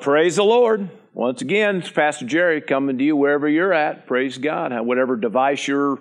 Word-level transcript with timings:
Praise 0.00 0.36
the 0.36 0.42
Lord. 0.42 0.90
Once 1.12 1.42
again, 1.42 1.82
Pastor 1.82 2.24
Jerry 2.24 2.60
coming 2.60 2.98
to 2.98 3.04
you 3.04 3.14
wherever 3.14 3.48
you're 3.48 3.72
at. 3.72 4.06
Praise 4.06 4.38
God. 4.38 4.72
Whatever 4.86 5.16
device 5.16 5.68
you're 5.68 5.98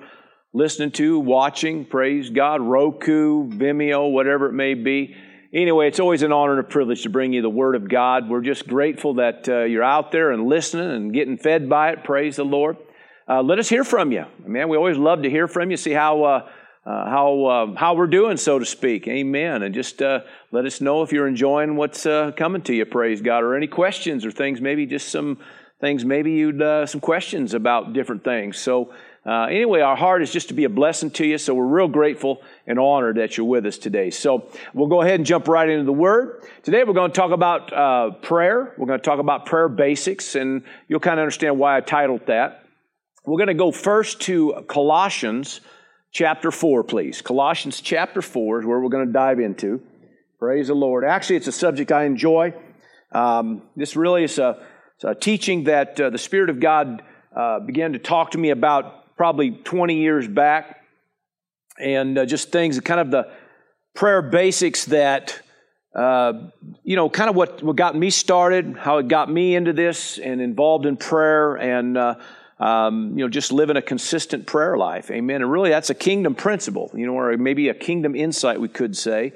listening 0.53 0.91
to, 0.91 1.19
watching, 1.19 1.85
praise 1.85 2.29
God. 2.29 2.61
Roku, 2.61 3.49
Vimeo, 3.49 4.11
whatever 4.11 4.47
it 4.47 4.53
may 4.53 4.75
be. 4.75 5.15
Anyway, 5.53 5.89
it's 5.89 5.99
always 5.99 6.23
an 6.23 6.31
honor 6.31 6.51
and 6.57 6.61
a 6.61 6.69
privilege 6.69 7.03
to 7.03 7.09
bring 7.09 7.33
you 7.33 7.41
the 7.41 7.49
Word 7.49 7.75
of 7.75 7.89
God. 7.89 8.29
We're 8.29 8.41
just 8.41 8.67
grateful 8.67 9.15
that 9.15 9.49
uh, 9.49 9.63
you're 9.63 9.83
out 9.83 10.11
there 10.11 10.31
and 10.31 10.47
listening 10.47 10.89
and 10.89 11.13
getting 11.13 11.37
fed 11.37 11.67
by 11.69 11.91
it. 11.91 12.03
Praise 12.05 12.37
the 12.37 12.45
Lord. 12.45 12.77
Uh, 13.27 13.43
let 13.43 13.59
us 13.59 13.67
hear 13.67 13.83
from 13.83 14.11
you. 14.11 14.25
Man, 14.45 14.69
we 14.69 14.77
always 14.77 14.97
love 14.97 15.23
to 15.23 15.29
hear 15.29 15.47
from 15.47 15.69
you, 15.69 15.77
see 15.77 15.91
how. 15.91 16.23
Uh, 16.23 16.49
uh, 16.83 17.09
how 17.09 17.45
uh, 17.45 17.75
how 17.75 17.93
we're 17.93 18.07
doing, 18.07 18.37
so 18.37 18.57
to 18.57 18.65
speak. 18.65 19.07
Amen. 19.07 19.61
And 19.61 19.73
just 19.73 20.01
uh, 20.01 20.21
let 20.51 20.65
us 20.65 20.81
know 20.81 21.03
if 21.03 21.11
you're 21.11 21.27
enjoying 21.27 21.75
what's 21.75 22.05
uh, 22.07 22.31
coming 22.31 22.63
to 22.63 22.73
you. 22.73 22.85
Praise 22.85 23.21
God. 23.21 23.43
Or 23.43 23.55
any 23.55 23.67
questions 23.67 24.25
or 24.25 24.31
things. 24.31 24.61
Maybe 24.61 24.87
just 24.87 25.09
some 25.09 25.37
things. 25.79 26.03
Maybe 26.03 26.31
you'd 26.31 26.61
uh, 26.61 26.87
some 26.87 26.99
questions 27.01 27.53
about 27.53 27.93
different 27.93 28.23
things. 28.23 28.57
So. 28.57 28.93
Uh, 29.23 29.43
anyway, 29.43 29.81
our 29.81 29.95
heart 29.95 30.23
is 30.23 30.33
just 30.33 30.47
to 30.47 30.55
be 30.55 30.63
a 30.63 30.69
blessing 30.69 31.11
to 31.11 31.23
you, 31.23 31.37
so 31.37 31.53
we're 31.53 31.63
real 31.63 31.87
grateful 31.87 32.41
and 32.65 32.79
honored 32.79 33.17
that 33.17 33.37
you're 33.37 33.45
with 33.45 33.63
us 33.67 33.77
today. 33.77 34.09
So 34.09 34.49
we'll 34.73 34.87
go 34.87 35.03
ahead 35.03 35.13
and 35.13 35.27
jump 35.27 35.47
right 35.47 35.69
into 35.69 35.83
the 35.83 35.93
Word. 35.93 36.43
Today 36.63 36.83
we're 36.83 36.95
going 36.95 37.11
to 37.11 37.15
talk 37.15 37.29
about 37.29 38.23
prayer. 38.23 38.73
We're 38.79 38.87
going 38.87 38.99
to 38.99 39.05
talk 39.05 39.19
about 39.19 39.45
prayer 39.45 39.69
basics, 39.69 40.33
and 40.33 40.63
you'll 40.87 41.01
kind 41.01 41.19
of 41.19 41.21
understand 41.21 41.59
why 41.59 41.77
I 41.77 41.81
titled 41.81 42.25
that. 42.25 42.65
We're 43.23 43.37
going 43.37 43.49
to 43.49 43.53
go 43.53 43.71
first 43.71 44.21
to 44.21 44.65
Colossians 44.67 45.61
chapter 46.11 46.51
4, 46.51 46.83
please. 46.83 47.21
Colossians 47.21 47.81
chapter 47.81 48.21
4 48.21 48.59
is 48.59 48.65
where 48.65 48.79
we're 48.79 48.89
going 48.89 49.07
to 49.07 49.13
dive 49.13 49.39
into. 49.39 49.81
Praise 50.39 50.67
the 50.67 50.73
Lord. 50.73 51.05
Actually, 51.05 51.37
it's 51.37 51.47
a 51.47 51.51
subject 51.51 51.91
I 51.91 52.05
enjoy. 52.05 52.53
Um, 53.11 53.63
this 53.75 53.95
really 53.95 54.23
is 54.23 54.37
a, 54.37 54.65
a 55.03 55.15
teaching 55.15 55.65
that 55.65 55.99
uh, 55.99 56.09
the 56.09 56.17
Spirit 56.17 56.49
of 56.49 56.59
God 56.59 57.03
uh, 57.35 57.59
began 57.59 57.93
to 57.93 57.99
talk 57.99 58.31
to 58.31 58.37
me 58.37 58.49
about 58.49 59.15
probably 59.15 59.51
20 59.51 59.95
years 59.95 60.27
back. 60.27 60.77
And 61.79 62.17
uh, 62.17 62.25
just 62.25 62.51
things, 62.51 62.79
kind 62.81 62.99
of 62.99 63.11
the 63.11 63.31
prayer 63.95 64.21
basics 64.21 64.85
that, 64.85 65.41
uh, 65.95 66.33
you 66.83 66.95
know, 66.95 67.09
kind 67.09 67.29
of 67.29 67.35
what, 67.35 67.63
what 67.63 67.75
got 67.75 67.95
me 67.95 68.09
started, 68.09 68.77
how 68.77 68.97
it 68.97 69.07
got 69.07 69.31
me 69.31 69.55
into 69.55 69.73
this 69.73 70.17
and 70.17 70.41
involved 70.41 70.85
in 70.85 70.97
prayer. 70.97 71.55
And, 71.55 71.97
uh, 71.97 72.15
um, 72.61 73.17
you 73.17 73.25
know, 73.25 73.29
just 73.29 73.51
living 73.51 73.75
a 73.75 73.81
consistent 73.81 74.45
prayer 74.45 74.77
life. 74.77 75.09
Amen. 75.09 75.41
And 75.41 75.51
really, 75.51 75.71
that's 75.71 75.89
a 75.89 75.95
kingdom 75.95 76.35
principle, 76.35 76.91
you 76.93 77.07
know, 77.07 77.13
or 77.13 77.35
maybe 77.35 77.69
a 77.69 77.73
kingdom 77.73 78.15
insight, 78.15 78.61
we 78.61 78.67
could 78.67 78.95
say, 78.95 79.33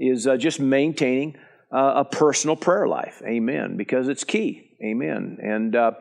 is 0.00 0.26
uh, 0.26 0.36
just 0.36 0.58
maintaining 0.58 1.36
uh, 1.72 1.92
a 1.96 2.04
personal 2.04 2.56
prayer 2.56 2.88
life. 2.88 3.22
Amen. 3.24 3.76
Because 3.76 4.08
it's 4.08 4.24
key. 4.24 4.76
Amen. 4.84 5.38
And 5.40 5.76
uh, 5.76 5.92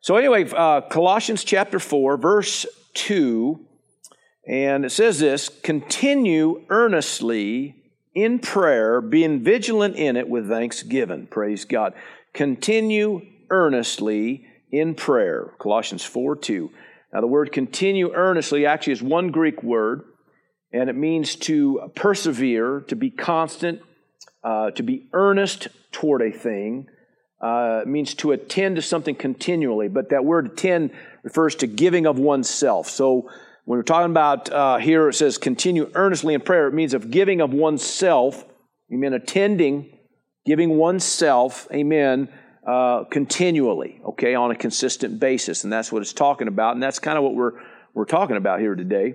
so, 0.00 0.16
anyway, 0.16 0.50
uh, 0.50 0.80
Colossians 0.82 1.44
chapter 1.44 1.78
4, 1.78 2.16
verse 2.16 2.66
2, 2.94 3.64
and 4.48 4.84
it 4.84 4.90
says 4.90 5.20
this 5.20 5.48
continue 5.48 6.64
earnestly 6.68 7.76
in 8.12 8.40
prayer, 8.40 9.00
being 9.00 9.44
vigilant 9.44 9.94
in 9.94 10.16
it 10.16 10.28
with 10.28 10.48
thanksgiving. 10.48 11.28
Praise 11.28 11.64
God. 11.64 11.94
Continue 12.32 13.20
earnestly 13.50 14.47
in 14.70 14.94
prayer. 14.94 15.52
Colossians 15.58 16.04
4 16.04 16.36
2. 16.36 16.70
Now, 17.12 17.20
the 17.20 17.26
word 17.26 17.52
continue 17.52 18.12
earnestly 18.12 18.66
actually 18.66 18.92
is 18.94 19.02
one 19.02 19.30
Greek 19.30 19.62
word, 19.62 20.02
and 20.72 20.90
it 20.90 20.96
means 20.96 21.36
to 21.36 21.90
persevere, 21.94 22.80
to 22.88 22.96
be 22.96 23.10
constant, 23.10 23.80
uh, 24.44 24.70
to 24.72 24.82
be 24.82 25.08
earnest 25.12 25.68
toward 25.90 26.22
a 26.22 26.30
thing. 26.30 26.88
Uh, 27.40 27.82
means 27.86 28.14
to 28.14 28.32
attend 28.32 28.74
to 28.74 28.82
something 28.82 29.14
continually, 29.14 29.86
but 29.86 30.08
that 30.08 30.24
word 30.24 30.46
attend 30.46 30.90
refers 31.22 31.54
to 31.54 31.68
giving 31.68 32.04
of 32.04 32.18
oneself. 32.18 32.90
So, 32.90 33.30
when 33.64 33.78
we're 33.78 33.84
talking 33.84 34.10
about 34.10 34.50
uh, 34.50 34.78
here, 34.78 35.08
it 35.08 35.14
says 35.14 35.38
continue 35.38 35.88
earnestly 35.94 36.34
in 36.34 36.40
prayer, 36.40 36.66
it 36.66 36.74
means 36.74 36.94
of 36.94 37.12
giving 37.12 37.40
of 37.40 37.52
oneself, 37.52 38.44
amen, 38.92 39.12
attending, 39.12 39.96
giving 40.46 40.70
oneself, 40.78 41.68
amen, 41.70 42.28
uh, 42.68 43.04
continually, 43.04 43.98
okay, 44.04 44.34
on 44.34 44.50
a 44.50 44.54
consistent 44.54 45.18
basis. 45.18 45.64
And 45.64 45.72
that's 45.72 45.90
what 45.90 46.02
it's 46.02 46.12
talking 46.12 46.48
about. 46.48 46.74
And 46.74 46.82
that's 46.82 46.98
kind 46.98 47.16
of 47.16 47.24
what 47.24 47.34
we're, 47.34 47.52
we're 47.94 48.04
talking 48.04 48.36
about 48.36 48.60
here 48.60 48.74
today. 48.74 49.14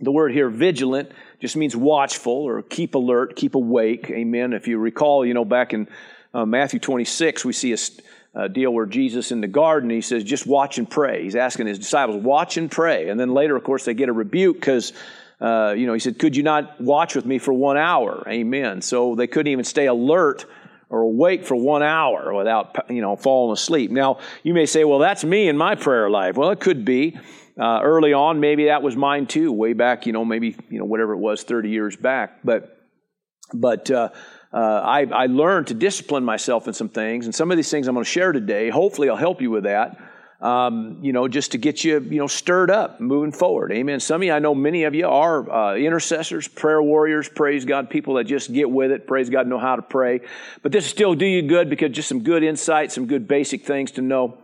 The 0.00 0.10
word 0.10 0.32
here, 0.32 0.50
vigilant, 0.50 1.12
just 1.38 1.54
means 1.54 1.76
watchful 1.76 2.32
or 2.32 2.60
keep 2.60 2.96
alert, 2.96 3.36
keep 3.36 3.54
awake. 3.54 4.10
Amen. 4.10 4.52
If 4.52 4.66
you 4.66 4.78
recall, 4.78 5.24
you 5.24 5.32
know, 5.32 5.44
back 5.44 5.72
in 5.72 5.86
uh, 6.34 6.44
Matthew 6.44 6.80
26, 6.80 7.44
we 7.44 7.52
see 7.52 7.72
a, 7.72 7.78
a, 8.34 8.48
deal 8.48 8.72
where 8.72 8.86
Jesus 8.86 9.30
in 9.30 9.40
the 9.40 9.46
garden, 9.46 9.88
he 9.88 10.00
says, 10.00 10.24
just 10.24 10.44
watch 10.44 10.78
and 10.78 10.90
pray. 10.90 11.22
He's 11.22 11.36
asking 11.36 11.68
his 11.68 11.78
disciples, 11.78 12.20
watch 12.20 12.56
and 12.56 12.68
pray. 12.68 13.10
And 13.10 13.20
then 13.20 13.32
later, 13.32 13.54
of 13.54 13.62
course, 13.62 13.84
they 13.84 13.94
get 13.94 14.08
a 14.08 14.12
rebuke 14.12 14.56
because, 14.56 14.92
uh, 15.40 15.72
you 15.76 15.86
know, 15.86 15.92
he 15.92 16.00
said, 16.00 16.18
could 16.18 16.34
you 16.34 16.42
not 16.42 16.80
watch 16.80 17.14
with 17.14 17.26
me 17.26 17.38
for 17.38 17.52
one 17.52 17.76
hour? 17.76 18.24
Amen. 18.26 18.82
So 18.82 19.14
they 19.14 19.28
couldn't 19.28 19.52
even 19.52 19.64
stay 19.64 19.86
alert 19.86 20.46
or 20.92 21.00
awake 21.00 21.44
for 21.44 21.56
one 21.56 21.82
hour 21.82 22.32
without 22.34 22.86
you 22.90 23.00
know 23.00 23.16
falling 23.16 23.52
asleep. 23.52 23.90
Now 23.90 24.18
you 24.44 24.54
may 24.54 24.66
say, 24.66 24.84
well, 24.84 25.00
that's 25.00 25.24
me 25.24 25.48
in 25.48 25.56
my 25.56 25.74
prayer 25.74 26.08
life. 26.08 26.36
Well, 26.36 26.50
it 26.50 26.60
could 26.60 26.84
be. 26.84 27.18
Uh, 27.60 27.80
early 27.82 28.14
on, 28.14 28.40
maybe 28.40 28.66
that 28.66 28.82
was 28.82 28.96
mine 28.96 29.26
too, 29.26 29.52
way 29.52 29.74
back, 29.74 30.06
you 30.06 30.12
know, 30.12 30.24
maybe 30.24 30.56
you 30.70 30.78
know 30.78 30.86
whatever 30.86 31.12
it 31.12 31.18
was, 31.18 31.42
thirty 31.42 31.68
years 31.68 31.96
back. 31.96 32.38
But 32.42 32.78
but 33.52 33.90
uh, 33.90 34.08
uh, 34.54 34.56
I, 34.56 35.04
I 35.04 35.26
learned 35.26 35.66
to 35.66 35.74
discipline 35.74 36.24
myself 36.24 36.66
in 36.66 36.72
some 36.72 36.88
things, 36.88 37.26
and 37.26 37.34
some 37.34 37.50
of 37.50 37.58
these 37.58 37.70
things 37.70 37.88
I'm 37.88 37.94
going 37.94 38.04
to 38.04 38.10
share 38.10 38.32
today. 38.32 38.70
Hopefully, 38.70 39.10
I'll 39.10 39.16
help 39.16 39.42
you 39.42 39.50
with 39.50 39.64
that 39.64 39.98
um, 40.42 40.98
you 41.02 41.12
know, 41.12 41.28
just 41.28 41.52
to 41.52 41.58
get 41.58 41.84
you, 41.84 42.00
you 42.00 42.18
know, 42.18 42.26
stirred 42.26 42.68
up 42.68 43.00
moving 43.00 43.30
forward. 43.30 43.70
Amen. 43.70 44.00
Some 44.00 44.22
of 44.22 44.26
you, 44.26 44.32
I 44.32 44.40
know 44.40 44.56
many 44.56 44.82
of 44.82 44.94
you 44.94 45.06
are 45.08 45.48
uh, 45.48 45.76
intercessors, 45.76 46.48
prayer 46.48 46.82
warriors, 46.82 47.28
praise 47.28 47.64
God, 47.64 47.88
people 47.88 48.14
that 48.14 48.24
just 48.24 48.52
get 48.52 48.68
with 48.68 48.90
it, 48.90 49.06
praise 49.06 49.30
God, 49.30 49.46
know 49.46 49.60
how 49.60 49.76
to 49.76 49.82
pray. 49.82 50.20
But 50.60 50.72
this 50.72 50.84
still 50.84 51.14
do 51.14 51.24
you 51.24 51.42
good 51.42 51.70
because 51.70 51.92
just 51.92 52.08
some 52.08 52.24
good 52.24 52.42
insight, 52.42 52.90
some 52.90 53.06
good 53.06 53.28
basic 53.28 53.64
things 53.64 53.92
to 53.92 54.02
know. 54.02 54.36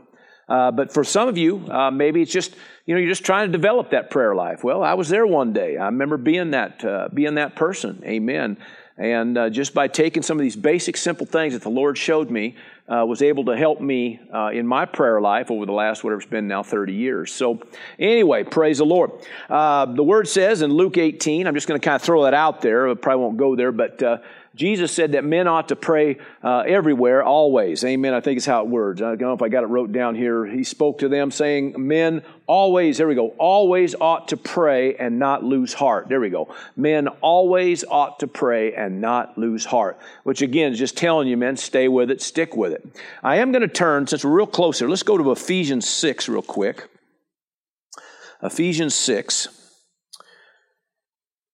Uh, 0.49 0.71
but 0.71 0.95
for 0.95 1.03
some 1.03 1.29
of 1.29 1.37
you, 1.37 1.67
uh, 1.69 1.91
maybe 1.91 2.23
it's 2.23 2.33
just 2.33 2.55
you 2.87 2.95
know 2.95 3.01
you're 3.01 3.11
just 3.11 3.27
trying 3.27 3.49
to 3.49 3.53
develop 3.53 3.91
that 3.91 4.09
prayer 4.11 4.35
life. 4.35 4.65
Well, 4.65 4.83
I 4.83 4.95
was 4.95 5.09
there 5.09 5.27
one 5.27 5.53
day. 5.53 5.77
I 5.77 5.87
remember 5.87 6.17
being 6.17 6.53
that 6.53 6.83
uh, 6.85 7.09
being 7.13 7.35
that 7.35 7.55
person. 7.55 8.03
Amen. 8.07 8.57
And 8.97 9.39
uh, 9.39 9.51
just 9.51 9.75
by 9.75 9.87
taking 9.87 10.23
some 10.23 10.39
of 10.39 10.43
these 10.43 10.57
basic, 10.57 10.97
simple 10.97 11.25
things 11.25 11.53
that 11.53 11.63
the 11.63 11.71
Lord 11.71 11.97
showed 11.97 12.31
me, 12.31 12.57
uh, 12.89 13.05
was 13.05 13.23
able 13.23 13.45
to 13.47 13.57
help 13.57 13.81
me 13.81 14.21
uh, 14.33 14.51
in 14.53 14.67
my 14.67 14.85
prayer 14.85 15.21
life 15.21 15.51
over 15.51 15.67
the 15.67 15.73
last, 15.73 16.03
whatever 16.03 16.21
it's 16.21 16.31
been 16.31 16.49
now, 16.49 16.63
30 16.63 16.95
years. 16.95 17.33
So, 17.33 17.61
anyway, 17.99 18.45
praise 18.45 18.79
the 18.79 18.87
Lord. 18.87 19.11
Uh, 19.49 19.85
the 19.87 20.03
word 20.03 20.27
says 20.27 20.63
in 20.63 20.73
Luke 20.73 20.97
18, 20.97 21.47
I'm 21.47 21.55
just 21.55 21.69
going 21.69 21.79
to 21.79 21.85
kind 21.85 21.97
of 21.97 22.03
throw 22.03 22.25
that 22.25 22.35
out 22.35 22.63
there. 22.63 22.89
I 22.89 22.95
probably 22.95 23.23
won't 23.23 23.37
go 23.37 23.57
there, 23.57 23.73
but 23.73 24.03
uh, 24.03 24.19
Jesus 24.59 24.91
said 24.91 25.13
that 25.13 25.25
men 25.25 25.47
ought 25.47 25.69
to 25.69 25.77
pray 25.77 26.19
uh, 26.43 26.65
everywhere, 26.67 27.23
always. 27.23 27.85
Amen. 27.85 28.13
I 28.13 28.21
think 28.21 28.39
it's 28.39 28.47
how 28.47 28.65
it 28.65 28.69
words. 28.69 29.01
I 29.01 29.11
don't 29.11 29.21
know 29.21 29.33
if 29.33 29.41
I 29.41 29.49
got 29.49 29.63
it 29.63 29.69
wrote 29.69 29.93
down 29.93 30.17
here. 30.17 30.45
He 30.45 30.65
spoke 30.65 30.99
to 30.99 31.09
them 31.09 31.31
saying, 31.31 31.75
Men 31.79 32.23
always, 32.49 32.99
there 32.99 33.07
we 33.07 33.15
go, 33.15 33.29
always 33.39 33.95
ought 33.95 34.29
to 34.29 34.37
pray 34.37 34.97
and 34.97 35.21
not 35.21 35.45
lose 35.45 35.75
heart. 35.75 36.09
There 36.09 36.19
we 36.19 36.29
go. 36.29 36.53
Men 36.75 37.07
always 37.21 37.85
ought 37.85 38.19
to 38.19 38.27
pray 38.27 38.75
and 38.75 39.01
not 39.01 39.39
lose 39.39 39.65
heart. 39.65 39.97
Which 40.25 40.43
again 40.43 40.73
is 40.73 40.79
just 40.81 40.97
telling 40.97 41.29
you, 41.29 41.37
men, 41.37 41.57
stay 41.57 41.87
with 41.87 42.11
it, 42.11 42.21
stick 42.21 42.57
with 42.57 42.73
it. 42.73 42.85
I 43.23 43.37
am 43.37 43.53
going 43.53 43.63
to 43.63 43.69
turn, 43.69 44.09
since 44.09 44.25
we're 44.25 44.33
real 44.33 44.47
close 44.49 44.81
here, 44.81 44.89
let's 44.89 45.05
go 45.05 45.17
to 45.17 45.31
Ephesians 45.31 45.89
6 45.89 46.29
real 46.29 46.43
quick. 46.43 46.89
Ephesians 48.43 48.97
6. 48.97 49.58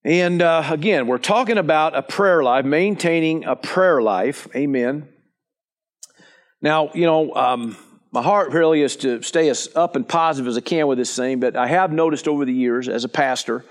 And 0.05 0.43
uh, 0.43 0.63
again, 0.71 1.07
we're 1.07 1.17
talking 1.17 1.57
about 1.57 1.97
a 1.97 2.03
prayer 2.03 2.43
life, 2.43 2.67
maintaining 2.67 3.45
a 3.45 3.57
prayer 3.57 4.03
life. 4.03 4.47
Amen. 4.55 5.09
Now, 6.61 6.91
you 6.93 7.07
know, 7.07 7.35
um, 7.35 7.77
my 8.13 8.23
heart 8.23 8.53
really 8.53 8.83
is 8.83 8.97
to 8.97 9.23
stay 9.23 9.49
as 9.49 9.71
up 9.75 9.97
and 9.97 10.07
positive 10.07 10.47
as 10.47 10.59
I 10.59 10.61
can 10.61 10.87
with 10.89 10.99
this 10.99 11.17
thing, 11.17 11.41
but 11.41 11.57
I 11.57 11.67
have 11.69 11.91
noticed 11.91 12.29
over 12.29 12.45
the 12.45 12.53
years 12.53 12.87
as 12.87 13.05
a 13.05 13.09
pastor 13.09 13.65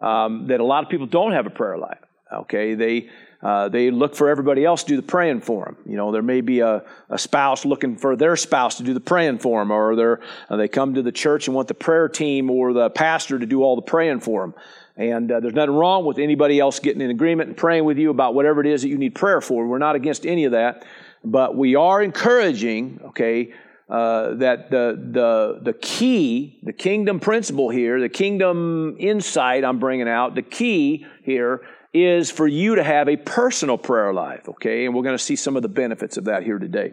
um, 0.00 0.46
that 0.46 0.60
a 0.60 0.64
lot 0.64 0.84
of 0.84 0.90
people 0.90 1.06
don't 1.06 1.32
have 1.32 1.46
a 1.46 1.50
prayer 1.50 1.76
life. 1.76 1.98
Okay, 2.32 2.74
they 2.74 3.10
uh, 3.42 3.68
they 3.68 3.90
look 3.90 4.14
for 4.16 4.28
everybody 4.28 4.64
else 4.64 4.84
to 4.84 4.88
do 4.88 4.96
the 4.96 5.02
praying 5.02 5.42
for 5.42 5.66
them. 5.66 5.76
You 5.86 5.96
know, 5.96 6.12
there 6.12 6.22
may 6.22 6.40
be 6.40 6.60
a, 6.60 6.82
a 7.10 7.18
spouse 7.18 7.66
looking 7.66 7.98
for 7.98 8.16
their 8.16 8.36
spouse 8.36 8.78
to 8.78 8.82
do 8.82 8.94
the 8.94 9.00
praying 9.00 9.40
for 9.40 9.60
them, 9.60 9.70
or 9.70 10.20
uh, 10.48 10.56
they 10.56 10.68
come 10.68 10.94
to 10.94 11.02
the 11.02 11.12
church 11.12 11.46
and 11.46 11.54
want 11.54 11.68
the 11.68 11.74
prayer 11.74 12.08
team 12.08 12.48
or 12.48 12.72
the 12.72 12.88
pastor 12.88 13.38
to 13.38 13.44
do 13.44 13.62
all 13.62 13.76
the 13.76 13.82
praying 13.82 14.20
for 14.20 14.40
them. 14.40 14.54
And 14.96 15.30
uh, 15.30 15.40
there's 15.40 15.54
nothing 15.54 15.74
wrong 15.74 16.04
with 16.04 16.18
anybody 16.18 16.60
else 16.60 16.78
getting 16.78 17.00
in 17.00 17.10
agreement 17.10 17.48
and 17.48 17.56
praying 17.56 17.84
with 17.84 17.98
you 17.98 18.10
about 18.10 18.34
whatever 18.34 18.60
it 18.60 18.66
is 18.66 18.82
that 18.82 18.88
you 18.88 18.98
need 18.98 19.14
prayer 19.14 19.40
for. 19.40 19.66
We're 19.66 19.78
not 19.78 19.96
against 19.96 20.24
any 20.24 20.44
of 20.44 20.52
that. 20.52 20.84
But 21.24 21.56
we 21.56 21.74
are 21.74 22.02
encouraging, 22.02 23.00
okay, 23.06 23.52
uh, 23.88 24.34
that 24.34 24.70
the, 24.70 24.98
the, 25.12 25.60
the 25.62 25.72
key, 25.72 26.58
the 26.62 26.72
kingdom 26.72 27.18
principle 27.18 27.70
here, 27.70 28.00
the 28.00 28.08
kingdom 28.08 28.96
insight 28.98 29.64
I'm 29.64 29.78
bringing 29.78 30.08
out, 30.08 30.34
the 30.34 30.42
key 30.42 31.06
here 31.22 31.62
is 31.92 32.30
for 32.30 32.46
you 32.46 32.74
to 32.74 32.82
have 32.82 33.08
a 33.08 33.16
personal 33.16 33.78
prayer 33.78 34.12
life, 34.12 34.48
okay? 34.48 34.84
And 34.84 34.94
we're 34.94 35.04
going 35.04 35.16
to 35.16 35.22
see 35.22 35.36
some 35.36 35.56
of 35.56 35.62
the 35.62 35.68
benefits 35.68 36.16
of 36.16 36.24
that 36.24 36.42
here 36.42 36.58
today. 36.58 36.92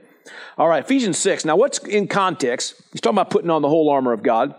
All 0.57 0.67
right, 0.67 0.83
Ephesians 0.83 1.17
6. 1.17 1.43
Now, 1.43 1.55
what's 1.55 1.79
in 1.79 2.07
context? 2.07 2.75
He's 2.91 3.01
talking 3.01 3.17
about 3.17 3.31
putting 3.31 3.49
on 3.49 3.61
the 3.61 3.69
whole 3.69 3.89
armor 3.89 4.13
of 4.13 4.21
God. 4.21 4.53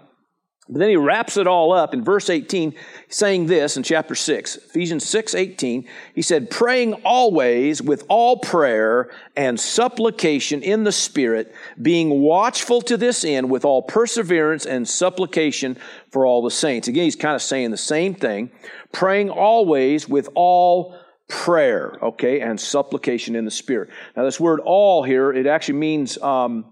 But 0.72 0.78
then 0.78 0.88
he 0.88 0.96
wraps 0.96 1.36
it 1.36 1.46
all 1.46 1.70
up 1.72 1.92
in 1.92 2.02
verse 2.02 2.30
18, 2.30 2.74
saying 3.10 3.46
this 3.46 3.76
in 3.76 3.82
chapter 3.82 4.14
6, 4.14 4.56
Ephesians 4.56 5.06
6 5.06 5.34
18. 5.34 5.86
He 6.14 6.22
said, 6.22 6.48
Praying 6.48 6.94
always 7.04 7.82
with 7.82 8.04
all 8.08 8.38
prayer 8.38 9.10
and 9.36 9.60
supplication 9.60 10.62
in 10.62 10.84
the 10.84 10.92
Spirit, 10.92 11.54
being 11.80 12.22
watchful 12.22 12.80
to 12.82 12.96
this 12.96 13.22
end 13.22 13.50
with 13.50 13.66
all 13.66 13.82
perseverance 13.82 14.64
and 14.64 14.88
supplication 14.88 15.76
for 16.10 16.24
all 16.24 16.42
the 16.42 16.50
saints. 16.50 16.88
Again, 16.88 17.04
he's 17.04 17.16
kind 17.16 17.34
of 17.34 17.42
saying 17.42 17.70
the 17.70 17.76
same 17.76 18.14
thing. 18.14 18.50
Praying 18.92 19.28
always 19.28 20.08
with 20.08 20.30
all 20.34 20.98
prayer, 21.28 21.98
okay, 22.02 22.40
and 22.40 22.58
supplication 22.58 23.36
in 23.36 23.44
the 23.44 23.50
Spirit. 23.50 23.90
Now, 24.16 24.24
this 24.24 24.40
word 24.40 24.60
all 24.60 25.02
here, 25.02 25.32
it 25.32 25.46
actually 25.46 25.78
means. 25.78 26.16
Um, 26.16 26.64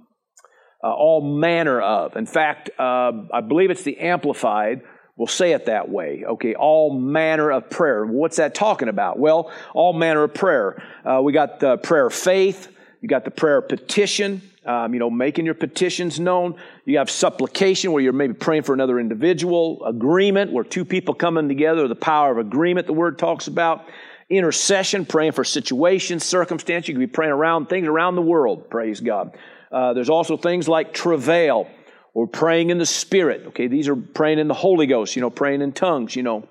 uh, 0.82 0.92
all 0.92 1.20
manner 1.20 1.80
of. 1.80 2.16
In 2.16 2.26
fact, 2.26 2.70
uh, 2.78 3.12
I 3.32 3.40
believe 3.40 3.70
it's 3.70 3.82
the 3.82 3.98
Amplified. 3.98 4.82
We'll 5.16 5.26
say 5.26 5.52
it 5.52 5.66
that 5.66 5.90
way. 5.90 6.24
Okay, 6.26 6.54
all 6.54 6.98
manner 6.98 7.50
of 7.50 7.68
prayer. 7.68 8.06
What's 8.06 8.36
that 8.36 8.54
talking 8.54 8.88
about? 8.88 9.18
Well, 9.18 9.52
all 9.74 9.92
manner 9.92 10.24
of 10.24 10.32
prayer. 10.32 10.82
Uh, 11.04 11.20
we 11.22 11.32
got 11.32 11.60
the 11.60 11.76
prayer 11.76 12.06
of 12.06 12.14
faith. 12.14 12.68
You 13.02 13.08
got 13.08 13.24
the 13.24 13.30
prayer 13.30 13.58
of 13.58 13.68
petition. 13.68 14.42
Um, 14.64 14.92
you 14.92 15.00
know, 15.00 15.10
making 15.10 15.46
your 15.46 15.54
petitions 15.54 16.20
known. 16.20 16.56
You 16.84 16.98
have 16.98 17.10
supplication 17.10 17.92
where 17.92 18.02
you're 18.02 18.12
maybe 18.12 18.34
praying 18.34 18.62
for 18.62 18.74
another 18.74 19.00
individual. 19.00 19.84
Agreement 19.84 20.52
where 20.52 20.64
two 20.64 20.84
people 20.84 21.14
coming 21.14 21.48
together. 21.48 21.88
The 21.88 21.94
power 21.94 22.32
of 22.32 22.38
agreement. 22.38 22.86
The 22.86 22.92
word 22.92 23.18
talks 23.18 23.46
about 23.46 23.86
intercession, 24.28 25.04
praying 25.04 25.32
for 25.32 25.44
situations, 25.44 26.24
circumstances. 26.24 26.88
You 26.88 26.94
can 26.94 27.00
be 27.00 27.06
praying 27.06 27.32
around 27.32 27.68
things 27.68 27.88
around 27.88 28.14
the 28.14 28.22
world. 28.22 28.70
Praise 28.70 29.00
God. 29.00 29.36
Uh, 29.70 29.92
there's 29.92 30.10
also 30.10 30.36
things 30.36 30.68
like 30.68 30.92
travail 30.92 31.68
or 32.14 32.26
praying 32.26 32.70
in 32.70 32.78
the 32.78 32.86
Spirit. 32.86 33.46
Okay, 33.48 33.68
these 33.68 33.88
are 33.88 33.96
praying 33.96 34.38
in 34.38 34.48
the 34.48 34.54
Holy 34.54 34.86
Ghost, 34.86 35.14
you 35.14 35.22
know, 35.22 35.30
praying 35.30 35.62
in 35.62 35.72
tongues, 35.72 36.16
you 36.16 36.22
know. 36.22 36.48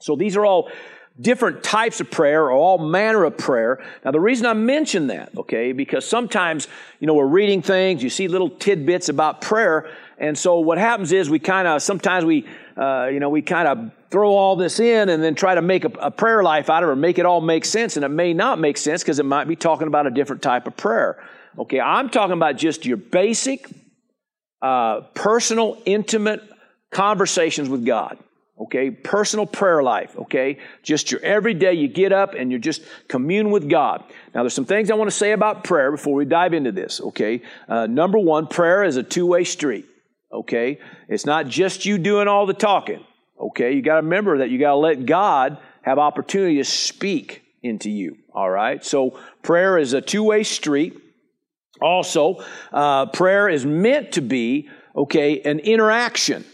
So 0.00 0.16
these 0.16 0.36
are 0.36 0.44
all 0.44 0.70
different 1.20 1.62
types 1.62 2.00
of 2.00 2.10
prayer 2.10 2.44
or 2.44 2.52
all 2.52 2.78
manner 2.78 3.24
of 3.24 3.36
prayer. 3.36 3.82
Now, 4.04 4.10
the 4.10 4.20
reason 4.20 4.46
I 4.46 4.54
mention 4.54 5.08
that, 5.08 5.36
okay, 5.36 5.72
because 5.72 6.06
sometimes, 6.06 6.68
you 7.00 7.06
know, 7.06 7.14
we're 7.14 7.26
reading 7.26 7.62
things, 7.62 8.02
you 8.02 8.10
see 8.10 8.28
little 8.28 8.50
tidbits 8.50 9.08
about 9.08 9.40
prayer, 9.40 9.90
and 10.18 10.38
so 10.38 10.60
what 10.60 10.78
happens 10.78 11.12
is 11.12 11.28
we 11.28 11.38
kind 11.38 11.68
of, 11.68 11.82
sometimes 11.82 12.24
we, 12.24 12.46
uh, 12.76 13.08
you 13.12 13.20
know, 13.20 13.28
we 13.28 13.42
kind 13.42 13.68
of 13.68 13.90
throw 14.10 14.30
all 14.30 14.56
this 14.56 14.78
in 14.78 15.08
and 15.08 15.22
then 15.22 15.34
try 15.34 15.54
to 15.54 15.62
make 15.62 15.84
a, 15.84 15.88
a, 16.00 16.10
prayer 16.10 16.42
life 16.42 16.70
out 16.70 16.82
of 16.82 16.88
it 16.88 16.92
or 16.92 16.96
make 16.96 17.18
it 17.18 17.26
all 17.26 17.40
make 17.40 17.64
sense, 17.64 17.96
and 17.96 18.04
it 18.04 18.08
may 18.08 18.32
not 18.32 18.58
make 18.58 18.76
sense 18.76 19.02
because 19.02 19.18
it 19.18 19.24
might 19.24 19.48
be 19.48 19.56
talking 19.56 19.88
about 19.88 20.06
a 20.06 20.10
different 20.10 20.42
type 20.42 20.66
of 20.66 20.76
prayer. 20.76 21.22
Okay, 21.58 21.80
I'm 21.80 22.08
talking 22.08 22.34
about 22.34 22.56
just 22.56 22.86
your 22.86 22.96
basic, 22.96 23.68
uh, 24.62 25.02
personal, 25.14 25.80
intimate 25.84 26.42
conversations 26.90 27.68
with 27.68 27.84
God. 27.84 28.18
Okay, 28.58 28.90
personal 28.90 29.44
prayer 29.44 29.82
life. 29.82 30.16
Okay, 30.16 30.58
just 30.82 31.10
your 31.10 31.20
everyday, 31.22 31.74
you 31.74 31.88
get 31.88 32.12
up 32.12 32.34
and 32.34 32.52
you 32.52 32.58
just 32.58 32.82
commune 33.08 33.50
with 33.50 33.68
God. 33.68 34.04
Now, 34.34 34.42
there's 34.42 34.54
some 34.54 34.66
things 34.66 34.90
I 34.90 34.94
want 34.94 35.10
to 35.10 35.16
say 35.16 35.32
about 35.32 35.64
prayer 35.64 35.90
before 35.90 36.14
we 36.14 36.24
dive 36.24 36.54
into 36.54 36.70
this. 36.70 37.00
Okay, 37.00 37.42
uh, 37.68 37.86
number 37.86 38.18
one, 38.18 38.46
prayer 38.46 38.84
is 38.84 38.96
a 38.96 39.02
two 39.02 39.26
way 39.26 39.44
street. 39.44 39.86
Okay, 40.32 40.78
it's 41.08 41.26
not 41.26 41.48
just 41.48 41.84
you 41.84 41.98
doing 41.98 42.28
all 42.28 42.46
the 42.46 42.54
talking. 42.54 43.04
Okay, 43.38 43.72
you 43.72 43.82
got 43.82 43.96
to 43.96 44.02
remember 44.02 44.38
that 44.38 44.50
you 44.50 44.58
got 44.58 44.70
to 44.70 44.76
let 44.76 45.06
God 45.06 45.58
have 45.82 45.98
opportunity 45.98 46.56
to 46.58 46.64
speak 46.64 47.42
into 47.62 47.90
you. 47.90 48.18
All 48.32 48.48
right, 48.48 48.84
so 48.84 49.18
prayer 49.42 49.76
is 49.76 49.92
a 49.92 50.00
two 50.00 50.22
way 50.22 50.44
street. 50.44 50.98
Also, 51.82 52.44
uh, 52.72 53.06
prayer 53.06 53.48
is 53.48 53.66
meant 53.66 54.12
to 54.12 54.20
be, 54.20 54.68
okay, 54.96 55.40
an 55.40 55.58
interaction 55.58 56.44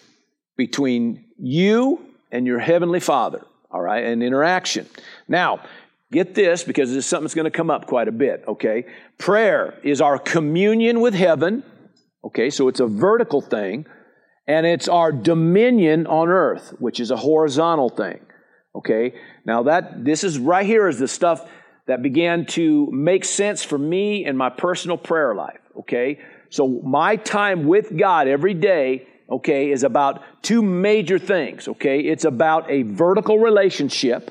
between 0.56 1.24
you 1.38 2.04
and 2.30 2.46
your 2.46 2.58
Heavenly 2.58 3.00
Father. 3.00 3.44
All 3.70 3.80
right, 3.80 4.04
an 4.04 4.22
interaction. 4.22 4.86
Now, 5.28 5.60
get 6.10 6.34
this 6.34 6.64
because 6.64 6.88
this 6.88 7.04
is 7.04 7.06
something 7.06 7.24
that's 7.24 7.34
going 7.34 7.44
to 7.44 7.50
come 7.50 7.70
up 7.70 7.86
quite 7.86 8.08
a 8.08 8.12
bit, 8.12 8.44
okay? 8.48 8.86
Prayer 9.18 9.78
is 9.82 10.00
our 10.00 10.18
communion 10.18 11.00
with 11.00 11.14
heaven, 11.14 11.62
okay, 12.24 12.48
so 12.48 12.68
it's 12.68 12.80
a 12.80 12.86
vertical 12.86 13.40
thing, 13.40 13.86
and 14.46 14.64
it's 14.66 14.88
our 14.88 15.12
dominion 15.12 16.06
on 16.06 16.28
earth, 16.28 16.74
which 16.78 16.98
is 16.98 17.10
a 17.10 17.16
horizontal 17.16 17.90
thing, 17.90 18.20
okay? 18.74 19.14
Now, 19.44 19.64
that 19.64 20.04
this 20.04 20.24
is 20.24 20.38
right 20.38 20.64
here 20.64 20.88
is 20.88 20.98
the 20.98 21.08
stuff 21.08 21.46
that 21.88 22.02
began 22.02 22.44
to 22.44 22.86
make 22.92 23.24
sense 23.24 23.64
for 23.64 23.78
me 23.78 24.24
in 24.24 24.36
my 24.36 24.50
personal 24.50 24.98
prayer 24.98 25.34
life, 25.34 25.58
okay? 25.80 26.20
So 26.50 26.68
my 26.68 27.16
time 27.16 27.66
with 27.66 27.96
God 27.96 28.28
every 28.28 28.52
day, 28.52 29.08
okay, 29.30 29.70
is 29.70 29.84
about 29.84 30.22
two 30.42 30.60
major 30.60 31.18
things, 31.18 31.66
okay? 31.66 32.00
It's 32.00 32.26
about 32.26 32.70
a 32.70 32.82
vertical 32.82 33.38
relationship, 33.38 34.30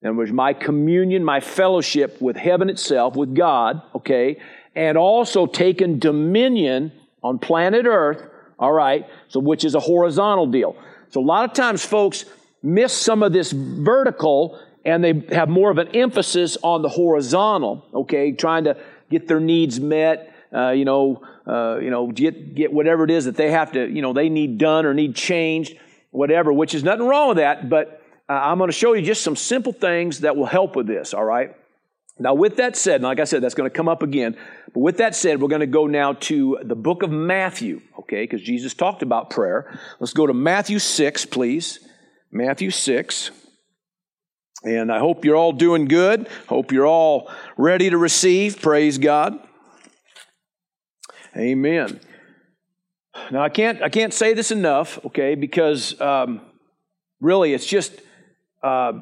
in 0.00 0.16
which 0.16 0.32
my 0.32 0.54
communion, 0.54 1.22
my 1.24 1.40
fellowship 1.40 2.22
with 2.22 2.36
heaven 2.36 2.70
itself, 2.70 3.16
with 3.16 3.34
God, 3.34 3.82
okay, 3.94 4.40
and 4.74 4.96
also 4.96 5.46
taking 5.46 5.98
dominion 5.98 6.90
on 7.22 7.38
planet 7.38 7.84
Earth, 7.86 8.26
all 8.58 8.72
right, 8.72 9.06
so 9.28 9.40
which 9.40 9.64
is 9.64 9.74
a 9.74 9.80
horizontal 9.80 10.46
deal. 10.46 10.74
So 11.10 11.20
a 11.20 11.24
lot 11.24 11.44
of 11.44 11.54
times 11.54 11.84
folks 11.84 12.24
miss 12.62 12.94
some 12.94 13.22
of 13.22 13.34
this 13.34 13.52
vertical 13.52 14.58
and 14.84 15.02
they 15.02 15.24
have 15.34 15.48
more 15.48 15.70
of 15.70 15.78
an 15.78 15.88
emphasis 15.88 16.56
on 16.62 16.82
the 16.82 16.88
horizontal, 16.88 17.84
okay, 17.94 18.32
trying 18.32 18.64
to 18.64 18.76
get 19.10 19.28
their 19.28 19.40
needs 19.40 19.80
met, 19.80 20.34
uh, 20.54 20.70
you 20.70 20.84
know, 20.84 21.22
uh, 21.46 21.78
you 21.80 21.90
know, 21.90 22.10
get, 22.10 22.54
get 22.54 22.72
whatever 22.72 23.04
it 23.04 23.10
is 23.10 23.24
that 23.24 23.36
they 23.36 23.50
have 23.50 23.72
to, 23.72 23.88
you 23.88 24.02
know, 24.02 24.12
they 24.12 24.28
need 24.28 24.58
done 24.58 24.86
or 24.86 24.94
need 24.94 25.14
changed, 25.14 25.76
whatever, 26.10 26.52
which 26.52 26.74
is 26.74 26.84
nothing 26.84 27.06
wrong 27.06 27.28
with 27.28 27.38
that, 27.38 27.68
but 27.68 28.02
uh, 28.28 28.32
I'm 28.32 28.58
going 28.58 28.68
to 28.68 28.76
show 28.76 28.92
you 28.94 29.02
just 29.02 29.22
some 29.22 29.36
simple 29.36 29.72
things 29.72 30.20
that 30.20 30.36
will 30.36 30.46
help 30.46 30.76
with 30.76 30.86
this, 30.86 31.12
all 31.12 31.24
right? 31.24 31.54
Now, 32.18 32.34
with 32.34 32.56
that 32.56 32.76
said, 32.76 33.02
like 33.02 33.18
I 33.18 33.24
said, 33.24 33.42
that's 33.42 33.54
going 33.54 33.68
to 33.68 33.76
come 33.76 33.88
up 33.88 34.02
again. 34.02 34.36
But 34.72 34.80
with 34.80 34.98
that 34.98 35.16
said, 35.16 35.40
we're 35.40 35.48
going 35.48 35.60
to 35.60 35.66
go 35.66 35.86
now 35.86 36.12
to 36.12 36.58
the 36.62 36.76
book 36.76 37.02
of 37.02 37.10
Matthew, 37.10 37.82
okay, 37.98 38.22
because 38.22 38.40
Jesus 38.40 38.72
talked 38.72 39.02
about 39.02 39.30
prayer. 39.30 39.76
Let's 39.98 40.12
go 40.12 40.26
to 40.26 40.34
Matthew 40.34 40.78
6, 40.78 41.26
please. 41.26 41.80
Matthew 42.30 42.70
6. 42.70 43.30
And 44.64 44.90
I 44.90 44.98
hope 44.98 45.24
you're 45.24 45.36
all 45.36 45.52
doing 45.52 45.84
good. 45.84 46.26
Hope 46.48 46.72
you're 46.72 46.86
all 46.86 47.30
ready 47.58 47.90
to 47.90 47.98
receive. 47.98 48.62
Praise 48.62 48.96
God. 48.96 49.38
Amen. 51.36 52.00
Now 53.30 53.42
I 53.42 53.48
can't 53.48 53.82
I 53.82 53.88
can't 53.88 54.14
say 54.14 54.34
this 54.34 54.50
enough, 54.50 54.98
okay? 55.06 55.34
Because 55.34 56.00
um, 56.00 56.40
really, 57.20 57.52
it's 57.52 57.66
just 57.66 57.92
uh, 58.62 59.00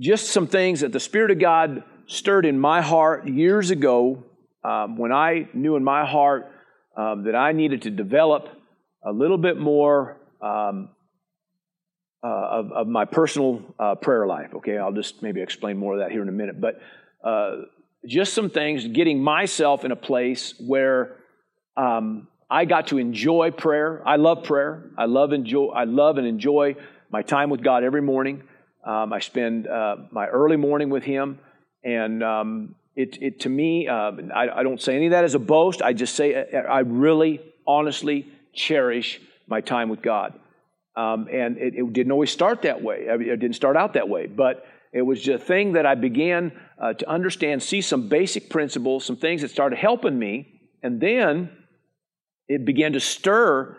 just 0.00 0.28
some 0.28 0.46
things 0.46 0.80
that 0.80 0.92
the 0.92 1.00
Spirit 1.00 1.30
of 1.30 1.38
God 1.38 1.84
stirred 2.06 2.44
in 2.44 2.58
my 2.58 2.82
heart 2.82 3.26
years 3.28 3.70
ago 3.70 4.24
um, 4.64 4.96
when 4.96 5.12
I 5.12 5.48
knew 5.54 5.76
in 5.76 5.84
my 5.84 6.04
heart 6.04 6.50
um, 6.96 7.24
that 7.24 7.34
I 7.34 7.52
needed 7.52 7.82
to 7.82 7.90
develop 7.90 8.48
a 9.04 9.12
little 9.12 9.38
bit 9.38 9.58
more 9.58 10.16
um, 10.40 10.90
uh, 12.24 12.26
of, 12.26 12.72
of, 12.72 12.86
my 12.86 13.04
personal 13.04 13.62
uh, 13.78 13.94
prayer 13.94 14.26
life. 14.26 14.54
Okay, 14.54 14.78
I'll 14.78 14.92
just 14.92 15.22
maybe 15.22 15.42
explain 15.42 15.76
more 15.76 15.92
of 15.92 15.98
that 15.98 16.10
here 16.10 16.22
in 16.22 16.28
a 16.30 16.32
minute. 16.32 16.58
But 16.58 16.80
uh, 17.22 17.56
just 18.06 18.32
some 18.32 18.48
things, 18.48 18.86
getting 18.86 19.22
myself 19.22 19.84
in 19.84 19.92
a 19.92 19.96
place 19.96 20.54
where 20.58 21.16
um, 21.76 22.28
I 22.50 22.64
got 22.64 22.86
to 22.88 22.98
enjoy 22.98 23.50
prayer. 23.50 24.02
I 24.06 24.16
love 24.16 24.44
prayer. 24.44 24.90
I 24.96 25.04
love 25.04 25.34
enjoy. 25.34 25.66
I 25.66 25.84
love 25.84 26.16
and 26.16 26.26
enjoy 26.26 26.76
my 27.10 27.20
time 27.20 27.50
with 27.50 27.62
God 27.62 27.84
every 27.84 28.02
morning. 28.02 28.42
Um, 28.84 29.12
I 29.12 29.20
spend 29.20 29.66
uh, 29.66 29.96
my 30.10 30.26
early 30.26 30.56
morning 30.56 30.88
with 30.88 31.04
Him, 31.04 31.38
and 31.84 32.22
um, 32.22 32.74
it, 32.96 33.18
it, 33.20 33.40
to 33.40 33.50
me, 33.50 33.86
uh, 33.86 34.12
I, 34.34 34.60
I 34.60 34.62
don't 34.62 34.80
say 34.80 34.96
any 34.96 35.06
of 35.06 35.10
that 35.10 35.24
as 35.24 35.34
a 35.34 35.38
boast. 35.38 35.82
I 35.82 35.92
just 35.92 36.14
say 36.14 36.50
I 36.52 36.80
really, 36.80 37.40
honestly 37.66 38.28
cherish 38.54 39.20
my 39.46 39.60
time 39.60 39.90
with 39.90 40.00
God. 40.00 40.38
Um, 40.96 41.26
and 41.32 41.58
it, 41.58 41.74
it, 41.74 41.92
didn't 41.92 42.12
always 42.12 42.30
start 42.30 42.62
that 42.62 42.82
way. 42.82 43.06
It 43.08 43.40
didn't 43.40 43.56
start 43.56 43.76
out 43.76 43.94
that 43.94 44.08
way, 44.08 44.26
but 44.26 44.64
it 44.92 45.02
was 45.02 45.20
just 45.20 45.42
a 45.42 45.44
thing 45.44 45.72
that 45.72 45.86
I 45.86 45.96
began 45.96 46.52
uh, 46.80 46.92
to 46.92 47.10
understand, 47.10 47.62
see 47.62 47.80
some 47.80 48.08
basic 48.08 48.48
principles, 48.48 49.04
some 49.04 49.16
things 49.16 49.42
that 49.42 49.50
started 49.50 49.76
helping 49.76 50.16
me, 50.16 50.60
and 50.84 51.00
then 51.00 51.50
it 52.46 52.64
began 52.64 52.92
to 52.92 53.00
stir 53.00 53.76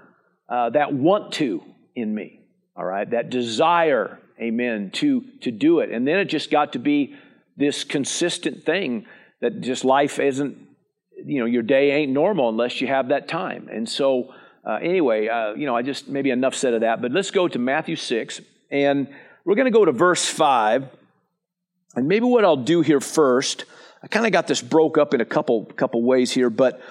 uh, 0.50 0.72
that 0.72 0.94
want 0.94 1.34
to 1.34 1.64
in 1.96 2.14
me. 2.14 2.42
All 2.76 2.84
right, 2.84 3.10
that 3.12 3.30
desire, 3.30 4.20
amen, 4.42 4.92
to 4.96 5.24
to 5.42 5.52
do 5.52 5.80
it, 5.80 5.92
and 5.92 6.06
then 6.06 6.20
it 6.20 6.26
just 6.26 6.52
got 6.52 6.74
to 6.74 6.80
be 6.80 7.16
this 7.56 7.86
consistent 7.86 8.66
thing 8.66 9.06
that 9.40 9.62
just 9.62 9.86
life 9.86 10.20
isn't, 10.20 10.58
you 11.26 11.40
know, 11.40 11.46
your 11.46 11.64
day 11.64 11.92
ain't 11.92 12.12
normal 12.12 12.50
unless 12.50 12.82
you 12.82 12.88
have 12.88 13.08
that 13.08 13.30
time, 13.30 13.70
and 13.72 13.88
so 13.88 14.34
uh, 14.66 14.80
anyway, 14.82 15.28
uh, 15.28 15.54
you 15.54 15.66
know, 15.66 15.76
I 15.76 15.84
just 15.84 16.08
maybe 16.08 16.32
enough 16.32 16.56
said 16.56 16.74
of 16.74 16.82
that, 16.82 17.02
but 17.02 17.12
let's 17.12 17.32
go 17.32 17.48
to 17.48 17.60
Matthew 17.60 17.96
6. 17.96 18.42
And 18.72 19.08
We're 19.46 19.56
going 19.56 19.66
to 19.66 19.72
go 19.72 19.86
to 19.86 19.92
verse 19.92 20.26
5. 20.26 20.90
And 21.96 22.08
maybe 22.08 22.26
what 22.26 22.44
I'll 22.44 22.58
do 22.58 22.82
here 22.82 23.00
first, 23.00 23.66
I 24.04 24.08
kind 24.08 24.26
of 24.26 24.32
got 24.32 24.48
this 24.48 24.62
broke 24.62 24.98
up 24.98 25.14
in 25.14 25.22
a 25.22 25.26
couple, 25.26 25.66
couple 25.66 26.02
ways 26.04 26.32
here, 26.32 26.50
but 26.50 26.82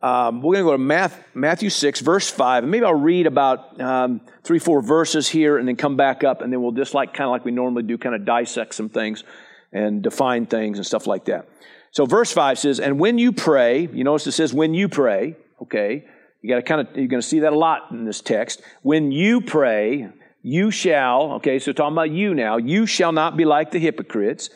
um, 0.00 0.42
we're 0.42 0.54
going 0.54 0.64
to 0.64 0.70
go 0.70 0.72
to 0.72 0.78
Matthew, 0.78 1.22
Matthew 1.34 1.70
6, 1.70 2.00
verse 2.00 2.30
5. 2.30 2.62
And 2.64 2.70
maybe 2.70 2.84
I'll 2.84 2.94
read 2.94 3.26
about 3.26 3.80
um, 3.80 4.20
three, 4.42 4.58
four 4.58 4.80
verses 4.80 5.28
here 5.28 5.58
and 5.58 5.66
then 5.66 5.76
come 5.76 5.96
back 5.96 6.22
up, 6.22 6.40
and 6.40 6.52
then 6.52 6.62
we'll 6.62 6.72
just 6.72 6.94
like 6.94 7.14
kind 7.14 7.26
of 7.26 7.32
like 7.32 7.44
we 7.44 7.50
normally 7.50 7.82
do, 7.82 7.98
kind 7.98 8.14
of 8.14 8.24
dissect 8.24 8.74
some 8.74 8.88
things 8.88 9.24
and 9.72 10.02
define 10.02 10.46
things 10.46 10.78
and 10.78 10.86
stuff 10.86 11.06
like 11.06 11.24
that. 11.24 11.48
So 11.90 12.06
verse 12.06 12.32
5 12.32 12.58
says, 12.58 12.80
And 12.80 13.00
when 13.00 13.18
you 13.18 13.32
pray, 13.32 13.88
you 13.92 14.04
notice 14.04 14.26
it 14.26 14.32
says, 14.32 14.54
when 14.54 14.74
you 14.74 14.88
pray, 14.88 15.36
okay, 15.62 16.04
you 16.44 16.50
got 16.50 16.56
to 16.56 16.62
kind 16.62 16.82
of, 16.82 16.94
you're 16.94 17.06
going 17.06 17.22
to 17.22 17.26
see 17.26 17.40
that 17.40 17.54
a 17.54 17.58
lot 17.58 17.90
in 17.90 18.04
this 18.04 18.20
text. 18.20 18.60
When 18.82 19.10
you 19.10 19.40
pray, 19.40 20.10
you 20.42 20.70
shall, 20.70 21.32
okay, 21.36 21.58
so 21.58 21.72
talking 21.72 21.94
about 21.94 22.10
you 22.10 22.34
now, 22.34 22.58
you 22.58 22.84
shall 22.84 23.12
not 23.12 23.34
be 23.34 23.46
like 23.46 23.70
the 23.70 23.78
hypocrites, 23.78 24.50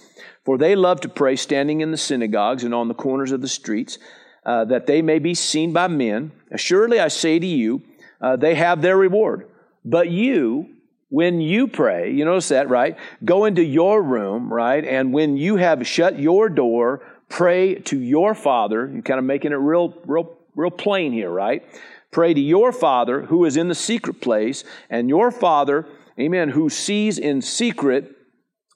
for 0.44 0.58
they 0.58 0.76
love 0.76 1.00
to 1.00 1.08
pray 1.08 1.34
standing 1.34 1.80
in 1.80 1.90
the 1.90 1.96
synagogues 1.96 2.62
and 2.62 2.74
on 2.74 2.88
the 2.88 2.94
corners 2.94 3.32
of 3.32 3.40
the 3.40 3.48
streets, 3.48 3.98
uh, 4.44 4.66
that 4.66 4.86
they 4.86 5.00
may 5.00 5.18
be 5.18 5.34
seen 5.34 5.72
by 5.72 5.88
men. 5.88 6.30
Assuredly, 6.50 7.00
I 7.00 7.08
say 7.08 7.38
to 7.38 7.46
you, 7.46 7.80
uh, 8.20 8.36
they 8.36 8.54
have 8.54 8.82
their 8.82 8.98
reward. 8.98 9.48
But 9.82 10.10
you, 10.10 10.68
when 11.08 11.40
you 11.40 11.68
pray, 11.68 12.12
you 12.12 12.26
notice 12.26 12.48
that, 12.48 12.68
right? 12.68 12.98
Go 13.24 13.46
into 13.46 13.62
your 13.62 14.02
room, 14.02 14.52
right? 14.52 14.84
And 14.84 15.14
when 15.14 15.38
you 15.38 15.56
have 15.56 15.86
shut 15.86 16.18
your 16.18 16.50
door, 16.50 17.00
pray 17.30 17.76
to 17.76 17.98
your 17.98 18.34
Father. 18.34 18.90
You're 18.92 19.00
kind 19.00 19.18
of 19.18 19.24
making 19.24 19.52
it 19.52 19.56
real, 19.56 19.94
real, 20.04 20.36
real 20.58 20.70
plain 20.70 21.12
here, 21.12 21.30
right? 21.30 21.62
Pray 22.10 22.34
to 22.34 22.40
your 22.40 22.72
Father 22.72 23.22
who 23.22 23.44
is 23.44 23.56
in 23.56 23.68
the 23.68 23.74
secret 23.74 24.20
place, 24.20 24.64
and 24.90 25.08
your 25.08 25.30
Father, 25.30 25.86
amen, 26.18 26.50
who 26.50 26.68
sees 26.68 27.16
in 27.18 27.40
secret 27.40 28.14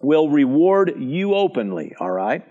will 0.01 0.29
reward 0.31 0.95
you 0.99 1.35
openly, 1.35 1.95
all 1.99 2.11
right? 2.11 2.47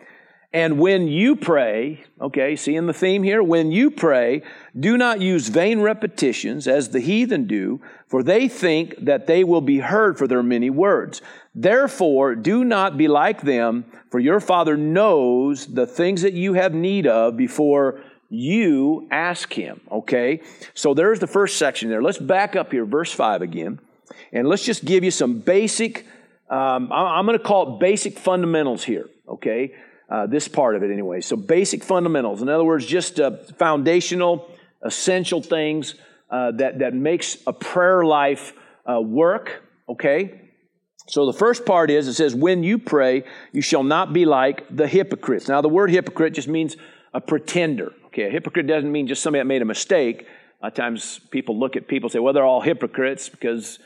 And 0.53 0.79
when 0.79 1.07
you 1.07 1.38
pray, 1.38 2.03
okay, 2.19 2.57
seeing 2.57 2.85
the 2.85 2.93
theme 2.93 3.23
here, 3.23 3.41
when 3.41 3.71
you 3.71 3.89
pray, 3.89 4.41
do 4.77 4.97
not 4.97 5.21
use 5.21 5.47
vain 5.47 5.79
repetitions 5.79 6.67
as 6.67 6.89
the 6.89 7.00
heathen 7.00 7.47
do, 7.47 7.79
for 8.07 8.21
they 8.21 8.50
think 8.50 8.95
that 9.05 9.27
they 9.27 9.45
will 9.45 9.61
be 9.61 9.79
heard 9.79 10.17
for 10.17 10.27
their 10.27 10.43
many 10.43 10.69
words. 10.69 11.21
Therefore, 11.55 12.35
do 12.35 12.65
not 12.65 12.97
be 12.97 13.07
like 13.07 13.43
them, 13.43 13.85
for 14.09 14.19
your 14.19 14.41
Father 14.41 14.75
knows 14.75 15.67
the 15.67 15.88
things 15.88 16.21
that 16.21 16.33
you 16.33 16.53
have 16.53 16.73
need 16.73 17.07
of 17.07 17.38
before 17.38 18.01
you 18.31 19.09
ask 19.11 19.51
him. 19.53 19.81
Okay? 19.91 20.41
So 20.73 20.93
there's 20.93 21.19
the 21.19 21.27
first 21.27 21.57
section 21.57 21.89
there. 21.89 22.01
Let's 22.01 22.17
back 22.17 22.55
up 22.55 22.71
here, 22.71 22.85
verse 22.85 23.11
5 23.11 23.41
again, 23.41 23.79
and 24.31 24.47
let's 24.47 24.63
just 24.63 24.85
give 24.85 25.03
you 25.03 25.11
some 25.11 25.39
basic, 25.39 26.05
um, 26.50 26.91
I'm 26.91 27.25
going 27.25 27.38
to 27.38 27.43
call 27.43 27.75
it 27.75 27.79
basic 27.79 28.17
fundamentals 28.17 28.83
here. 28.83 29.09
Okay? 29.27 29.75
Uh, 30.09 30.27
this 30.27 30.47
part 30.47 30.75
of 30.75 30.83
it 30.83 30.91
anyway. 30.91 31.21
So 31.21 31.35
basic 31.35 31.83
fundamentals. 31.83 32.41
In 32.41 32.50
other 32.50 32.63
words, 32.63 32.85
just 32.85 33.19
uh, 33.19 33.38
foundational, 33.59 34.50
essential 34.81 35.41
things 35.41 35.95
uh, 36.29 36.51
that, 36.51 36.79
that 36.79 36.93
makes 36.93 37.38
a 37.45 37.53
prayer 37.53 38.03
life 38.03 38.53
uh, 38.89 39.01
work. 39.01 39.61
Okay? 39.88 40.41
So 41.07 41.25
the 41.25 41.33
first 41.33 41.65
part 41.65 41.89
is 41.91 42.07
it 42.07 42.13
says, 42.13 42.33
When 42.33 42.63
you 42.63 42.77
pray, 42.77 43.23
you 43.51 43.61
shall 43.61 43.83
not 43.83 44.13
be 44.13 44.25
like 44.25 44.65
the 44.73 44.88
hypocrites. 44.88 45.50
Now, 45.50 45.61
the 45.61 45.69
word 45.69 45.91
hypocrite 45.91 46.33
just 46.33 46.47
means 46.47 46.77
a 47.13 47.19
pretender. 47.19 47.93
Okay, 48.13 48.24
a 48.24 48.30
hypocrite 48.30 48.68
doesn't 48.68 48.91
mean 48.91 49.08
just 49.08 49.24
somebody 49.24 49.39
that 49.39 49.46
made 49.46 49.62
a 49.62 49.65
mistake. 49.65 50.24
A 50.62 50.65
lot 50.65 50.72
of 50.74 50.75
times 50.75 51.22
people 51.32 51.58
look 51.58 51.75
at 51.75 51.88
people 51.88 52.08
and 52.08 52.12
say, 52.12 52.20
well, 52.20 52.34
they're 52.34 52.46
all 52.46 52.62
hypocrites 52.62 53.30
because 53.30 53.80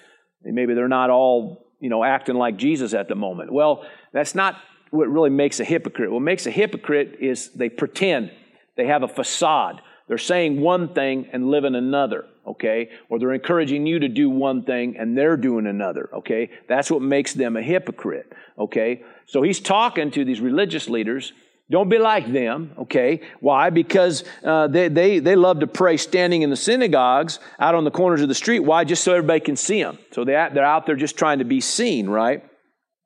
maybe 0.44 0.74
they're 0.74 0.88
not 0.88 1.12
all, 1.12 1.68
you 1.80 1.90
know, 1.90 2.04
acting 2.04 2.36
like 2.36 2.58
Jesus 2.58 2.94
at 2.94 3.08
the 3.08 3.16
moment. 3.16 3.54
Well, 3.54 3.86
that's 4.14 4.34
not 4.34 4.58
what 4.90 5.08
really 5.10 5.30
makes 5.30 5.60
a 5.60 5.64
hypocrite. 5.64 6.12
What 6.12 6.22
makes 6.22 6.48
a 6.48 6.52
hypocrite 6.52 7.18
is 7.22 7.52
they 7.52 7.70
pretend, 7.70 8.32
they 8.78 8.88
have 8.88 9.04
a 9.04 9.08
facade. 9.08 9.82
They're 10.08 10.18
saying 10.18 10.60
one 10.60 10.94
thing 10.94 11.28
and 11.32 11.50
living 11.50 11.76
another, 11.76 12.26
okay? 12.48 12.90
Or 13.10 13.20
they're 13.20 13.34
encouraging 13.34 13.86
you 13.86 14.00
to 14.00 14.08
do 14.08 14.30
one 14.30 14.64
thing 14.64 14.98
and 14.98 15.18
they're 15.18 15.38
doing 15.38 15.68
another, 15.68 16.10
okay? 16.14 16.50
That's 16.68 16.90
what 16.90 17.02
makes 17.02 17.34
them 17.34 17.58
a 17.58 17.62
hypocrite, 17.62 18.32
okay? 18.58 19.04
So 19.28 19.44
he's 19.44 19.60
talking 19.60 20.12
to 20.12 20.26
these 20.26 20.42
religious 20.42 20.90
leaders 20.90 21.34
don't 21.72 21.90
be 21.90 21.98
like 21.98 22.32
them, 22.32 22.74
okay? 22.78 23.22
Why? 23.40 23.72
Because 23.72 24.24
uh, 24.44 24.68
they, 24.68 24.88
they, 24.88 25.20
they 25.20 25.36
love 25.36 25.62
to 25.62 25.68
pray 25.68 25.98
standing 25.98 26.44
in 26.44 26.52
the 26.52 26.56
synagogues 26.56 27.40
out 27.60 27.74
on 27.74 27.84
the 27.84 27.92
corners 27.92 28.22
of 28.22 28.28
the 28.28 28.36
street. 28.36 28.60
Why? 28.60 28.84
Just 28.84 29.04
so 29.04 29.14
everybody 29.14 29.40
can 29.40 29.56
see 29.56 29.82
them. 29.82 29.98
So 30.12 30.24
they, 30.24 30.34
they're 30.54 30.64
out 30.64 30.86
there 30.86 30.96
just 30.96 31.18
trying 31.18 31.40
to 31.40 31.46
be 31.46 31.62
seen, 31.62 32.08
right? 32.08 32.44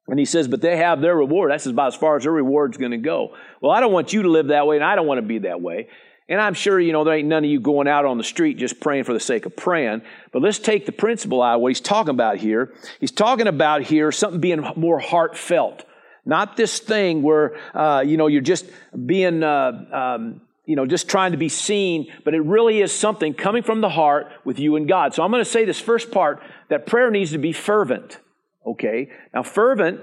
And 0.07 0.19
he 0.19 0.25
says, 0.25 0.47
but 0.47 0.61
they 0.61 0.75
have 0.75 0.99
their 0.99 1.15
reward. 1.15 1.51
That's 1.51 1.67
about 1.67 1.93
as 1.93 1.95
far 1.95 2.17
as 2.17 2.23
their 2.23 2.31
reward's 2.33 2.77
going 2.77 2.91
to 2.91 2.97
go. 2.97 3.35
Well, 3.61 3.71
I 3.71 3.79
don't 3.79 3.93
want 3.93 4.11
you 4.11 4.23
to 4.23 4.29
live 4.29 4.47
that 4.47 4.67
way, 4.67 4.75
and 4.75 4.83
I 4.83 4.95
don't 4.95 5.07
want 5.07 5.19
to 5.19 5.25
be 5.27 5.39
that 5.39 5.61
way. 5.61 5.87
And 6.27 6.41
I'm 6.41 6.53
sure, 6.53 6.79
you 6.79 6.91
know, 6.91 7.03
there 7.03 7.15
ain't 7.15 7.27
none 7.27 7.43
of 7.43 7.49
you 7.49 7.59
going 7.59 7.87
out 7.87 8.05
on 8.05 8.17
the 8.17 8.23
street 8.23 8.57
just 8.57 8.79
praying 8.79 9.05
for 9.05 9.13
the 9.13 9.19
sake 9.19 9.45
of 9.45 9.55
praying. 9.55 10.01
But 10.31 10.41
let's 10.41 10.59
take 10.59 10.85
the 10.85 10.91
principle 10.91 11.41
out 11.41 11.55
of 11.55 11.61
what 11.61 11.69
he's 11.69 11.81
talking 11.81 12.11
about 12.11 12.37
here. 12.37 12.73
He's 12.99 13.11
talking 13.11 13.47
about 13.47 13.83
here 13.83 14.11
something 14.11 14.39
being 14.39 14.63
more 14.75 14.99
heartfelt. 14.99 15.85
Not 16.29 16.55
this 16.55 16.77
thing 16.77 17.23
where, 17.23 17.57
uh, 17.73 18.03
you 18.05 18.15
know, 18.15 18.27
you're 18.27 18.41
just 18.41 18.67
being, 19.05 19.41
uh, 19.41 19.71
um, 19.91 20.41
you 20.63 20.75
know, 20.75 20.85
just 20.85 21.09
trying 21.09 21.31
to 21.31 21.39
be 21.39 21.49
seen, 21.49 22.05
but 22.23 22.35
it 22.35 22.41
really 22.41 22.81
is 22.81 22.93
something 22.93 23.33
coming 23.33 23.63
from 23.63 23.81
the 23.81 23.89
heart 23.89 24.27
with 24.45 24.59
you 24.59 24.75
and 24.75 24.87
God. 24.87 25.15
So 25.15 25.23
I'm 25.23 25.31
going 25.31 25.43
to 25.43 25.49
say 25.49 25.65
this 25.65 25.79
first 25.79 26.11
part 26.11 26.43
that 26.69 26.85
prayer 26.85 27.09
needs 27.09 27.31
to 27.31 27.39
be 27.39 27.51
fervent. 27.51 28.19
Okay? 28.63 29.09
Now, 29.33 29.41
fervent, 29.41 30.01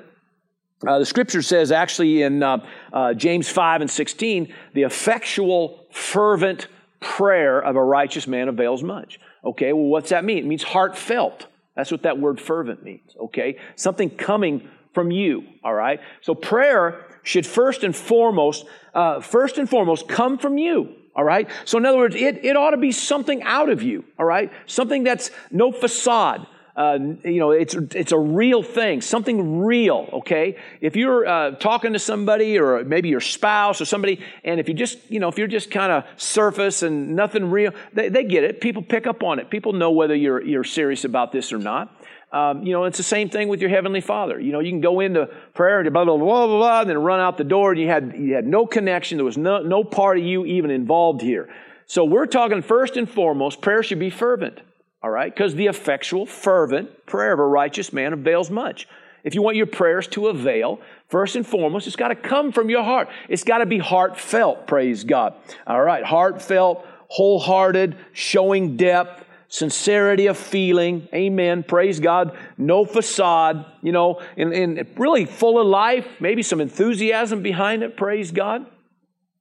uh, 0.85 0.99
the 0.99 1.07
scripture 1.07 1.43
says 1.43 1.71
actually 1.71 2.23
in 2.23 2.43
uh, 2.43 2.67
uh, 2.93 3.15
James 3.15 3.49
5 3.49 3.83
and 3.83 3.91
16, 3.91 4.53
the 4.75 4.83
effectual, 4.83 5.87
fervent 5.93 6.67
prayer 6.99 7.61
of 7.61 7.77
a 7.77 7.85
righteous 7.85 8.27
man 8.27 8.49
avails 8.49 8.83
much. 8.83 9.21
Okay, 9.45 9.73
well, 9.73 9.85
what's 9.85 10.11
that 10.11 10.25
mean? 10.25 10.39
It 10.39 10.47
means 10.47 10.65
heartfelt. 10.65 11.47
That's 11.77 11.93
what 11.93 12.03
that 12.03 12.19
word 12.19 12.41
fervent 12.41 12.83
means. 12.83 13.15
Okay? 13.17 13.59
Something 13.77 14.11
coming 14.11 14.69
from 14.97 15.11
you, 15.11 15.45
all 15.63 15.75
right? 15.75 16.01
So 16.23 16.35
prayer 16.35 17.05
should 17.23 17.45
first 17.45 17.85
and 17.85 17.95
foremost, 17.95 18.65
uh, 18.95 19.21
first 19.21 19.59
and 19.59 19.69
foremost, 19.69 20.09
come 20.09 20.39
from 20.39 20.57
you, 20.57 20.95
all 21.15 21.23
right? 21.23 21.51
So 21.67 21.77
in 21.77 21.85
other 21.85 21.99
words, 21.99 22.17
it, 22.17 22.43
it 22.47 22.57
ought 22.57 22.71
to 22.71 22.79
be 22.79 22.93
something 22.93 23.43
out 23.43 23.69
of 23.69 23.83
you, 23.83 24.05
all 24.19 24.25
right? 24.25 24.51
Something 24.65 25.05
that's 25.05 25.31
no 25.51 25.71
facade. 25.71 26.47
Uh, 26.75 26.99
you 27.25 27.41
know, 27.41 27.51
it's, 27.51 27.75
it's 27.75 28.13
a 28.13 28.19
real 28.19 28.63
thing, 28.63 29.03
something 29.03 29.65
real, 29.65 30.09
okay? 30.15 30.57
If 30.81 30.97
you're 30.97 31.27
uh, 31.27 31.51
talking 31.57 31.93
to 31.93 31.99
somebody 31.99 32.59
or 32.59 32.83
maybe 32.85 33.11
your 33.11 33.21
spouse 33.21 33.83
or 33.83 33.85
somebody, 33.85 34.21
and 34.45 34.61
if 34.61 34.67
you 34.67 34.75
just, 34.75 34.99
you 35.11 35.21
know, 35.21 35.29
if 35.29 35.37
you're 35.37 35.47
just 35.47 35.71
kind 35.71 35.93
of 35.93 36.05
surface 36.17 36.83
and 36.83 37.15
nothing 37.15 37.51
real, 37.51 37.73
they, 37.93 38.09
they 38.09 38.25
get 38.25 38.45
it. 38.45 38.63
People 38.63 38.83
pick 38.83 39.07
up 39.07 39.23
on 39.23 39.39
it. 39.39 39.51
People 39.51 39.75
know 39.75 39.91
whether 39.91 40.15
you're, 40.15 40.43
you're 40.43 40.65
serious 40.65 41.05
about 41.05 41.33
this 41.33 41.53
or 41.53 41.59
not. 41.59 41.96
Um, 42.37 42.65
you 42.65 42.75
know, 42.75 42.85
it's 42.85 42.99
the 42.99 43.03
same 43.03 43.31
thing 43.31 43.49
with 43.49 43.63
your 43.63 43.71
heavenly 43.71 44.03
Father. 44.03 44.39
You 44.39 44.53
know, 44.53 44.61
you 44.61 44.71
can 44.71 44.83
go 44.83 45.01
into 45.01 45.27
prayer 45.55 45.81
and 45.81 45.91
blah 45.91 46.05
blah 46.05 46.19
blah 46.19 46.47
blah 46.47 46.59
blah, 46.59 46.81
and 46.83 46.91
then 46.91 46.99
run 46.99 47.19
out 47.19 47.39
the 47.39 47.45
door, 47.45 47.73
and 47.73 47.81
you 47.81 47.89
had 47.89 48.15
you 48.15 48.35
had 48.35 48.47
no 48.47 48.67
connection. 48.67 49.17
There 49.17 49.25
was 49.25 49.39
no 49.39 49.63
no 49.63 49.83
part 49.85 50.19
of 50.19 50.25
you 50.25 50.45
even 50.45 50.71
involved 50.71 51.23
here. 51.23 51.49
So 51.87 52.05
we're 52.05 52.27
talking 52.27 52.61
first 52.61 52.99
and 52.99 53.09
foremost, 53.09 53.63
prayer 53.63 53.83
should 53.83 53.99
be 53.99 54.11
fervent. 54.11 54.61
All 55.03 55.11
right, 55.11 55.33
because 55.33 55.55
the 55.55 55.67
effectual, 55.69 56.27
fervent 56.27 57.07
prayer 57.07 57.33
of 57.33 57.39
a 57.39 57.47
righteous 57.47 57.93
man 57.93 58.13
avails 58.13 58.51
much. 58.51 58.87
If 59.25 59.35
you 59.35 59.41
want 59.41 59.57
your 59.57 59.67
prayers 59.67 60.07
to 60.09 60.27
avail, 60.27 60.81
first 61.09 61.37
and 61.37 61.47
foremost, 61.47 61.87
it's 61.87 61.97
got 61.97 62.09
to 62.09 62.17
come 62.17 62.53
from 62.53 62.69
your 62.69 62.83
heart. 62.83 63.09
It's 63.29 63.45
got 63.45 63.59
to 63.59 63.67
be 63.67 63.79
heartfelt. 63.79 64.67
Praise 64.67 65.05
God. 65.05 65.35
All 65.67 65.83
right, 65.83 66.05
heartfelt, 66.05 66.85
wholehearted, 67.09 67.97
showing 68.13 68.77
depth 68.77 69.26
sincerity 69.57 70.27
of 70.27 70.37
feeling. 70.37 71.09
Amen. 71.15 71.63
Praise 71.63 71.99
God. 71.99 72.37
No 72.59 72.85
facade, 72.85 73.65
you 73.83 73.91
know, 73.91 74.21
and, 74.37 74.53
and 74.53 74.87
really 74.99 75.25
full 75.25 75.59
of 75.59 75.67
life, 75.67 76.07
maybe 76.21 76.43
some 76.43 76.61
enthusiasm 76.61 77.43
behind 77.43 77.83
it. 77.83 77.97
Praise 77.97 78.31
God. 78.33 78.67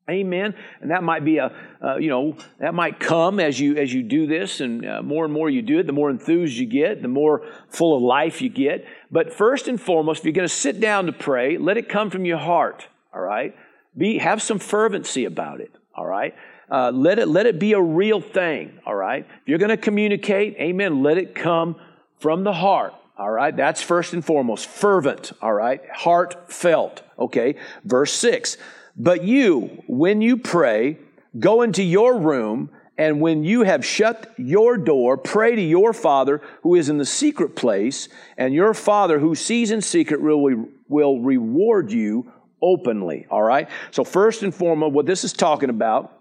Amen. 0.10 0.55
And 0.79 0.91
that 0.91 1.03
might 1.03 1.25
be 1.25 1.39
a, 1.39 1.51
uh, 1.84 1.98
you 1.98 2.10
know, 2.10 2.38
that 2.60 2.74
might 2.74 2.98
come 3.00 3.41
as 3.41 3.60
you 3.60 3.75
as 3.75 3.91
you 3.91 4.03
do 4.03 4.27
this, 4.27 4.62
and 4.62 4.86
uh, 4.86 5.01
more 5.01 5.25
and 5.25 5.34
more 5.34 5.50
you 5.50 5.62
do 5.62 5.79
it, 5.79 5.88
the 5.88 5.93
more 5.93 6.12
enthused 6.12 6.55
you 6.55 6.67
get, 6.67 7.01
the 7.01 7.07
more 7.07 7.45
full 7.69 7.98
of 7.98 8.03
life 8.03 8.41
you 8.41 8.50
get. 8.50 8.86
But 9.12 9.34
first 9.34 9.67
and 9.67 9.81
foremost, 9.81 10.19
if 10.19 10.25
you're 10.25 10.34
going 10.34 10.48
to 10.48 10.53
sit 10.53 10.79
down 10.79 11.07
to 11.07 11.12
pray, 11.12 11.57
let 11.57 11.75
it 11.77 11.89
come 11.89 12.10
from 12.10 12.24
your 12.24 12.38
heart. 12.38 12.88
All 13.13 13.22
right. 13.22 13.53
Be 13.98 14.19
have 14.19 14.41
some 14.41 14.60
fervency 14.60 15.25
about 15.25 15.60
it. 15.60 15.72
All 15.95 16.05
right. 16.05 16.36
Uh, 16.69 16.91
let 16.91 17.19
it 17.19 17.27
let 17.27 17.45
it 17.45 17.60
be 17.60 17.74
a 17.74 17.81
real 17.81 18.22
thing. 18.22 18.79
All 18.86 18.95
right. 18.95 19.25
If 19.41 19.48
you're 19.48 19.60
going 19.60 19.69
to 19.69 19.77
communicate, 19.77 20.55
Amen. 20.57 21.03
Let 21.03 21.17
it 21.17 21.36
come 21.36 21.75
from 22.19 22.43
the 22.43 22.53
heart. 22.53 22.93
All 23.17 23.31
right. 23.31 23.55
That's 23.55 23.81
first 23.81 24.13
and 24.13 24.25
foremost. 24.25 24.67
Fervent. 24.67 25.31
All 25.41 25.53
right. 25.53 25.81
Heartfelt. 25.93 27.03
Okay. 27.17 27.55
Verse 27.84 28.13
six. 28.13 28.57
But 28.98 29.24
you, 29.24 29.84
when 29.88 30.22
you 30.22 30.38
pray, 30.38 30.98
go 31.38 31.62
into 31.62 31.84
your 31.84 32.17
room 32.17 32.69
And 32.98 33.19
when 33.19 33.43
you 33.43 33.63
have 33.63 33.86
shut 33.86 34.34
your 34.38 34.77
door, 34.77 35.17
pray 35.17 35.55
to 35.55 35.62
your 35.62 35.93
Father 35.93 36.41
who 36.62 36.75
is 36.75 36.88
in 36.88 36.98
the 36.98 37.05
secret 37.05 37.55
place, 37.55 38.07
and 38.38 38.53
your 38.53 38.74
Father 38.74 39.19
who 39.19 39.36
sees 39.36 39.72
in 39.72 39.81
secret 39.81 40.22
will, 40.22 40.67
will 40.88 41.19
reward 41.19 41.91
you 41.91 42.31
openly. 42.62 43.27
All 43.29 43.43
right? 43.43 43.69
So, 43.91 44.05
first 44.05 44.43
and 44.43 44.55
foremost, 44.55 44.93
what 44.93 45.05
this 45.05 45.25
is 45.25 45.34
talking 45.34 45.69
about, 45.69 46.14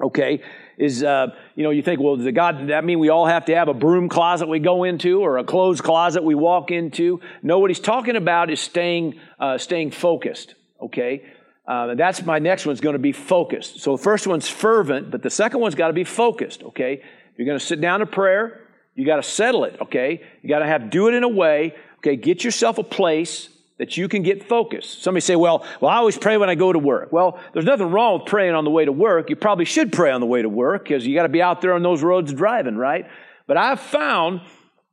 okay, 0.00 0.42
is, 0.78 1.02
uh, 1.02 1.28
you 1.54 1.62
know, 1.62 1.70
you 1.70 1.82
think, 1.82 2.00
well, 2.00 2.16
does 2.16 2.32
God, 2.32 2.68
that 2.68 2.84
mean 2.84 2.98
we 2.98 3.08
all 3.08 3.26
have 3.26 3.44
to 3.46 3.54
have 3.54 3.68
a 3.68 3.74
broom 3.74 4.08
closet 4.08 4.48
we 4.48 4.58
go 4.58 4.84
into 4.84 5.20
or 5.20 5.38
a 5.38 5.44
clothes 5.44 5.80
closet 5.80 6.24
we 6.24 6.34
walk 6.34 6.70
into? 6.70 7.20
No, 7.42 7.58
what 7.58 7.70
he's 7.70 7.80
talking 7.80 8.16
about 8.16 8.50
is 8.50 8.60
staying, 8.60 9.20
uh, 9.38 9.58
staying 9.58 9.90
focused, 9.90 10.54
okay? 10.80 11.24
Uh, 11.66 11.94
that's 11.94 12.24
my 12.24 12.38
next 12.38 12.66
one's 12.66 12.80
going 12.80 12.94
to 12.94 12.98
be 12.98 13.12
focused. 13.12 13.80
So 13.80 13.96
the 13.96 14.02
first 14.02 14.26
one's 14.26 14.48
fervent, 14.48 15.10
but 15.10 15.22
the 15.22 15.30
second 15.30 15.60
one's 15.60 15.74
got 15.74 15.88
to 15.88 15.92
be 15.92 16.04
focused, 16.04 16.62
okay? 16.62 17.02
You're 17.36 17.46
going 17.46 17.58
to 17.58 17.64
sit 17.64 17.80
down 17.80 18.00
to 18.00 18.06
prayer. 18.06 18.66
You 18.94 19.06
got 19.06 19.16
to 19.16 19.22
settle 19.22 19.64
it, 19.64 19.76
okay? 19.80 20.22
You 20.42 20.48
got 20.48 20.58
to 20.60 20.66
have, 20.66 20.90
do 20.90 21.08
it 21.08 21.14
in 21.14 21.22
a 21.22 21.28
way, 21.28 21.74
okay? 21.98 22.16
Get 22.16 22.44
yourself 22.44 22.78
a 22.78 22.82
place 22.82 23.48
that 23.82 23.96
you 23.96 24.06
can 24.06 24.22
get 24.22 24.48
focused. 24.48 25.02
Somebody 25.02 25.22
say, 25.22 25.34
well, 25.34 25.66
well, 25.80 25.90
I 25.90 25.96
always 25.96 26.16
pray 26.16 26.36
when 26.36 26.48
I 26.48 26.54
go 26.54 26.72
to 26.72 26.78
work. 26.78 27.12
Well, 27.12 27.40
there's 27.52 27.64
nothing 27.64 27.90
wrong 27.90 28.20
with 28.20 28.28
praying 28.28 28.54
on 28.54 28.62
the 28.62 28.70
way 28.70 28.84
to 28.84 28.92
work. 28.92 29.28
You 29.28 29.34
probably 29.34 29.64
should 29.64 29.92
pray 29.92 30.12
on 30.12 30.20
the 30.20 30.26
way 30.26 30.40
to 30.40 30.48
work 30.48 30.84
because 30.84 31.04
you 31.04 31.16
got 31.16 31.24
to 31.24 31.28
be 31.28 31.42
out 31.42 31.60
there 31.62 31.74
on 31.74 31.82
those 31.82 32.00
roads 32.00 32.32
driving, 32.32 32.76
right? 32.76 33.06
But 33.48 33.56
I've 33.56 33.80
found 33.80 34.42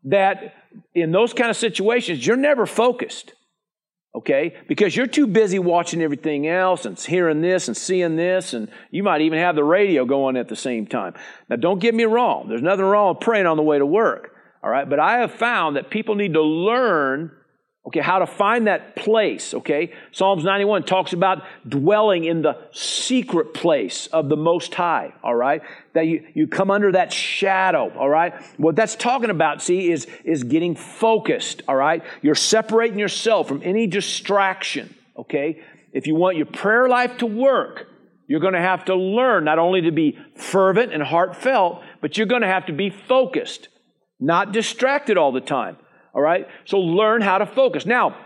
that 0.05 0.55
in 0.95 1.11
those 1.11 1.33
kind 1.33 1.51
of 1.51 1.55
situations, 1.55 2.25
you're 2.25 2.35
never 2.35 2.65
focused. 2.65 3.33
Okay? 4.15 4.55
Because 4.67 4.95
you're 4.95 5.05
too 5.05 5.27
busy 5.27 5.59
watching 5.59 6.01
everything 6.01 6.47
else 6.47 6.85
and 6.87 6.99
hearing 6.99 7.41
this 7.41 7.67
and 7.67 7.77
seeing 7.77 8.15
this, 8.15 8.55
and 8.55 8.69
you 8.89 9.03
might 9.03 9.21
even 9.21 9.37
have 9.37 9.53
the 9.53 9.63
radio 9.63 10.03
going 10.03 10.35
at 10.35 10.47
the 10.47 10.55
same 10.55 10.87
time. 10.87 11.13
Now, 11.47 11.57
don't 11.57 11.77
get 11.77 11.93
me 11.93 12.05
wrong. 12.05 12.49
There's 12.49 12.63
nothing 12.63 12.85
wrong 12.85 13.13
with 13.13 13.19
praying 13.19 13.45
on 13.45 13.55
the 13.55 13.61
way 13.61 13.77
to 13.77 13.85
work. 13.85 14.33
All 14.63 14.69
right? 14.71 14.89
But 14.89 14.99
I 14.99 15.19
have 15.19 15.31
found 15.31 15.75
that 15.75 15.91
people 15.91 16.15
need 16.15 16.33
to 16.33 16.41
learn 16.41 17.33
Okay, 17.89 18.01
how 18.01 18.19
to 18.19 18.27
find 18.27 18.67
that 18.67 18.95
place, 18.95 19.51
okay? 19.51 19.91
Psalms 20.11 20.43
91 20.43 20.83
talks 20.83 21.11
about 21.11 21.41
dwelling 21.67 22.23
in 22.23 22.43
the 22.43 22.55
secret 22.71 23.55
place 23.55 24.05
of 24.05 24.29
the 24.29 24.37
Most 24.37 24.75
High, 24.75 25.11
all 25.23 25.33
right? 25.33 25.63
That 25.93 26.05
you, 26.05 26.23
you 26.35 26.45
come 26.45 26.69
under 26.69 26.91
that 26.91 27.11
shadow, 27.11 27.91
all 27.97 28.07
right? 28.07 28.39
What 28.57 28.75
that's 28.75 28.95
talking 28.95 29.31
about, 29.31 29.63
see, 29.63 29.91
is, 29.91 30.05
is 30.23 30.43
getting 30.43 30.75
focused, 30.75 31.63
all 31.67 31.75
right? 31.75 32.03
You're 32.21 32.35
separating 32.35 32.99
yourself 32.99 33.47
from 33.47 33.61
any 33.63 33.87
distraction, 33.87 34.93
okay? 35.17 35.63
If 35.91 36.05
you 36.05 36.13
want 36.13 36.37
your 36.37 36.45
prayer 36.45 36.87
life 36.87 37.17
to 37.17 37.25
work, 37.25 37.87
you're 38.27 38.39
going 38.39 38.53
to 38.53 38.61
have 38.61 38.85
to 38.85 38.95
learn 38.95 39.45
not 39.45 39.57
only 39.57 39.81
to 39.81 39.91
be 39.91 40.15
fervent 40.35 40.93
and 40.93 41.01
heartfelt, 41.01 41.81
but 42.01 42.19
you're 42.19 42.27
going 42.27 42.43
to 42.43 42.47
have 42.47 42.67
to 42.67 42.73
be 42.73 42.91
focused, 42.91 43.67
not 44.19 44.51
distracted 44.51 45.17
all 45.17 45.31
the 45.31 45.41
time. 45.41 45.77
All 46.13 46.21
right? 46.21 46.47
So 46.65 46.79
learn 46.79 47.21
how 47.21 47.37
to 47.37 47.45
focus. 47.45 47.85
Now, 47.85 48.17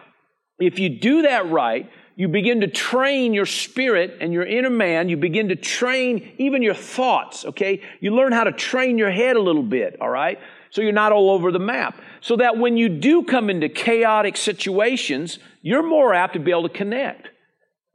if 0.60 0.80
you 0.80 0.90
do 0.90 1.24
that 1.24 1.50
right, 1.50 1.90
you 2.16 2.28
begin 2.28 2.62
to 2.62 2.68
train 2.68 3.34
your 3.34 3.46
spirit 3.46 4.18
and 4.22 4.32
your 4.32 4.46
inner 4.46 4.70
man. 4.70 5.10
You 5.10 5.18
begin 5.18 5.50
to 5.50 5.56
train 5.56 6.34
even 6.38 6.62
your 6.62 6.76
thoughts, 6.76 7.44
okay? 7.46 7.82
You 8.00 8.16
learn 8.16 8.32
how 8.32 8.44
to 8.44 8.52
train 8.52 8.98
your 8.98 9.10
head 9.10 9.36
a 9.36 9.42
little 9.42 9.64
bit, 9.64 9.98
all 10.00 10.10
right? 10.10 10.40
So 10.70 10.82
you're 10.82 10.92
not 10.92 11.12
all 11.12 11.32
over 11.32 11.52
the 11.52 11.60
map. 11.60 12.00
So 12.22 12.38
that 12.38 12.58
when 12.58 12.78
you 12.78 12.90
do 12.90 13.24
come 13.24 13.50
into 13.50 13.68
chaotic 13.68 14.38
situations, 14.38 15.40
you're 15.62 15.88
more 15.88 16.14
apt 16.14 16.34
to 16.34 16.40
be 16.40 16.52
able 16.52 16.64
to 16.64 16.70
connect. 16.70 17.30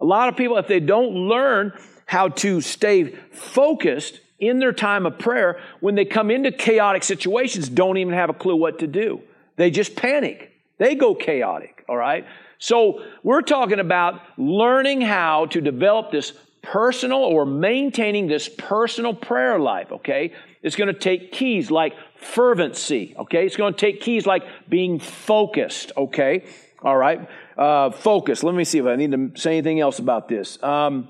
A 0.00 0.04
lot 0.04 0.28
of 0.28 0.36
people, 0.36 0.56
if 0.58 0.68
they 0.68 0.80
don't 0.80 1.12
learn 1.28 1.72
how 2.06 2.28
to 2.28 2.60
stay 2.60 3.14
focused 3.32 4.20
in 4.38 4.58
their 4.58 4.72
time 4.72 5.06
of 5.06 5.18
prayer, 5.18 5.60
when 5.80 5.94
they 5.94 6.04
come 6.04 6.30
into 6.30 6.50
chaotic 6.50 7.02
situations, 7.02 7.68
don't 7.68 7.98
even 7.98 8.14
have 8.14 8.30
a 8.30 8.34
clue 8.34 8.56
what 8.56 8.78
to 8.80 8.86
do. 8.86 9.22
They 9.58 9.70
just 9.70 9.96
panic. 9.96 10.52
They 10.78 10.94
go 10.94 11.14
chaotic, 11.14 11.84
all 11.88 11.96
right? 11.96 12.24
So 12.58 13.02
we're 13.22 13.42
talking 13.42 13.80
about 13.80 14.20
learning 14.38 15.00
how 15.00 15.46
to 15.46 15.60
develop 15.60 16.12
this 16.12 16.32
personal 16.62 17.18
or 17.18 17.44
maintaining 17.44 18.28
this 18.28 18.48
personal 18.48 19.12
prayer 19.12 19.58
life, 19.58 19.90
okay? 19.90 20.32
It's 20.62 20.76
going 20.76 20.92
to 20.92 20.98
take 20.98 21.32
keys 21.32 21.70
like 21.70 21.94
fervency, 22.16 23.14
okay? 23.18 23.46
It's 23.46 23.56
going 23.56 23.74
to 23.74 23.78
take 23.78 24.00
keys 24.00 24.26
like 24.26 24.44
being 24.68 25.00
focused, 25.00 25.90
okay? 25.96 26.44
All 26.82 26.96
right? 26.96 27.28
Uh, 27.56 27.90
focus. 27.90 28.44
Let 28.44 28.54
me 28.54 28.62
see 28.64 28.78
if 28.78 28.86
I 28.86 28.94
need 28.94 29.10
to 29.10 29.32
say 29.34 29.52
anything 29.58 29.80
else 29.80 29.98
about 29.98 30.28
this. 30.28 30.62
Um, 30.62 31.08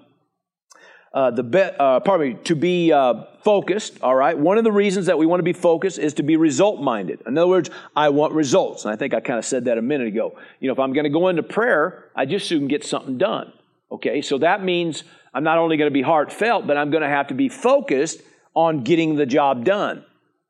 uh, 1.12 1.30
the 1.30 1.42
be, 1.42 1.60
uh, 1.60 2.00
pardon 2.00 2.34
me, 2.34 2.38
to 2.44 2.54
be 2.54 2.92
uh, 2.92 3.24
focused, 3.42 3.98
all 4.02 4.14
right? 4.14 4.36
One 4.38 4.58
of 4.58 4.64
the 4.64 4.72
reasons 4.72 5.06
that 5.06 5.18
we 5.18 5.26
want 5.26 5.40
to 5.40 5.44
be 5.44 5.52
focused 5.54 5.98
is 5.98 6.14
to 6.14 6.22
be 6.22 6.36
result 6.36 6.80
minded. 6.80 7.22
In 7.26 7.38
other 7.38 7.48
words, 7.48 7.70
I 7.96 8.10
want 8.10 8.34
results. 8.34 8.84
And 8.84 8.92
I 8.92 8.96
think 8.96 9.14
I 9.14 9.20
kind 9.20 9.38
of 9.38 9.44
said 9.44 9.64
that 9.64 9.78
a 9.78 9.82
minute 9.82 10.08
ago. 10.08 10.38
You 10.60 10.68
know, 10.68 10.72
if 10.74 10.78
I'm 10.78 10.92
going 10.92 11.04
to 11.04 11.10
go 11.10 11.28
into 11.28 11.42
prayer, 11.42 12.10
I 12.14 12.26
just 12.26 12.46
soon 12.46 12.68
get 12.68 12.84
something 12.84 13.16
done. 13.16 13.52
Okay, 13.90 14.20
so 14.20 14.36
that 14.38 14.62
means 14.62 15.02
I'm 15.32 15.44
not 15.44 15.56
only 15.56 15.78
going 15.78 15.90
to 15.90 15.94
be 15.94 16.02
heartfelt, 16.02 16.66
but 16.66 16.76
I'm 16.76 16.90
going 16.90 17.02
to 17.02 17.08
have 17.08 17.28
to 17.28 17.34
be 17.34 17.48
focused 17.48 18.20
on 18.54 18.84
getting 18.84 19.16
the 19.16 19.24
job 19.24 19.64
done. 19.64 20.04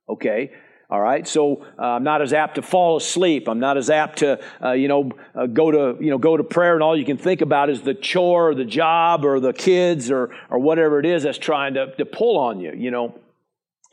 Okay, 0.08 0.52
all 0.90 1.00
right, 1.00 1.28
so 1.28 1.66
uh, 1.78 1.82
I'm 1.82 2.04
not 2.04 2.22
as 2.22 2.32
apt 2.32 2.54
to 2.54 2.62
fall 2.62 2.96
asleep. 2.96 3.46
I'm 3.46 3.60
not 3.60 3.76
as 3.76 3.90
apt 3.90 4.20
to, 4.20 4.40
uh, 4.62 4.72
you 4.72 4.88
know, 4.88 5.10
uh, 5.34 5.46
go 5.46 5.70
to, 5.70 6.02
you 6.02 6.10
know, 6.10 6.16
go 6.18 6.36
to 6.36 6.44
prayer, 6.44 6.74
and 6.74 6.82
all 6.82 6.96
you 6.96 7.04
can 7.04 7.18
think 7.18 7.42
about 7.42 7.68
is 7.68 7.82
the 7.82 7.94
chore, 7.94 8.48
or 8.50 8.54
the 8.54 8.64
job, 8.64 9.24
or 9.24 9.38
the 9.38 9.52
kids, 9.52 10.10
or 10.10 10.34
or 10.48 10.58
whatever 10.58 10.98
it 10.98 11.04
is 11.04 11.24
that's 11.24 11.36
trying 11.36 11.74
to, 11.74 11.94
to 11.96 12.06
pull 12.06 12.38
on 12.38 12.60
you. 12.60 12.72
You 12.74 12.90
know, 12.90 13.20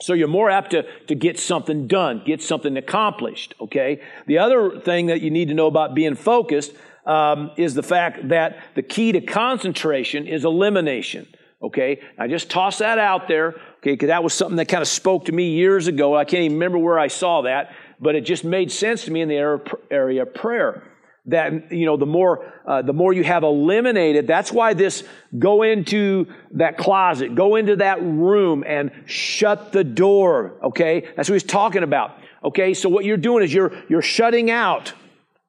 so 0.01 0.13
you're 0.13 0.27
more 0.27 0.49
apt 0.49 0.71
to, 0.71 0.83
to 1.07 1.15
get 1.15 1.39
something 1.39 1.87
done, 1.87 2.21
get 2.25 2.41
something 2.41 2.75
accomplished. 2.75 3.55
Okay. 3.61 4.01
The 4.27 4.39
other 4.39 4.79
thing 4.79 5.07
that 5.07 5.21
you 5.21 5.31
need 5.31 5.47
to 5.47 5.53
know 5.53 5.67
about 5.67 5.95
being 5.95 6.15
focused 6.15 6.73
um, 7.05 7.51
is 7.55 7.75
the 7.75 7.83
fact 7.83 8.29
that 8.29 8.57
the 8.75 8.83
key 8.83 9.13
to 9.13 9.21
concentration 9.21 10.27
is 10.27 10.43
elimination. 10.43 11.27
Okay. 11.61 12.01
I 12.19 12.27
just 12.27 12.49
toss 12.49 12.79
that 12.79 12.99
out 12.99 13.27
there. 13.29 13.55
Okay, 13.85 13.91
because 13.91 14.07
that 14.07 14.23
was 14.23 14.33
something 14.33 14.57
that 14.57 14.67
kind 14.67 14.81
of 14.81 14.87
spoke 14.87 15.25
to 15.25 15.31
me 15.31 15.51
years 15.51 15.85
ago. 15.85 16.17
I 16.17 16.25
can't 16.25 16.41
even 16.41 16.53
remember 16.53 16.79
where 16.79 16.97
I 16.97 17.05
saw 17.05 17.43
that, 17.43 17.71
but 17.99 18.15
it 18.15 18.21
just 18.21 18.43
made 18.43 18.71
sense 18.71 19.05
to 19.05 19.11
me 19.11 19.21
in 19.21 19.29
the 19.29 19.61
area 19.91 20.23
of 20.23 20.33
prayer. 20.33 20.81
That 21.27 21.71
you 21.71 21.85
know, 21.85 21.95
the 21.95 22.07
more 22.07 22.51
uh, 22.65 22.81
the 22.81 22.93
more 22.93 23.13
you 23.13 23.23
have 23.23 23.43
eliminated. 23.43 24.25
That's 24.25 24.51
why 24.51 24.73
this 24.73 25.03
go 25.37 25.61
into 25.61 26.25
that 26.53 26.79
closet, 26.79 27.35
go 27.35 27.57
into 27.57 27.75
that 27.75 28.01
room, 28.01 28.63
and 28.65 28.89
shut 29.05 29.71
the 29.71 29.83
door. 29.83 30.55
Okay, 30.63 31.07
that's 31.15 31.29
what 31.29 31.35
he's 31.35 31.43
talking 31.43 31.83
about. 31.83 32.17
Okay, 32.43 32.73
so 32.73 32.89
what 32.89 33.05
you're 33.05 33.17
doing 33.17 33.43
is 33.43 33.53
you're 33.53 33.71
you're 33.87 34.01
shutting 34.01 34.49
out 34.49 34.93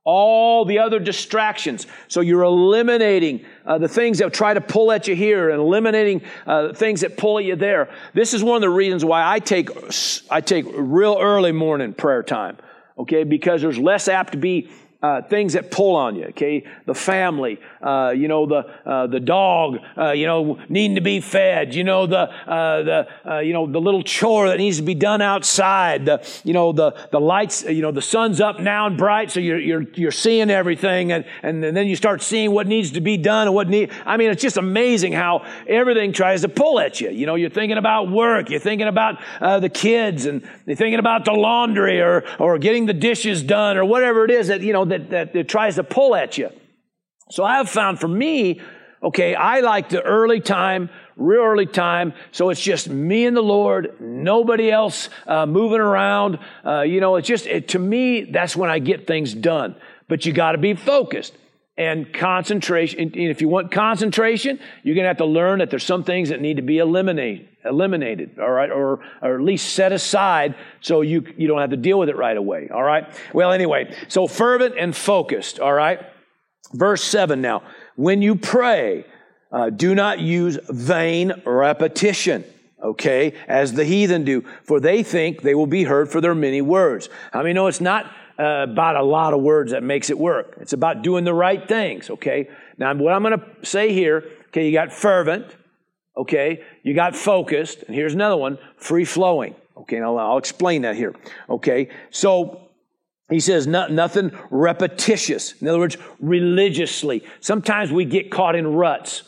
all 0.06 0.64
the 0.64 0.78
other 0.78 1.00
distractions. 1.00 1.86
So 2.06 2.20
you're 2.20 2.44
eliminating 2.44 3.44
uh, 3.66 3.78
the 3.78 3.88
things 3.88 4.18
that 4.18 4.32
try 4.32 4.54
to 4.54 4.60
pull 4.60 4.92
at 4.92 5.08
you 5.08 5.16
here 5.16 5.50
and 5.50 5.60
eliminating 5.60 6.22
uh, 6.46 6.72
things 6.72 7.00
that 7.00 7.16
pull 7.16 7.38
at 7.38 7.44
you 7.44 7.56
there. 7.56 7.90
This 8.14 8.32
is 8.32 8.42
one 8.42 8.54
of 8.54 8.62
the 8.62 8.70
reasons 8.70 9.04
why 9.04 9.28
I 9.28 9.40
take 9.40 9.68
I 10.30 10.40
take 10.40 10.64
real 10.72 11.18
early 11.20 11.52
morning 11.52 11.92
prayer 11.92 12.22
time. 12.22 12.56
Okay, 12.96 13.24
because 13.24 13.60
there's 13.60 13.78
less 13.78 14.08
apt 14.08 14.32
to 14.32 14.38
be 14.38 14.70
uh, 15.02 15.22
things 15.22 15.52
that 15.52 15.70
pull 15.70 15.96
on 15.96 16.16
you, 16.16 16.26
okay? 16.26 16.64
The 16.86 16.94
family, 16.94 17.60
uh, 17.86 18.10
you 18.10 18.26
know, 18.26 18.46
the, 18.46 18.66
uh, 18.84 19.06
the 19.06 19.20
dog, 19.20 19.78
uh, 19.96 20.10
you 20.10 20.26
know, 20.26 20.58
needing 20.68 20.96
to 20.96 21.00
be 21.00 21.20
fed, 21.20 21.72
you 21.72 21.84
know, 21.84 22.06
the, 22.06 22.18
uh, 22.18 22.82
the, 22.82 23.08
uh, 23.24 23.38
you 23.38 23.52
know, 23.52 23.70
the 23.70 23.80
little 23.80 24.02
chore 24.02 24.48
that 24.48 24.58
needs 24.58 24.78
to 24.78 24.82
be 24.82 24.94
done 24.94 25.22
outside, 25.22 26.04
the, 26.04 26.28
you 26.42 26.52
know, 26.52 26.72
the, 26.72 26.92
the 27.12 27.20
lights, 27.20 27.62
you 27.62 27.82
know, 27.82 27.92
the 27.92 28.02
sun's 28.02 28.40
up 28.40 28.58
now 28.58 28.88
and 28.88 28.98
bright, 28.98 29.30
so 29.30 29.38
you're, 29.38 29.60
you're, 29.60 29.82
you're 29.94 30.10
seeing 30.10 30.50
everything, 30.50 31.12
and, 31.12 31.24
and 31.44 31.62
then 31.62 31.86
you 31.86 31.94
start 31.94 32.22
seeing 32.22 32.50
what 32.50 32.66
needs 32.66 32.90
to 32.90 33.00
be 33.00 33.16
done 33.16 33.46
and 33.46 33.54
what 33.54 33.68
need, 33.68 33.92
I 34.04 34.16
mean, 34.16 34.30
it's 34.30 34.42
just 34.42 34.56
amazing 34.56 35.12
how 35.12 35.46
everything 35.68 36.12
tries 36.12 36.40
to 36.40 36.48
pull 36.48 36.80
at 36.80 37.00
you. 37.00 37.10
You 37.10 37.26
know, 37.26 37.36
you're 37.36 37.50
thinking 37.50 37.78
about 37.78 38.10
work, 38.10 38.50
you're 38.50 38.58
thinking 38.58 38.88
about 38.88 39.20
the 39.40 39.70
kids, 39.72 40.26
and 40.26 40.42
you're 40.66 40.74
thinking 40.74 40.98
about 40.98 41.24
the 41.24 41.32
laundry 41.32 42.00
or, 42.00 42.24
or 42.40 42.58
getting 42.58 42.86
the 42.86 42.94
dishes 42.94 43.44
done 43.44 43.76
or 43.76 43.84
whatever 43.84 44.24
it 44.24 44.32
is 44.32 44.48
that, 44.48 44.60
you 44.62 44.72
know, 44.72 44.84
that, 44.84 45.10
that, 45.10 45.32
that 45.34 45.48
tries 45.48 45.76
to 45.76 45.84
pull 45.84 46.16
at 46.16 46.36
you. 46.36 46.50
So 47.30 47.44
I 47.44 47.56
have 47.56 47.68
found 47.68 47.98
for 47.98 48.08
me, 48.08 48.60
okay, 49.02 49.34
I 49.34 49.60
like 49.60 49.88
the 49.88 50.02
early 50.02 50.40
time, 50.40 50.90
real 51.16 51.42
early 51.42 51.66
time. 51.66 52.12
So 52.32 52.50
it's 52.50 52.60
just 52.60 52.88
me 52.88 53.26
and 53.26 53.36
the 53.36 53.42
Lord, 53.42 54.00
nobody 54.00 54.70
else 54.70 55.08
uh, 55.26 55.46
moving 55.46 55.80
around. 55.80 56.38
Uh, 56.64 56.82
you 56.82 57.00
know, 57.00 57.16
it's 57.16 57.28
just, 57.28 57.46
it, 57.46 57.68
to 57.68 57.78
me, 57.78 58.24
that's 58.24 58.54
when 58.56 58.70
I 58.70 58.78
get 58.78 59.06
things 59.06 59.34
done. 59.34 59.76
But 60.08 60.24
you 60.24 60.32
got 60.32 60.52
to 60.52 60.58
be 60.58 60.74
focused 60.74 61.36
and 61.76 62.12
concentration. 62.12 63.00
And 63.00 63.16
if 63.16 63.40
you 63.40 63.48
want 63.48 63.70
concentration, 63.70 64.58
you're 64.82 64.94
going 64.94 65.04
to 65.04 65.08
have 65.08 65.18
to 65.18 65.26
learn 65.26 65.58
that 65.58 65.68
there's 65.70 65.84
some 65.84 66.04
things 66.04 66.30
that 66.30 66.40
need 66.40 66.56
to 66.56 66.62
be 66.62 66.78
eliminated, 66.78 67.48
eliminated, 67.64 68.38
all 68.38 68.50
right, 68.50 68.70
or, 68.70 69.00
or 69.20 69.34
at 69.34 69.40
least 69.42 69.74
set 69.74 69.92
aside 69.92 70.54
so 70.80 71.02
you, 71.02 71.26
you 71.36 71.48
don't 71.48 71.60
have 71.60 71.70
to 71.70 71.76
deal 71.76 71.98
with 71.98 72.08
it 72.08 72.16
right 72.16 72.36
away, 72.36 72.70
all 72.72 72.82
right? 72.82 73.06
Well, 73.34 73.52
anyway, 73.52 73.94
so 74.08 74.26
fervent 74.26 74.76
and 74.78 74.96
focused, 74.96 75.58
all 75.60 75.72
right? 75.72 76.00
Verse 76.72 77.02
7 77.04 77.40
now. 77.40 77.62
When 77.96 78.22
you 78.22 78.36
pray, 78.36 79.06
uh, 79.52 79.70
do 79.70 79.94
not 79.94 80.20
use 80.20 80.58
vain 80.68 81.32
repetition 81.44 82.44
okay, 82.82 83.32
as 83.48 83.72
the 83.72 83.84
heathen 83.84 84.24
do, 84.24 84.44
for 84.64 84.80
they 84.80 85.02
think 85.02 85.42
they 85.42 85.54
will 85.54 85.66
be 85.66 85.84
heard 85.84 86.10
for 86.10 86.20
their 86.20 86.34
many 86.34 86.60
words. 86.62 87.08
I 87.32 87.42
mean, 87.42 87.54
no, 87.54 87.66
it's 87.66 87.80
not 87.80 88.06
uh, 88.38 88.66
about 88.68 88.96
a 88.96 89.02
lot 89.02 89.34
of 89.34 89.40
words 89.40 89.72
that 89.72 89.82
makes 89.82 90.10
it 90.10 90.18
work. 90.18 90.56
It's 90.60 90.72
about 90.72 91.02
doing 91.02 91.24
the 91.24 91.34
right 91.34 91.66
things, 91.66 92.10
okay? 92.10 92.48
Now, 92.78 92.94
what 92.94 93.12
I'm 93.12 93.22
going 93.22 93.38
to 93.38 93.46
say 93.62 93.92
here, 93.92 94.24
okay, 94.48 94.66
you 94.66 94.72
got 94.72 94.92
fervent, 94.92 95.46
okay, 96.16 96.62
you 96.82 96.94
got 96.94 97.16
focused, 97.16 97.82
and 97.84 97.94
here's 97.94 98.14
another 98.14 98.36
one, 98.36 98.58
free 98.76 99.04
flowing. 99.04 99.54
Okay, 99.76 100.00
I'll, 100.00 100.18
I'll 100.18 100.38
explain 100.38 100.82
that 100.82 100.96
here. 100.96 101.14
Okay, 101.48 101.88
so 102.10 102.65
he 103.28 103.40
says 103.40 103.66
no, 103.66 103.88
nothing 103.88 104.30
repetitious. 104.50 105.54
In 105.60 105.68
other 105.68 105.78
words, 105.78 105.96
religiously. 106.20 107.24
Sometimes 107.40 107.90
we 107.90 108.04
get 108.04 108.30
caught 108.30 108.54
in 108.54 108.66
ruts 108.66 109.22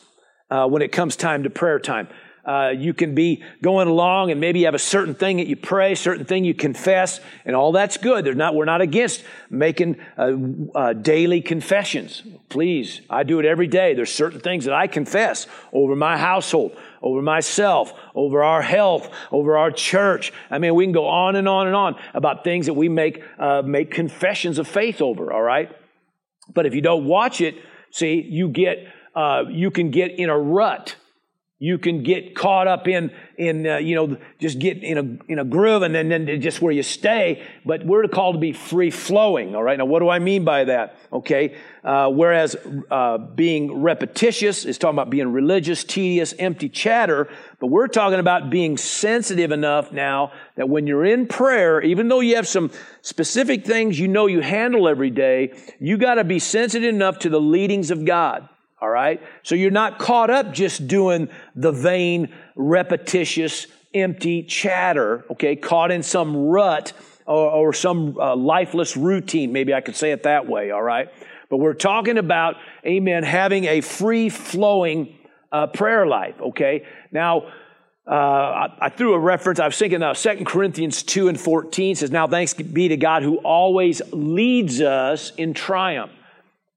uh, 0.51 0.67
when 0.67 0.83
it 0.83 0.93
comes 0.93 1.17
time 1.17 1.43
to 1.43 1.51
prayer 1.51 1.79
time. 1.79 2.09
Uh, 2.49 2.71
you 2.71 2.95
can 2.95 3.15
be 3.15 3.43
going 3.63 3.89
along 3.89 4.31
and 4.31 4.41
maybe 4.41 4.61
you 4.61 4.65
have 4.65 4.75
a 4.75 4.79
certain 4.79 5.15
thing 5.15 5.37
that 5.37 5.49
you 5.49 5.57
pray, 5.57 5.95
certain 5.95 6.25
thing 6.25 6.47
you 6.47 6.55
confess, 6.55 7.21
and 7.45 7.55
all 7.55 7.73
that's 7.73 7.99
good. 7.99 8.25
There's 8.25 8.37
not, 8.37 8.55
we're 8.55 8.65
not 8.65 8.81
against 8.81 9.23
making 9.51 9.97
uh, 10.17 10.33
uh, 10.75 10.93
daily 10.95 11.43
confessions. 11.43 12.23
Please, 12.49 13.03
I 13.11 13.25
do 13.25 13.39
it 13.39 13.45
every 13.45 13.67
day. 13.67 13.93
There's 13.93 14.13
certain 14.15 14.41
things 14.41 14.65
that 14.65 14.73
I 14.73 14.87
confess 14.87 15.47
over 15.75 15.95
my 15.95 16.17
household, 16.17 16.75
over 17.03 17.23
myself, 17.23 17.93
over 18.15 18.43
our 18.43 18.63
health, 18.63 19.09
over 19.31 19.57
our 19.57 19.71
church. 19.71 20.33
I 20.51 20.59
mean, 20.59 20.75
we 20.75 20.85
can 20.85 20.93
go 20.93 21.07
on 21.07 21.37
and 21.37 21.49
on 21.49 21.67
and 21.67 21.77
on 21.77 21.97
about 22.15 22.45
things 22.45 22.67
that 22.67 22.75
we 22.75 22.89
make 22.89 23.23
uh, 23.39 23.63
make 23.63 23.91
confessions 23.91 24.59
of 24.59 24.67
faith 24.67 25.01
over. 25.01 25.33
All 25.33 25.43
right, 25.43 25.71
but 26.53 26.67
if 26.67 26.75
you 26.75 26.81
don't 26.81 27.05
watch 27.05 27.41
it, 27.41 27.57
see, 27.91 28.21
you 28.21 28.49
get 28.49 28.79
uh, 29.15 29.45
you 29.49 29.71
can 29.71 29.91
get 29.91 30.13
in 30.13 30.31
a 30.31 30.39
rut 30.39 30.97
you 31.61 31.77
can 31.77 32.05
get 32.05 32.37
caught 32.37 32.69
up 32.69 32.87
in, 32.87 33.11
in 33.37 33.67
uh, 33.67 33.79
you 33.79 33.97
know, 33.97 34.17
just 34.39 34.61
get 34.61 34.81
in 34.83 34.97
a, 34.97 35.33
in 35.33 35.41
a 35.41 35.45
groove 35.45 35.83
and 35.83 35.93
then, 35.93 36.09
then 36.09 36.41
just 36.41 36.63
where 36.63 36.73
you 36.73 36.85
stay. 36.85 37.45
But 37.67 37.85
we're 37.85 38.07
called 38.07 38.37
to 38.37 38.39
be 38.39 38.53
free 38.53 38.93
flowing, 38.93 39.57
all 39.57 39.63
right? 39.65 39.77
Now, 39.77 39.87
what 39.87 39.99
do 39.99 40.09
I 40.09 40.21
mean 40.21 40.45
by 40.45 40.65
that? 40.65 40.97
Okay. 41.13 41.57
Uh, 41.83 42.11
whereas 42.11 42.55
uh, 42.93 43.19
being 43.19 43.83
repetitious 43.83 44.65
is 44.65 44.79
talking 44.79 44.95
about 44.95 45.11
being 45.11 45.33
religious, 45.33 45.83
tedious, 45.83 46.33
empty 46.39 46.69
chatter. 46.69 47.29
But 47.59 47.69
we're 47.69 47.89
talking 47.89 48.21
about 48.21 48.51
being 48.51 48.77
sensitive 48.77 49.51
enough 49.51 49.91
now 49.91 50.33
that 50.55 50.69
when 50.69 50.87
you're 50.87 51.05
in 51.05 51.27
prayer, 51.27 51.81
even 51.81 52.07
though 52.07 52.21
you 52.21 52.37
have 52.37 52.47
some 52.47 52.71
specific 53.03 53.67
things 53.67 53.99
you 53.99 54.07
know 54.07 54.27
you 54.27 54.43
handle 54.43 54.87
every 54.87 55.11
day, 55.11 55.59
you 55.81 55.99
got 55.99 56.15
to 56.17 56.25
be 56.25 56.39
sensitive 56.39 56.95
enough 56.95 57.19
to 57.21 57.29
the 57.29 57.41
leadings 57.41 57.91
of 57.91 58.05
God. 58.05 58.49
All 58.81 58.89
right? 58.89 59.21
So 59.43 59.55
you're 59.55 59.71
not 59.71 59.99
caught 59.99 60.31
up 60.31 60.53
just 60.53 60.87
doing 60.87 61.29
the 61.57 61.73
vain, 61.73 62.33
repetitious, 62.55 63.67
empty 63.95 64.43
chatter, 64.43 65.25
okay? 65.31 65.57
Caught 65.57 65.91
in 65.91 66.03
some 66.03 66.37
rut 66.37 66.93
or, 67.27 67.51
or 67.51 67.73
some 67.73 68.19
uh, 68.19 68.37
lifeless 68.37 68.97
routine. 68.97 69.53
Maybe 69.53 69.75
I 69.75 69.81
could 69.81 69.97
say 69.97 70.13
it 70.13 70.23
that 70.25 70.47
way, 70.47 70.71
all 70.71 70.83
right? 70.83 71.09
But 71.51 71.59
we're 71.59 71.75
talking 71.75 72.19
about, 72.19 72.57
amen, 72.85 73.25
having 73.25 73.65
a 73.65 73.81
free 73.81 74.29
flowing 74.29 75.17
uh, 75.51 75.67
prayer 75.69 76.07
life, 76.07 76.41
okay? 76.41 76.87
Now, 77.11 77.51
uh, 78.07 78.11
I, 78.11 78.77
I, 78.81 78.89
threw 78.89 79.13
a 79.13 79.19
reference. 79.19 79.61
I 79.61 79.67
was 79.67 79.77
thinking 79.77 80.03
of 80.03 80.17
2 80.17 80.45
Corinthians 80.47 81.03
2 81.03 81.29
and 81.29 81.39
14 81.39 81.97
says, 81.97 82.11
Now 82.11 82.27
thanks 82.27 82.55
be 82.55 82.89
to 82.89 82.97
God 82.97 83.23
who 83.23 83.37
always 83.39 84.01
leads 84.13 84.81
us 84.81 85.33
in 85.37 85.53
triumph. 85.53 86.13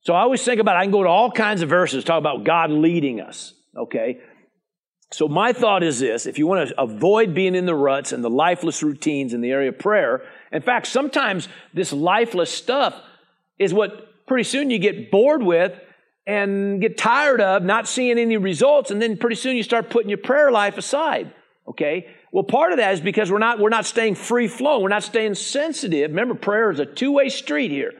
So 0.02 0.14
I 0.14 0.22
always 0.22 0.44
think 0.44 0.60
about, 0.60 0.76
I 0.78 0.84
can 0.84 0.92
go 0.92 1.04
to 1.04 1.10
all 1.10 1.32
kinds 1.32 1.62
of 1.62 1.70
verses, 1.70 2.04
talk 2.04 2.18
about 2.18 2.44
God 2.44 2.72
leading 2.72 3.22
us, 3.22 3.54
okay? 3.78 4.20
So 5.12 5.28
my 5.28 5.54
thought 5.54 5.84
is 5.84 6.00
this, 6.00 6.26
if 6.26 6.40
you 6.40 6.48
want 6.48 6.70
to 6.70 6.82
avoid 6.82 7.36
being 7.36 7.54
in 7.54 7.66
the 7.66 7.76
ruts 7.76 8.12
and 8.12 8.24
the 8.24 8.30
lifeless 8.30 8.82
routines 8.82 9.34
in 9.34 9.42
the 9.42 9.52
area 9.52 9.70
of 9.70 9.78
prayer, 9.78 10.24
in 10.52 10.62
fact, 10.62 10.88
sometimes 10.88 11.48
this 11.74 11.94
lifeless 11.94 12.50
stuff 12.50 13.00
is 13.60 13.74
what 13.74 14.26
pretty 14.26 14.44
soon 14.44 14.72
you 14.72 14.80
get 14.80 15.12
bored 15.12 15.44
with 15.44 15.74
and 16.26 16.82
get 16.82 16.98
tired 16.98 17.42
of, 17.42 17.62
not 17.62 17.88
seeing 17.88 18.18
any 18.18 18.38
results, 18.38 18.90
and 18.90 19.02
then 19.02 19.18
pretty 19.18 19.36
soon 19.36 19.56
you 19.56 19.64
start 19.64 19.90
putting 19.90 20.10
your 20.10 20.18
prayer 20.18 20.52
life 20.52 20.78
aside, 20.78 21.32
okay? 21.68 22.08
Well, 22.32 22.44
part 22.44 22.72
of 22.72 22.78
that 22.78 22.94
is 22.94 23.02
because 23.02 23.32
we're 23.32 23.40
not, 23.40 23.60
we're 23.60 23.70
not 23.70 23.86
staying 23.86 24.16
free 24.16 24.48
flow. 24.48 24.80
We're 24.80 24.90
not 24.90 25.04
staying 25.04 25.36
sensitive. 25.36 26.10
Remember, 26.10 26.34
prayer 26.34 26.72
is 26.72 26.80
a 26.80 26.86
two-way 26.86 27.30
street 27.30 27.70
here, 27.70 27.92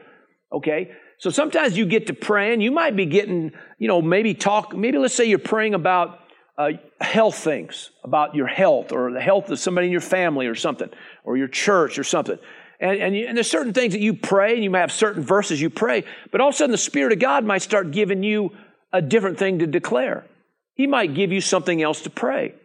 okay? 0.50 0.92
So 1.22 1.30
sometimes 1.30 1.78
you 1.78 1.86
get 1.86 2.08
to 2.08 2.14
praying, 2.14 2.62
you 2.62 2.72
might 2.72 2.96
be 2.96 3.06
getting, 3.06 3.52
you 3.78 3.86
know, 3.86 4.02
maybe 4.02 4.34
talk, 4.34 4.74
maybe 4.74 4.98
let's 4.98 5.14
say 5.14 5.26
you're 5.26 5.38
praying 5.38 5.72
about 5.72 6.18
uh, 6.58 6.70
health 7.00 7.36
things, 7.36 7.90
about 8.02 8.34
your 8.34 8.48
health 8.48 8.90
or 8.90 9.12
the 9.12 9.20
health 9.20 9.48
of 9.48 9.60
somebody 9.60 9.86
in 9.86 9.92
your 9.92 10.00
family 10.00 10.48
or 10.48 10.56
something, 10.56 10.90
or 11.22 11.36
your 11.36 11.46
church 11.46 11.96
or 11.96 12.02
something. 12.02 12.40
And, 12.80 12.98
and, 12.98 13.14
you, 13.14 13.28
and, 13.28 13.36
there's 13.36 13.48
certain 13.48 13.72
things 13.72 13.92
that 13.92 14.00
you 14.00 14.14
pray, 14.14 14.54
and 14.54 14.64
you 14.64 14.70
might 14.70 14.80
have 14.80 14.90
certain 14.90 15.22
verses 15.22 15.60
you 15.60 15.70
pray, 15.70 16.02
but 16.32 16.40
all 16.40 16.48
of 16.48 16.56
a 16.56 16.58
sudden 16.58 16.72
the 16.72 16.76
Spirit 16.76 17.12
of 17.12 17.20
God 17.20 17.44
might 17.44 17.62
start 17.62 17.92
giving 17.92 18.24
you 18.24 18.50
a 18.92 19.00
different 19.00 19.38
thing 19.38 19.60
to 19.60 19.66
declare. 19.68 20.26
He 20.74 20.88
might 20.88 21.14
give 21.14 21.30
you 21.30 21.40
something 21.40 21.80
else 21.80 22.00
to 22.00 22.10
pray. 22.10 22.56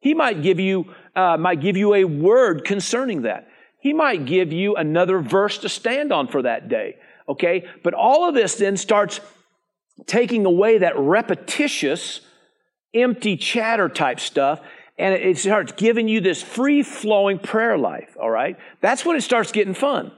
He 0.00 0.14
might 0.14 0.40
give 0.40 0.58
you, 0.58 0.86
uh, 1.14 1.36
might 1.36 1.60
give 1.60 1.76
you 1.76 1.92
a 1.92 2.04
word 2.04 2.64
concerning 2.64 3.22
that. 3.22 3.46
He 3.78 3.92
might 3.92 4.24
give 4.24 4.54
you 4.54 4.74
another 4.74 5.20
verse 5.20 5.58
to 5.58 5.68
stand 5.68 6.14
on 6.14 6.28
for 6.28 6.40
that 6.40 6.70
day. 6.70 6.96
Okay? 7.28 7.68
But 7.82 7.94
all 7.94 8.28
of 8.28 8.34
this 8.34 8.56
then 8.56 8.76
starts 8.76 9.20
taking 10.06 10.44
away 10.44 10.78
that 10.78 10.98
repetitious, 10.98 12.20
empty 12.94 13.36
chatter 13.36 13.88
type 13.88 14.20
stuff, 14.20 14.60
and 14.98 15.14
it 15.14 15.38
starts 15.38 15.72
giving 15.72 16.08
you 16.08 16.20
this 16.20 16.42
free 16.42 16.82
flowing 16.82 17.38
prayer 17.38 17.76
life. 17.76 18.16
All 18.20 18.30
right? 18.30 18.56
That's 18.80 19.04
when 19.04 19.16
it 19.16 19.22
starts 19.22 19.52
getting 19.52 19.74
fun. 19.74 20.12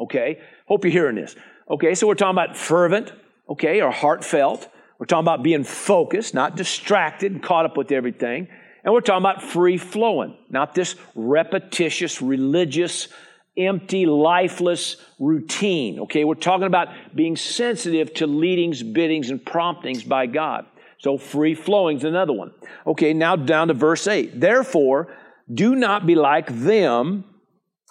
Okay? 0.00 0.40
Hope 0.66 0.84
you're 0.84 0.92
hearing 0.92 1.16
this. 1.16 1.36
Okay, 1.70 1.94
so 1.94 2.06
we're 2.06 2.14
talking 2.14 2.34
about 2.34 2.56
fervent, 2.56 3.12
okay, 3.48 3.80
or 3.80 3.90
heartfelt. 3.90 4.68
We're 4.98 5.06
talking 5.06 5.24
about 5.24 5.42
being 5.42 5.64
focused, 5.64 6.34
not 6.34 6.56
distracted 6.56 7.32
and 7.32 7.42
caught 7.42 7.64
up 7.64 7.76
with 7.76 7.90
everything. 7.90 8.48
And 8.84 8.92
we're 8.92 9.00
talking 9.00 9.22
about 9.22 9.42
free 9.42 9.78
flowing, 9.78 10.36
not 10.50 10.74
this 10.74 10.94
repetitious, 11.14 12.20
religious, 12.20 13.08
empty, 13.56 14.06
lifeless 14.06 14.96
routine. 15.18 16.00
Okay, 16.00 16.24
we're 16.24 16.34
talking 16.34 16.66
about 16.66 16.88
being 17.14 17.36
sensitive 17.36 18.12
to 18.14 18.26
leadings, 18.26 18.82
biddings, 18.82 19.30
and 19.30 19.44
promptings 19.44 20.02
by 20.02 20.26
God. 20.26 20.66
So 20.98 21.18
free 21.18 21.54
flowing 21.54 21.98
is 21.98 22.04
another 22.04 22.32
one. 22.32 22.52
Okay, 22.86 23.12
now 23.12 23.36
down 23.36 23.68
to 23.68 23.74
verse 23.74 24.06
8. 24.06 24.40
Therefore, 24.40 25.14
do 25.52 25.74
not 25.74 26.06
be 26.06 26.14
like 26.14 26.46
them, 26.48 27.24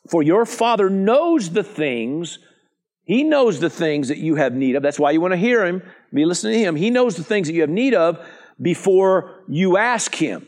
for 0.10 0.24
your 0.24 0.46
Father 0.46 0.90
knows 0.90 1.52
the 1.52 1.64
things, 1.64 2.40
He 3.04 3.24
knows 3.24 3.60
the 3.60 3.70
things 3.70 4.08
that 4.08 4.18
you 4.18 4.36
have 4.36 4.54
need 4.54 4.76
of. 4.76 4.84
That's 4.84 5.00
why 5.00 5.12
you 5.12 5.22
want 5.22 5.34
to 5.34 5.38
hear 5.38 5.66
Him, 5.66 5.82
be 6.14 6.26
listening 6.26 6.54
to 6.54 6.60
Him. 6.60 6.76
He 6.76 6.90
knows 6.90 7.16
the 7.16 7.24
things 7.24 7.48
that 7.48 7.54
you 7.54 7.62
have 7.62 7.70
need 7.70 7.94
of 7.94 8.26
before 8.62 9.44
you 9.48 9.78
ask 9.78 10.14
Him. 10.14 10.48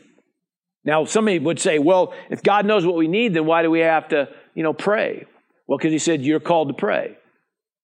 Now, 0.84 1.04
somebody 1.04 1.38
would 1.38 1.58
say, 1.58 1.78
well, 1.78 2.14
if 2.30 2.42
God 2.42 2.64
knows 2.64 2.86
what 2.86 2.96
we 2.96 3.08
need, 3.08 3.34
then 3.34 3.46
why 3.46 3.62
do 3.62 3.70
we 3.70 3.80
have 3.80 4.08
to 4.08 4.28
you 4.56 4.62
know, 4.62 4.72
pray? 4.72 5.26
Well, 5.68 5.78
because 5.78 5.92
he 5.92 5.98
said 5.98 6.22
you're 6.22 6.40
called 6.40 6.68
to 6.68 6.74
pray. 6.74 7.16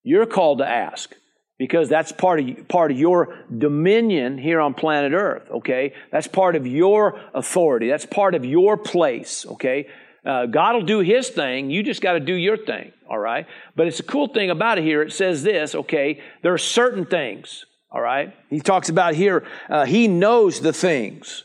You're 0.02 0.26
called 0.26 0.58
to 0.58 0.66
ask 0.66 1.14
because 1.58 1.88
that's 1.88 2.10
part 2.10 2.40
of, 2.40 2.66
part 2.66 2.90
of 2.90 2.98
your 2.98 3.36
dominion 3.56 4.38
here 4.38 4.58
on 4.58 4.74
planet 4.74 5.12
Earth, 5.12 5.48
okay? 5.50 5.92
That's 6.10 6.26
part 6.26 6.56
of 6.56 6.66
your 6.66 7.20
authority. 7.34 7.88
That's 7.88 8.06
part 8.06 8.34
of 8.34 8.44
your 8.44 8.78
place, 8.78 9.44
okay? 9.46 9.88
Uh, 10.24 10.46
God 10.46 10.74
will 10.74 10.86
do 10.86 11.00
his 11.00 11.28
thing. 11.28 11.70
You 11.70 11.82
just 11.82 12.00
got 12.00 12.14
to 12.14 12.20
do 12.20 12.34
your 12.34 12.56
thing, 12.56 12.92
all 13.08 13.18
right? 13.18 13.46
But 13.76 13.86
it's 13.86 14.00
a 14.00 14.04
cool 14.04 14.28
thing 14.28 14.48
about 14.48 14.78
it 14.78 14.84
here. 14.84 15.02
It 15.02 15.12
says 15.12 15.42
this, 15.42 15.74
okay? 15.74 16.22
There 16.42 16.54
are 16.54 16.58
certain 16.58 17.04
things, 17.04 17.66
all 17.90 18.00
right? 18.00 18.34
He 18.48 18.60
talks 18.60 18.88
about 18.88 19.14
here, 19.14 19.44
uh, 19.68 19.84
he 19.84 20.08
knows 20.08 20.60
the 20.60 20.72
things 20.72 21.44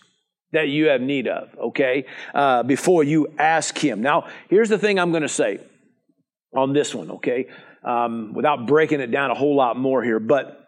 that 0.54 0.70
you 0.70 0.88
have 0.88 1.02
need 1.02 1.28
of, 1.28 1.50
okay, 1.58 2.06
uh, 2.34 2.64
before 2.64 3.04
you 3.04 3.28
ask 3.38 3.78
Him. 3.78 4.02
Now, 4.02 4.28
here's 4.50 4.70
the 4.70 4.78
thing 4.78 5.00
I'm 5.00 5.12
going 5.12 5.24
to 5.24 5.30
say 5.30 5.60
on 6.56 6.74
this 6.74 6.96
one, 6.96 7.12
okay, 7.12 7.48
um, 7.84 8.34
without 8.34 8.68
breaking 8.68 9.02
it 9.02 9.12
down 9.12 9.32
a 9.32 9.36
whole 9.36 9.56
lot 9.56 9.78
more 9.78 10.04
here. 10.04 10.20
But 10.20 10.68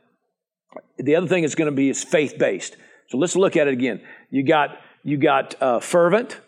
the 0.98 1.16
other 1.16 1.28
thing 1.28 1.44
is 1.44 1.56
going 1.56 1.70
to 1.70 1.76
be 1.76 1.90
is 1.90 2.04
faith 2.04 2.38
based. 2.38 2.76
So 3.08 3.18
let's 3.18 3.36
look 3.36 3.56
at 3.56 3.68
it 3.68 3.74
again. 3.74 4.02
You 4.30 4.44
got 4.44 4.78
you 5.04 5.18
got 5.18 5.56
uh, 5.62 5.80
fervent, 5.80 6.40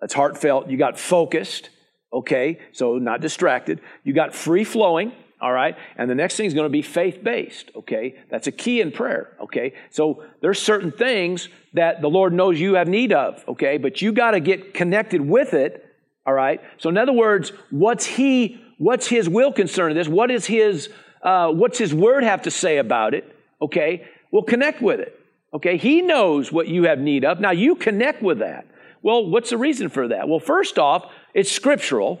that's 0.00 0.14
heartfelt. 0.14 0.68
You 0.68 0.76
got 0.76 0.98
focused, 0.98 1.70
okay, 2.12 2.58
so 2.72 2.98
not 2.98 3.20
distracted. 3.20 3.80
You 4.02 4.12
got 4.12 4.34
free 4.34 4.64
flowing 4.64 5.12
all 5.40 5.52
right? 5.52 5.76
And 5.96 6.10
the 6.10 6.14
next 6.14 6.36
thing 6.36 6.46
is 6.46 6.54
going 6.54 6.66
to 6.66 6.70
be 6.70 6.82
faith 6.82 7.22
based, 7.22 7.70
okay? 7.76 8.16
That's 8.30 8.46
a 8.46 8.52
key 8.52 8.80
in 8.80 8.92
prayer, 8.92 9.36
okay? 9.40 9.74
So 9.90 10.24
there's 10.40 10.60
certain 10.60 10.92
things 10.92 11.48
that 11.74 12.02
the 12.02 12.08
Lord 12.08 12.32
knows 12.32 12.60
you 12.60 12.74
have 12.74 12.88
need 12.88 13.12
of, 13.12 13.44
okay? 13.48 13.78
But 13.78 14.02
you 14.02 14.12
got 14.12 14.32
to 14.32 14.40
get 14.40 14.74
connected 14.74 15.20
with 15.20 15.54
it, 15.54 15.86
all 16.26 16.34
right? 16.34 16.60
So 16.78 16.88
in 16.88 16.98
other 16.98 17.12
words, 17.12 17.52
what's 17.70 18.04
He, 18.04 18.62
what's 18.78 19.06
His 19.06 19.28
will 19.28 19.52
concerning 19.52 19.96
this? 19.96 20.08
What 20.08 20.30
is 20.30 20.46
His, 20.46 20.90
uh, 21.22 21.50
what's 21.50 21.78
His 21.78 21.94
Word 21.94 22.22
have 22.24 22.42
to 22.42 22.50
say 22.50 22.78
about 22.78 23.14
it, 23.14 23.34
okay? 23.62 24.06
Well, 24.30 24.42
connect 24.42 24.82
with 24.82 25.00
it, 25.00 25.18
okay? 25.54 25.76
He 25.76 26.02
knows 26.02 26.52
what 26.52 26.68
you 26.68 26.84
have 26.84 26.98
need 26.98 27.24
of. 27.24 27.40
Now 27.40 27.52
you 27.52 27.74
connect 27.74 28.22
with 28.22 28.40
that. 28.40 28.66
Well, 29.02 29.26
what's 29.26 29.50
the 29.50 29.56
reason 29.56 29.88
for 29.88 30.08
that? 30.08 30.28
Well, 30.28 30.40
first 30.40 30.78
off, 30.78 31.10
it's 31.32 31.50
scriptural. 31.50 32.20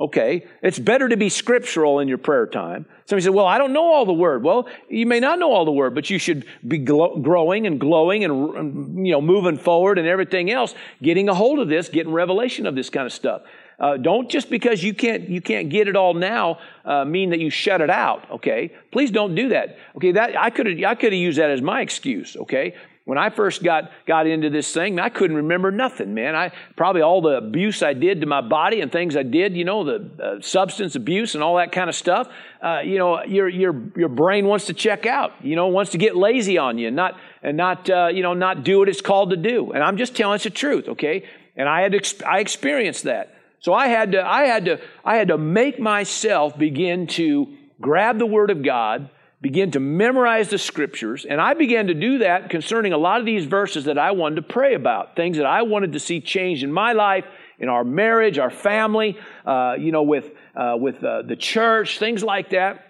Okay, 0.00 0.46
it's 0.62 0.78
better 0.78 1.10
to 1.10 1.16
be 1.18 1.28
scriptural 1.28 1.98
in 1.98 2.08
your 2.08 2.16
prayer 2.16 2.46
time. 2.46 2.86
Somebody 3.04 3.22
said, 3.24 3.34
Well, 3.34 3.44
I 3.44 3.58
don't 3.58 3.74
know 3.74 3.84
all 3.84 4.06
the 4.06 4.14
word. 4.14 4.42
Well, 4.42 4.66
you 4.88 5.04
may 5.04 5.20
not 5.20 5.38
know 5.38 5.52
all 5.52 5.66
the 5.66 5.72
word, 5.72 5.94
but 5.94 6.08
you 6.08 6.18
should 6.18 6.46
be 6.66 6.78
growing 6.78 7.66
and 7.66 7.78
glowing 7.78 8.24
and, 8.24 9.06
you 9.06 9.12
know, 9.12 9.20
moving 9.20 9.58
forward 9.58 9.98
and 9.98 10.08
everything 10.08 10.50
else, 10.50 10.74
getting 11.02 11.28
a 11.28 11.34
hold 11.34 11.58
of 11.58 11.68
this, 11.68 11.90
getting 11.90 12.12
revelation 12.12 12.66
of 12.66 12.74
this 12.74 12.88
kind 12.88 13.04
of 13.04 13.12
stuff. 13.12 13.42
Uh, 13.78 13.96
don't 13.98 14.30
just 14.30 14.48
because 14.48 14.82
you 14.82 14.94
can't 14.94 15.28
you 15.28 15.40
can't 15.40 15.70
get 15.70 15.88
it 15.88 15.96
all 15.96 16.12
now 16.12 16.58
uh, 16.84 17.04
mean 17.04 17.30
that 17.30 17.40
you 17.40 17.50
shut 17.50 17.80
it 17.80 17.90
out. 17.90 18.30
Okay, 18.30 18.72
please 18.92 19.10
don't 19.10 19.34
do 19.34 19.50
that. 19.50 19.78
Okay, 19.96 20.12
that 20.12 20.36
I 20.38 20.50
could 20.50 20.82
I 20.84 20.94
could 20.94 21.12
have 21.12 21.20
used 21.20 21.38
that 21.38 21.50
as 21.50 21.60
my 21.60 21.80
excuse. 21.80 22.36
Okay, 22.36 22.74
when 23.10 23.18
I 23.18 23.28
first 23.28 23.64
got, 23.64 23.90
got 24.06 24.28
into 24.28 24.50
this 24.50 24.72
thing, 24.72 25.00
I 25.00 25.08
couldn't 25.08 25.38
remember 25.38 25.72
nothing, 25.72 26.14
man. 26.14 26.36
I 26.36 26.52
probably 26.76 27.02
all 27.02 27.20
the 27.20 27.38
abuse 27.38 27.82
I 27.82 27.92
did 27.92 28.20
to 28.20 28.26
my 28.28 28.40
body 28.40 28.82
and 28.82 28.92
things 28.92 29.16
I 29.16 29.24
did, 29.24 29.56
you 29.56 29.64
know, 29.64 29.82
the 29.82 30.10
uh, 30.22 30.40
substance 30.40 30.94
abuse 30.94 31.34
and 31.34 31.42
all 31.42 31.56
that 31.56 31.72
kind 31.72 31.90
of 31.90 31.96
stuff. 31.96 32.28
Uh, 32.62 32.82
you 32.84 32.98
know, 32.98 33.24
your 33.24 33.48
your 33.48 33.74
your 33.96 34.08
brain 34.08 34.46
wants 34.46 34.66
to 34.66 34.74
check 34.74 35.06
out. 35.06 35.32
You 35.42 35.56
know, 35.56 35.66
wants 35.66 35.90
to 35.90 35.98
get 35.98 36.14
lazy 36.14 36.56
on 36.56 36.78
you 36.78 36.86
and 36.86 36.94
not 36.94 37.18
and 37.42 37.56
not 37.56 37.90
uh, 37.90 38.10
you 38.14 38.22
know 38.22 38.34
not 38.34 38.62
do 38.62 38.78
what 38.78 38.88
it's 38.88 39.00
called 39.00 39.30
to 39.30 39.36
do. 39.36 39.72
And 39.72 39.82
I'm 39.82 39.96
just 39.96 40.14
telling 40.14 40.36
it's 40.36 40.44
the 40.44 40.50
truth, 40.50 40.86
okay? 40.90 41.24
And 41.56 41.68
I 41.68 41.80
had 41.80 41.90
exp- 41.90 42.24
I 42.24 42.38
experienced 42.38 43.02
that. 43.02 43.34
So 43.58 43.74
I 43.74 43.88
had 43.88 44.12
to 44.12 44.24
I 44.24 44.44
had 44.44 44.66
to 44.66 44.80
I 45.04 45.16
had 45.16 45.26
to 45.28 45.36
make 45.36 45.80
myself 45.80 46.56
begin 46.56 47.08
to 47.08 47.56
grab 47.80 48.20
the 48.20 48.26
Word 48.26 48.52
of 48.52 48.62
God 48.62 49.10
begin 49.40 49.70
to 49.70 49.80
memorize 49.80 50.50
the 50.50 50.58
scriptures, 50.58 51.24
and 51.24 51.40
I 51.40 51.54
began 51.54 51.86
to 51.86 51.94
do 51.94 52.18
that 52.18 52.50
concerning 52.50 52.92
a 52.92 52.98
lot 52.98 53.20
of 53.20 53.26
these 53.26 53.46
verses 53.46 53.86
that 53.86 53.96
I 53.96 54.10
wanted 54.10 54.36
to 54.36 54.42
pray 54.42 54.74
about, 54.74 55.16
things 55.16 55.38
that 55.38 55.46
I 55.46 55.62
wanted 55.62 55.94
to 55.94 56.00
see 56.00 56.20
change 56.20 56.62
in 56.62 56.70
my 56.70 56.92
life, 56.92 57.24
in 57.58 57.68
our 57.68 57.84
marriage, 57.84 58.38
our 58.38 58.50
family, 58.50 59.18
uh, 59.46 59.76
you 59.78 59.92
know, 59.92 60.02
with, 60.02 60.30
uh, 60.54 60.74
with 60.76 61.02
uh, 61.02 61.22
the 61.22 61.36
church, 61.36 61.98
things 61.98 62.22
like 62.22 62.50
that. 62.50 62.86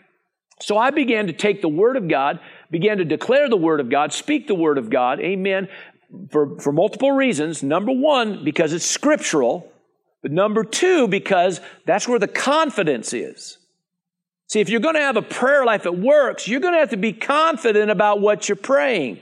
So 0.60 0.76
I 0.76 0.90
began 0.90 1.28
to 1.28 1.32
take 1.32 1.62
the 1.62 1.68
Word 1.68 1.96
of 1.96 2.08
God, 2.08 2.40
began 2.70 2.98
to 2.98 3.04
declare 3.04 3.48
the 3.48 3.56
Word 3.56 3.80
of 3.80 3.88
God, 3.88 4.12
speak 4.12 4.46
the 4.46 4.54
Word 4.54 4.76
of 4.76 4.90
God, 4.90 5.20
amen, 5.20 5.68
for, 6.30 6.58
for 6.58 6.72
multiple 6.72 7.12
reasons. 7.12 7.62
Number 7.62 7.92
one, 7.92 8.44
because 8.44 8.72
it's 8.72 8.84
scriptural, 8.84 9.72
but 10.20 10.32
number 10.32 10.64
two, 10.64 11.08
because 11.08 11.60
that's 11.86 12.06
where 12.08 12.18
the 12.18 12.28
confidence 12.28 13.12
is. 13.12 13.56
See, 14.50 14.58
if 14.58 14.68
you're 14.68 14.80
going 14.80 14.96
to 14.96 15.00
have 15.00 15.16
a 15.16 15.22
prayer 15.22 15.64
life 15.64 15.84
that 15.84 15.96
works, 15.96 16.48
you're 16.48 16.58
going 16.58 16.74
to 16.74 16.80
have 16.80 16.90
to 16.90 16.96
be 16.96 17.12
confident 17.12 17.88
about 17.88 18.20
what 18.20 18.48
you're 18.48 18.56
praying. 18.56 19.20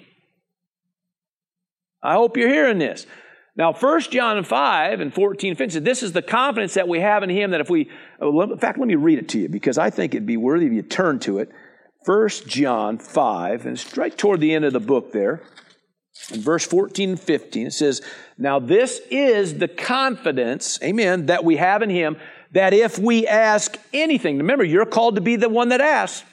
I 2.03 2.15
hope 2.15 2.39
you're 2.39 2.49
hearing 2.49 2.79
this. 2.79 3.07
Now, 3.55 3.75
1 3.75 4.01
John 4.03 4.43
5 4.43 5.01
and 5.01 5.13
14 5.13 5.55
15 5.55 5.85
this 5.85 6.03
is 6.03 6.13
the 6.13 6.23
confidence 6.23 6.75
that 6.75 6.89
we 6.89 7.01
have 7.01 7.23
in 7.23 7.29
Him 7.29 7.51
that 7.51 7.61
if 7.61 7.69
we, 7.69 7.91
oh, 8.23 8.41
in 8.41 8.57
fact, 8.57 8.79
let 8.79 8.89
me 8.89 8.95
read 8.95 9.19
it 9.19 9.29
to 9.31 9.39
you 9.39 9.51
because 9.51 9.77
I 9.77 9.91
think 9.91 10.15
it'd 10.15 10.25
be 10.25 10.39
worthy 10.39 10.65
if 10.65 10.73
you 10.73 10.81
to 10.81 10.89
turn 10.89 11.19
to 11.21 11.41
it. 11.41 11.51
1 12.07 12.29
John 12.47 12.97
5, 12.97 13.67
and 13.67 13.75
it's 13.75 13.99
right 13.99 14.17
toward 14.17 14.41
the 14.41 14.55
end 14.55 14.65
of 14.65 14.73
the 14.73 14.81
book 14.81 15.13
there. 15.13 15.43
In 16.33 16.41
verse 16.41 16.65
14 16.65 17.11
and 17.11 17.21
15, 17.21 17.67
it 17.67 17.73
says, 17.73 18.01
Now 18.39 18.61
this 18.61 19.03
is 19.11 19.59
the 19.59 19.69
confidence, 19.69 20.79
amen, 20.83 21.27
that 21.27 21.45
we 21.45 21.57
have 21.57 21.83
in 21.83 21.91
Him 21.91 22.17
that 22.53 22.73
if 22.73 22.99
we 22.99 23.27
ask 23.27 23.79
anything, 23.93 24.39
remember, 24.39 24.65
you're 24.65 24.87
called 24.87 25.17
to 25.17 25.21
be 25.21 25.37
the 25.37 25.49
one 25.49 25.69
that 25.69 25.81
asks. 25.81 26.25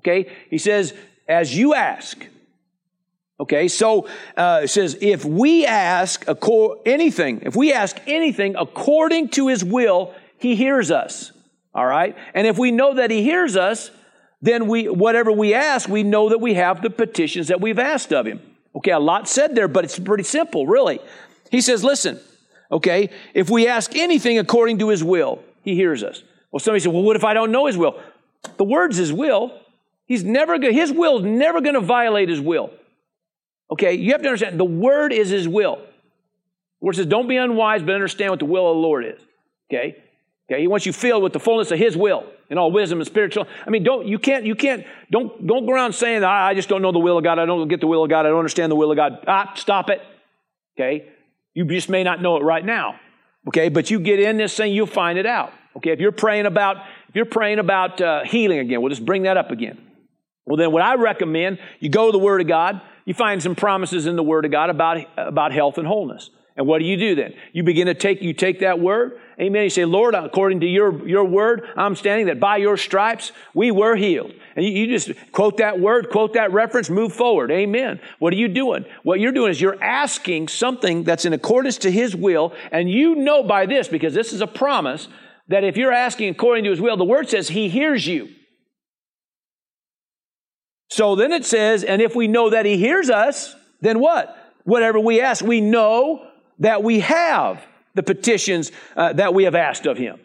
Okay? 0.00 0.30
He 0.50 0.58
says, 0.58 0.94
as 1.26 1.56
you 1.56 1.74
ask. 1.74 2.26
Okay, 3.40 3.68
so 3.68 4.08
uh, 4.36 4.62
it 4.64 4.68
says, 4.68 4.98
if 5.00 5.24
we 5.24 5.64
ask 5.64 6.24
anything, 6.84 7.42
if 7.42 7.54
we 7.54 7.72
ask 7.72 7.96
anything 8.06 8.56
according 8.56 9.28
to 9.30 9.46
his 9.46 9.64
will, 9.64 10.12
he 10.38 10.56
hears 10.56 10.90
us. 10.90 11.30
All 11.72 11.86
right? 11.86 12.16
And 12.34 12.46
if 12.46 12.58
we 12.58 12.72
know 12.72 12.94
that 12.94 13.12
he 13.12 13.22
hears 13.22 13.56
us, 13.56 13.92
then 14.42 14.66
we, 14.66 14.88
whatever 14.88 15.30
we 15.30 15.54
ask, 15.54 15.88
we 15.88 16.02
know 16.02 16.30
that 16.30 16.40
we 16.40 16.54
have 16.54 16.82
the 16.82 16.90
petitions 16.90 17.48
that 17.48 17.60
we've 17.60 17.78
asked 17.78 18.12
of 18.12 18.26
him. 18.26 18.40
Okay, 18.74 18.90
a 18.90 18.98
lot 18.98 19.28
said 19.28 19.54
there, 19.54 19.68
but 19.68 19.84
it's 19.84 19.98
pretty 19.98 20.24
simple, 20.24 20.66
really. 20.66 21.00
He 21.50 21.60
says, 21.60 21.82
listen, 21.84 22.20
Okay? 22.70 23.10
If 23.34 23.50
we 23.50 23.66
ask 23.66 23.94
anything 23.96 24.38
according 24.38 24.78
to 24.78 24.88
his 24.88 25.02
will, 25.02 25.42
he 25.62 25.74
hears 25.74 26.02
us. 26.02 26.22
Well, 26.50 26.60
somebody 26.60 26.80
said, 26.80 26.92
well, 26.92 27.02
what 27.02 27.16
if 27.16 27.24
I 27.24 27.34
don't 27.34 27.52
know 27.52 27.66
his 27.66 27.76
will? 27.76 28.00
The 28.56 28.64
word's 28.64 28.96
his 28.96 29.12
will. 29.12 29.58
He's 30.06 30.24
never 30.24 30.58
his 30.58 30.74
his 30.74 30.92
will's 30.92 31.22
never 31.22 31.60
going 31.60 31.74
to 31.74 31.80
violate 31.80 32.28
his 32.28 32.40
will. 32.40 32.70
Okay? 33.70 33.94
You 33.94 34.12
have 34.12 34.22
to 34.22 34.28
understand 34.28 34.58
the 34.58 34.64
word 34.64 35.12
is 35.12 35.30
his 35.30 35.46
will. 35.46 35.76
The 36.80 36.86
word 36.86 36.96
says, 36.96 37.06
don't 37.06 37.28
be 37.28 37.36
unwise, 37.36 37.82
but 37.82 37.94
understand 37.94 38.30
what 38.30 38.38
the 38.38 38.46
will 38.46 38.70
of 38.70 38.76
the 38.76 38.80
Lord 38.80 39.04
is. 39.04 39.20
Okay? 39.70 39.96
Okay, 40.50 40.62
he 40.62 40.66
wants 40.66 40.86
you 40.86 40.92
filled 40.94 41.22
with 41.22 41.34
the 41.34 41.40
fullness 41.40 41.70
of 41.70 41.78
his 41.78 41.94
will 41.94 42.24
and 42.48 42.58
all 42.58 42.72
wisdom 42.72 43.00
and 43.00 43.06
spiritual. 43.06 43.46
I 43.66 43.70
mean, 43.70 43.84
don't 43.84 44.06
you 44.06 44.18
can't 44.18 44.46
you 44.46 44.54
can't 44.54 44.86
don't 45.10 45.46
don't 45.46 45.66
go 45.66 45.72
around 45.72 45.92
saying 45.92 46.24
I 46.24 46.54
just 46.54 46.70
don't 46.70 46.80
know 46.80 46.92
the 46.92 46.98
will 46.98 47.18
of 47.18 47.24
God. 47.24 47.38
I 47.38 47.44
don't 47.44 47.68
get 47.68 47.80
the 47.80 47.86
will 47.86 48.02
of 48.02 48.08
God. 48.08 48.24
I 48.24 48.30
don't 48.30 48.38
understand 48.38 48.72
the 48.72 48.76
will 48.76 48.90
of 48.90 48.96
God. 48.96 49.24
Ah, 49.26 49.52
stop 49.56 49.90
it. 49.90 50.00
Okay, 50.74 51.06
you 51.54 51.64
just 51.64 51.88
may 51.88 52.02
not 52.02 52.22
know 52.22 52.36
it 52.36 52.42
right 52.42 52.64
now. 52.64 52.98
Okay, 53.48 53.68
but 53.68 53.90
you 53.90 54.00
get 54.00 54.20
in 54.20 54.36
this 54.36 54.56
thing, 54.56 54.72
you'll 54.72 54.86
find 54.86 55.18
it 55.18 55.26
out. 55.26 55.52
Okay, 55.76 55.90
if 55.90 56.00
you're 56.00 56.12
praying 56.12 56.46
about 56.46 56.76
if 57.08 57.16
you're 57.16 57.24
praying 57.24 57.58
about 57.58 58.00
uh, 58.00 58.24
healing 58.24 58.58
again, 58.58 58.82
we'll 58.82 58.90
just 58.90 59.04
bring 59.04 59.22
that 59.22 59.36
up 59.36 59.50
again. 59.50 59.78
Well, 60.44 60.56
then 60.56 60.72
what 60.72 60.82
I 60.82 60.94
recommend, 60.94 61.58
you 61.80 61.88
go 61.88 62.06
to 62.06 62.12
the 62.12 62.18
Word 62.18 62.40
of 62.40 62.48
God, 62.48 62.80
you 63.04 63.14
find 63.14 63.42
some 63.42 63.54
promises 63.54 64.06
in 64.06 64.16
the 64.16 64.22
Word 64.22 64.44
of 64.44 64.50
God 64.50 64.70
about, 64.70 64.98
about 65.16 65.52
health 65.52 65.78
and 65.78 65.86
wholeness. 65.86 66.30
And 66.58 66.66
what 66.66 66.80
do 66.80 66.86
you 66.86 66.96
do 66.96 67.14
then? 67.14 67.34
You 67.52 67.62
begin 67.62 67.86
to 67.86 67.94
take, 67.94 68.20
you 68.20 68.32
take 68.32 68.60
that 68.60 68.80
word, 68.80 69.20
amen. 69.40 69.62
You 69.62 69.70
say, 69.70 69.84
Lord, 69.84 70.16
according 70.16 70.60
to 70.60 70.66
your, 70.66 71.08
your 71.08 71.24
word, 71.24 71.62
I'm 71.76 71.94
standing 71.94 72.26
that 72.26 72.40
by 72.40 72.56
your 72.56 72.76
stripes 72.76 73.30
we 73.54 73.70
were 73.70 73.94
healed. 73.94 74.32
And 74.58 74.66
you, 74.66 74.72
you 74.72 74.86
just 74.88 75.12
quote 75.30 75.58
that 75.58 75.78
word, 75.78 76.10
quote 76.10 76.32
that 76.32 76.52
reference, 76.52 76.90
move 76.90 77.12
forward. 77.12 77.52
Amen. 77.52 78.00
What 78.18 78.32
are 78.32 78.36
you 78.36 78.48
doing? 78.48 78.86
What 79.04 79.20
you're 79.20 79.30
doing 79.30 79.52
is 79.52 79.60
you're 79.60 79.80
asking 79.80 80.48
something 80.48 81.04
that's 81.04 81.24
in 81.24 81.32
accordance 81.32 81.78
to 81.78 81.92
his 81.92 82.16
will. 82.16 82.52
And 82.72 82.90
you 82.90 83.14
know 83.14 83.44
by 83.44 83.66
this, 83.66 83.86
because 83.86 84.14
this 84.14 84.32
is 84.32 84.40
a 84.40 84.48
promise, 84.48 85.06
that 85.46 85.62
if 85.62 85.76
you're 85.76 85.92
asking 85.92 86.30
according 86.30 86.64
to 86.64 86.70
his 86.70 86.80
will, 86.80 86.96
the 86.96 87.04
word 87.04 87.28
says 87.28 87.46
he 87.46 87.68
hears 87.68 88.04
you. 88.04 88.30
So 90.90 91.14
then 91.14 91.30
it 91.30 91.44
says, 91.44 91.84
and 91.84 92.02
if 92.02 92.16
we 92.16 92.26
know 92.26 92.50
that 92.50 92.66
he 92.66 92.78
hears 92.78 93.10
us, 93.10 93.54
then 93.80 94.00
what? 94.00 94.36
Whatever 94.64 94.98
we 94.98 95.20
ask, 95.20 95.44
we 95.44 95.60
know 95.60 96.26
that 96.58 96.82
we 96.82 96.98
have 96.98 97.64
the 97.94 98.02
petitions 98.02 98.72
uh, 98.96 99.12
that 99.12 99.34
we 99.34 99.44
have 99.44 99.54
asked 99.54 99.86
of 99.86 99.98
him. 99.98 100.18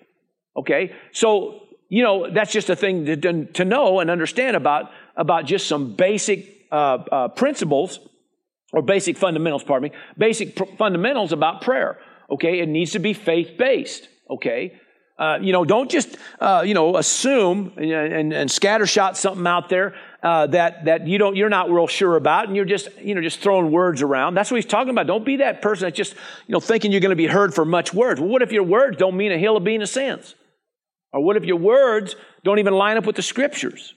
Okay? 0.58 0.96
So, 1.12 1.63
you 1.94 2.02
know, 2.02 2.28
that's 2.28 2.52
just 2.52 2.72
a 2.72 2.76
thing 2.76 3.06
to, 3.06 3.46
to 3.46 3.64
know 3.64 4.00
and 4.00 4.10
understand 4.10 4.56
about, 4.56 4.90
about 5.16 5.46
just 5.46 5.68
some 5.68 5.94
basic 5.94 6.66
uh, 6.72 6.76
uh, 7.12 7.28
principles 7.28 8.00
or 8.72 8.82
basic 8.82 9.16
fundamentals, 9.16 9.64
pardon 9.64 9.92
me, 9.92 9.98
basic 10.18 10.56
pr- 10.56 10.64
fundamentals 10.76 11.32
about 11.32 11.62
prayer. 11.62 12.00
Okay? 12.32 12.62
It 12.62 12.68
needs 12.68 12.94
to 12.94 13.00
be 13.00 13.14
faith 13.14 13.60
based. 13.60 14.10
Okay? 14.28 14.82
Uh, 15.20 15.38
you 15.40 15.54
know, 15.54 15.64
don't 15.64 15.92
just, 15.92 16.18
uh, 16.40 16.64
you 16.66 16.74
know, 16.74 16.98
assume 16.98 17.74
and, 17.78 17.92
and, 17.92 18.34
and 18.34 18.50
scattershot 18.50 19.16
something 19.16 19.46
out 19.46 19.70
there 19.70 19.94
uh, 20.24 20.48
that 20.48 20.86
that 20.86 21.06
you 21.08 21.20
don't 21.20 21.36
you're 21.36 21.50
not 21.50 21.70
real 21.70 21.86
sure 21.86 22.16
about, 22.16 22.48
and 22.48 22.56
you're 22.56 22.66
just 22.66 22.90
you 23.00 23.14
know 23.14 23.22
just 23.22 23.40
throwing 23.40 23.72
words 23.72 24.02
around. 24.02 24.34
That's 24.34 24.50
what 24.50 24.56
he's 24.56 24.66
talking 24.66 24.90
about. 24.90 25.06
Don't 25.06 25.24
be 25.24 25.38
that 25.38 25.62
person 25.62 25.86
that's 25.86 25.98
just 25.98 26.14
you 26.48 26.54
know 26.54 26.60
thinking 26.60 26.92
you're 26.92 27.02
going 27.02 27.12
to 27.12 27.16
be 27.16 27.28
heard 27.28 27.54
for 27.54 27.66
much 27.66 27.94
words. 27.94 28.20
Well, 28.20 28.30
what 28.30 28.42
if 28.42 28.52
your 28.52 28.64
words 28.64 28.98
don't 28.98 29.16
mean 29.16 29.32
a 29.32 29.38
hill 29.38 29.56
of 29.56 29.64
bean 29.64 29.84
of 29.84 29.90
sense? 29.90 30.34
Or 31.14 31.24
what 31.24 31.38
if 31.38 31.46
your 31.46 31.58
words 31.58 32.16
don't 32.44 32.60
even 32.60 32.74
line 32.74 32.98
up 32.98 33.06
with 33.06 33.16
the 33.16 33.22
scriptures? 33.22 33.94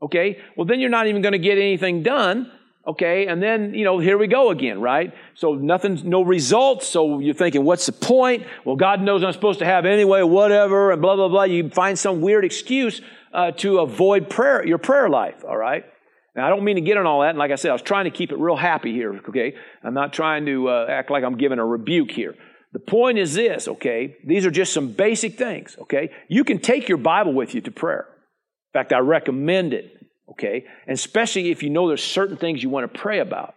Okay, 0.00 0.38
well 0.56 0.66
then 0.66 0.80
you're 0.80 0.90
not 0.90 1.06
even 1.06 1.22
going 1.22 1.32
to 1.32 1.38
get 1.38 1.58
anything 1.58 2.02
done. 2.02 2.50
Okay, 2.86 3.26
and 3.28 3.42
then, 3.42 3.72
you 3.72 3.82
know, 3.82 3.98
here 3.98 4.18
we 4.18 4.26
go 4.26 4.50
again, 4.50 4.78
right? 4.78 5.14
So 5.34 5.54
nothing, 5.54 6.02
no 6.04 6.20
results. 6.20 6.86
So 6.86 7.18
you're 7.18 7.32
thinking, 7.32 7.64
what's 7.64 7.86
the 7.86 7.92
point? 7.92 8.44
Well, 8.66 8.76
God 8.76 9.00
knows 9.00 9.24
I'm 9.24 9.32
supposed 9.32 9.60
to 9.60 9.64
have 9.64 9.86
anyway, 9.86 10.22
whatever, 10.22 10.92
and 10.92 11.00
blah, 11.00 11.16
blah, 11.16 11.28
blah. 11.28 11.44
You 11.44 11.70
find 11.70 11.98
some 11.98 12.20
weird 12.20 12.44
excuse 12.44 13.00
uh, 13.32 13.52
to 13.52 13.78
avoid 13.78 14.28
prayer, 14.28 14.66
your 14.66 14.76
prayer 14.76 15.08
life, 15.08 15.42
all 15.48 15.56
right? 15.56 15.86
Now, 16.36 16.46
I 16.46 16.50
don't 16.50 16.62
mean 16.62 16.76
to 16.76 16.82
get 16.82 16.98
on 16.98 17.06
all 17.06 17.22
that. 17.22 17.30
And 17.30 17.38
like 17.38 17.52
I 17.52 17.54
said, 17.54 17.70
I 17.70 17.72
was 17.72 17.80
trying 17.80 18.04
to 18.04 18.10
keep 18.10 18.32
it 18.32 18.38
real 18.38 18.56
happy 18.56 18.92
here, 18.92 19.18
okay? 19.30 19.54
I'm 19.82 19.94
not 19.94 20.12
trying 20.12 20.44
to 20.44 20.68
uh, 20.68 20.86
act 20.86 21.10
like 21.10 21.24
I'm 21.24 21.38
giving 21.38 21.58
a 21.58 21.64
rebuke 21.64 22.10
here. 22.10 22.34
The 22.74 22.80
point 22.80 23.18
is 23.18 23.34
this, 23.34 23.68
okay? 23.68 24.16
These 24.24 24.44
are 24.44 24.50
just 24.50 24.72
some 24.72 24.88
basic 24.88 25.38
things, 25.38 25.76
okay? 25.82 26.10
You 26.28 26.42
can 26.42 26.58
take 26.58 26.88
your 26.88 26.98
Bible 26.98 27.32
with 27.32 27.54
you 27.54 27.60
to 27.62 27.70
prayer. 27.70 28.08
In 28.74 28.80
fact, 28.80 28.92
I 28.92 28.98
recommend 28.98 29.72
it, 29.72 29.96
okay? 30.32 30.64
And 30.88 30.94
especially 30.94 31.52
if 31.52 31.62
you 31.62 31.70
know 31.70 31.86
there's 31.86 32.02
certain 32.02 32.36
things 32.36 32.64
you 32.64 32.68
want 32.68 32.92
to 32.92 32.98
pray 32.98 33.20
about, 33.20 33.54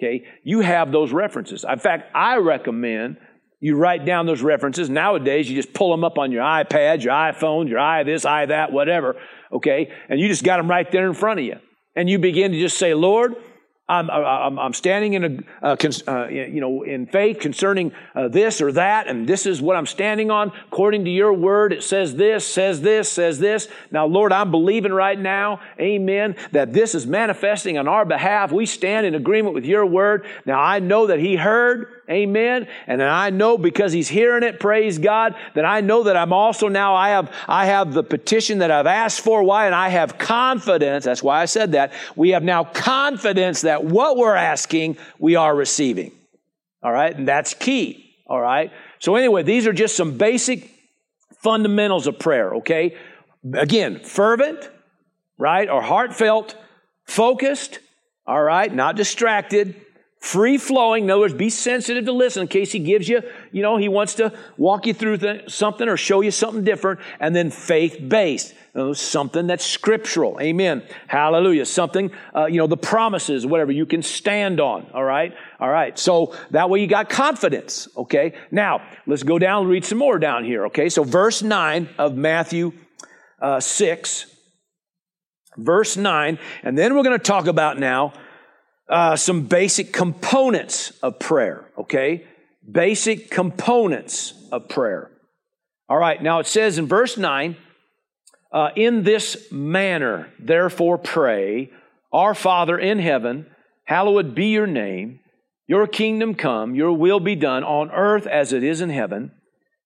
okay? 0.00 0.24
You 0.44 0.60
have 0.60 0.92
those 0.92 1.12
references. 1.12 1.62
In 1.70 1.78
fact, 1.78 2.10
I 2.14 2.38
recommend 2.38 3.18
you 3.60 3.76
write 3.76 4.06
down 4.06 4.24
those 4.24 4.40
references. 4.40 4.88
Nowadays, 4.88 5.48
you 5.48 5.56
just 5.56 5.74
pull 5.74 5.90
them 5.90 6.02
up 6.02 6.16
on 6.16 6.32
your 6.32 6.42
iPad, 6.42 7.02
your 7.02 7.12
iPhone, 7.12 7.68
your 7.68 7.78
i 7.78 8.02
this, 8.02 8.24
i 8.24 8.46
that, 8.46 8.72
whatever, 8.72 9.16
okay? 9.52 9.92
And 10.08 10.18
you 10.18 10.28
just 10.28 10.42
got 10.42 10.56
them 10.56 10.70
right 10.70 10.90
there 10.90 11.06
in 11.06 11.12
front 11.12 11.38
of 11.40 11.44
you. 11.44 11.58
And 11.94 12.08
you 12.08 12.18
begin 12.18 12.52
to 12.52 12.58
just 12.58 12.78
say, 12.78 12.94
Lord, 12.94 13.36
I'm, 13.86 14.10
I'm, 14.10 14.58
I'm 14.58 14.72
standing 14.72 15.12
in 15.12 15.44
a, 15.60 15.76
cons, 15.76 16.02
uh, 16.08 16.28
you 16.28 16.60
know, 16.62 16.84
in 16.84 17.06
faith 17.06 17.38
concerning 17.38 17.92
uh, 18.14 18.28
this 18.28 18.62
or 18.62 18.72
that, 18.72 19.08
and 19.08 19.28
this 19.28 19.44
is 19.44 19.60
what 19.60 19.76
I'm 19.76 19.84
standing 19.84 20.30
on. 20.30 20.52
According 20.68 21.04
to 21.04 21.10
your 21.10 21.34
word, 21.34 21.74
it 21.74 21.82
says 21.82 22.16
this, 22.16 22.46
says 22.46 22.80
this, 22.80 23.12
says 23.12 23.38
this. 23.38 23.68
Now, 23.90 24.06
Lord, 24.06 24.32
I'm 24.32 24.50
believing 24.50 24.92
right 24.92 25.18
now, 25.18 25.60
amen, 25.78 26.36
that 26.52 26.72
this 26.72 26.94
is 26.94 27.06
manifesting 27.06 27.76
on 27.76 27.86
our 27.86 28.06
behalf. 28.06 28.52
We 28.52 28.64
stand 28.64 29.04
in 29.04 29.14
agreement 29.14 29.54
with 29.54 29.66
your 29.66 29.84
word. 29.84 30.24
Now, 30.46 30.60
I 30.60 30.78
know 30.78 31.08
that 31.08 31.18
He 31.18 31.36
heard, 31.36 31.93
amen, 32.08 32.66
and 32.86 33.02
I 33.02 33.28
know 33.28 33.58
because 33.58 33.92
He's 33.92 34.08
hearing 34.08 34.42
it, 34.42 34.60
praise 34.60 34.98
God, 34.98 35.34
that 35.54 35.66
I 35.66 35.82
know 35.82 36.04
that 36.04 36.16
I'm 36.16 36.32
also 36.32 36.68
now, 36.68 36.94
I 36.94 37.10
have, 37.10 37.30
I 37.46 37.66
have 37.66 37.92
the 37.92 38.02
petition 38.02 38.58
that 38.60 38.70
I've 38.70 38.86
asked 38.86 39.20
for. 39.20 39.42
Why? 39.42 39.66
And 39.66 39.74
I 39.74 39.90
have 39.90 40.16
confidence. 40.16 41.04
That's 41.04 41.22
why 41.22 41.42
I 41.42 41.44
said 41.44 41.72
that. 41.72 41.92
We 42.16 42.30
have 42.30 42.42
now 42.42 42.64
confidence 42.64 43.60
that 43.60 43.74
that 43.74 43.84
what 43.84 44.16
we're 44.16 44.36
asking, 44.36 44.96
we 45.18 45.34
are 45.34 45.54
receiving. 45.54 46.12
All 46.82 46.92
right? 46.92 47.16
And 47.16 47.26
that's 47.26 47.54
key. 47.54 48.14
All 48.26 48.40
right? 48.40 48.70
So, 49.00 49.16
anyway, 49.16 49.42
these 49.42 49.66
are 49.66 49.72
just 49.72 49.96
some 49.96 50.16
basic 50.16 50.70
fundamentals 51.42 52.06
of 52.06 52.20
prayer, 52.20 52.54
okay? 52.56 52.96
Again, 53.52 53.98
fervent, 53.98 54.70
right? 55.38 55.68
Or 55.68 55.82
heartfelt, 55.82 56.54
focused, 57.04 57.80
all 58.26 58.40
right? 58.40 58.72
Not 58.72 58.94
distracted, 58.94 59.74
free 60.24 60.56
flowing. 60.56 61.04
In 61.04 61.10
other 61.10 61.20
words, 61.20 61.34
be 61.34 61.50
sensitive 61.50 62.06
to 62.06 62.12
listen 62.12 62.42
in 62.42 62.48
case 62.48 62.72
he 62.72 62.78
gives 62.78 63.08
you, 63.08 63.20
you 63.52 63.60
know, 63.60 63.76
he 63.76 63.88
wants 63.88 64.14
to 64.14 64.32
walk 64.56 64.86
you 64.86 64.94
through 64.94 65.18
th- 65.18 65.50
something 65.50 65.86
or 65.86 65.98
show 65.98 66.22
you 66.22 66.30
something 66.30 66.64
different. 66.64 67.00
And 67.20 67.36
then 67.36 67.50
faith 67.50 67.98
based. 68.08 68.54
You 68.74 68.80
know, 68.80 68.92
something 68.94 69.46
that's 69.46 69.64
scriptural. 69.64 70.40
Amen. 70.40 70.82
Hallelujah. 71.08 71.66
Something, 71.66 72.10
uh, 72.34 72.46
you 72.46 72.56
know, 72.56 72.66
the 72.66 72.76
promises, 72.76 73.46
whatever 73.46 73.70
you 73.70 73.84
can 73.84 74.02
stand 74.02 74.60
on. 74.60 74.90
All 74.94 75.04
right. 75.04 75.34
All 75.60 75.68
right. 75.68 75.96
So 75.98 76.34
that 76.50 76.70
way 76.70 76.80
you 76.80 76.86
got 76.86 77.10
confidence. 77.10 77.86
Okay. 77.94 78.32
Now 78.50 78.80
let's 79.06 79.22
go 79.22 79.38
down 79.38 79.62
and 79.62 79.70
read 79.70 79.84
some 79.84 79.98
more 79.98 80.18
down 80.18 80.44
here. 80.44 80.66
Okay. 80.66 80.88
So 80.88 81.04
verse 81.04 81.42
9 81.42 81.90
of 81.98 82.16
Matthew 82.16 82.72
uh, 83.42 83.60
6. 83.60 84.26
Verse 85.58 85.98
9. 85.98 86.38
And 86.62 86.78
then 86.78 86.96
we're 86.96 87.04
going 87.04 87.18
to 87.18 87.24
talk 87.24 87.46
about 87.46 87.78
now 87.78 88.14
uh, 88.88 89.16
some 89.16 89.42
basic 89.42 89.92
components 89.92 90.92
of 91.02 91.18
prayer. 91.18 91.70
Okay. 91.78 92.26
Basic 92.70 93.30
components 93.30 94.34
of 94.52 94.68
prayer. 94.68 95.10
All 95.88 95.98
right. 95.98 96.22
Now 96.22 96.38
it 96.38 96.46
says 96.46 96.78
in 96.78 96.86
verse 96.86 97.16
9, 97.16 97.56
uh, 98.52 98.70
in 98.76 99.02
this 99.02 99.50
manner, 99.50 100.32
therefore, 100.38 100.96
pray, 100.96 101.72
Our 102.12 102.34
Father 102.34 102.78
in 102.78 103.00
heaven, 103.00 103.46
hallowed 103.84 104.34
be 104.34 104.46
your 104.46 104.68
name. 104.68 105.20
Your 105.66 105.86
kingdom 105.86 106.34
come, 106.34 106.74
your 106.74 106.92
will 106.92 107.20
be 107.20 107.34
done 107.34 107.64
on 107.64 107.90
earth 107.90 108.26
as 108.26 108.52
it 108.52 108.62
is 108.62 108.80
in 108.80 108.90
heaven. 108.90 109.32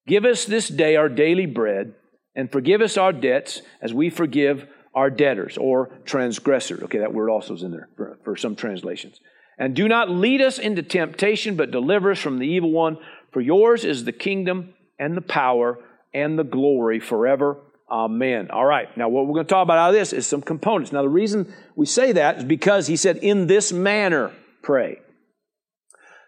Give 0.07 0.25
us 0.25 0.45
this 0.45 0.69
day 0.69 0.97
our 0.97 1.09
daily 1.09 1.47
bread, 1.47 1.95
and 2.35 2.51
forgive 2.51 2.81
us 2.81 2.97
our 2.97 3.13
debts 3.13 3.63
as 3.81 3.95
we 3.95 4.11
forgive 4.11 4.67
our 4.99 5.11
debtors 5.11 5.57
or 5.57 5.91
transgressors. 6.05 6.83
Okay, 6.83 6.99
that 6.99 7.15
word 7.15 7.31
also 7.31 7.55
is 7.55 7.63
in 7.63 7.71
there 7.71 7.89
for, 7.97 8.19
for 8.25 8.37
some 8.37 8.57
translations. 8.57 9.21
And 9.59 9.75
do 9.75 9.89
not 9.89 10.11
lead 10.11 10.41
us 10.41 10.59
into 10.59 10.83
temptation, 10.83 11.57
but 11.57 11.71
deliver 11.71 12.13
us 12.13 12.19
from 12.19 12.39
the 12.39 12.47
evil 12.47 12.71
one. 12.71 12.99
For 13.33 13.41
yours 13.41 13.85
is 13.85 14.05
the 14.05 14.13
kingdom 14.13 14.75
and 14.99 15.17
the 15.17 15.23
power 15.23 15.79
and 16.13 16.39
the 16.39 16.45
glory 16.45 17.01
forever 17.01 17.59
Amen. 17.91 18.51
All 18.51 18.67
right. 18.67 18.95
Now, 18.99 19.09
what 19.09 19.27
we're 19.27 19.35
going 19.35 19.47
to 19.47 19.51
talk 19.51 19.63
about 19.63 19.79
out 19.79 19.89
of 19.91 19.95
this 19.95 20.13
is 20.13 20.27
some 20.27 20.43
components. 20.43 20.93
Now, 20.93 21.03
the 21.03 21.09
reason 21.09 21.53
we 21.75 21.87
say 21.87 22.13
that 22.13 22.39
is 22.39 22.45
because 22.45 22.87
he 22.87 22.97
said, 22.97 23.17
in 23.19 23.47
this 23.47 23.73
manner, 23.73 24.31
pray. 24.63 25.01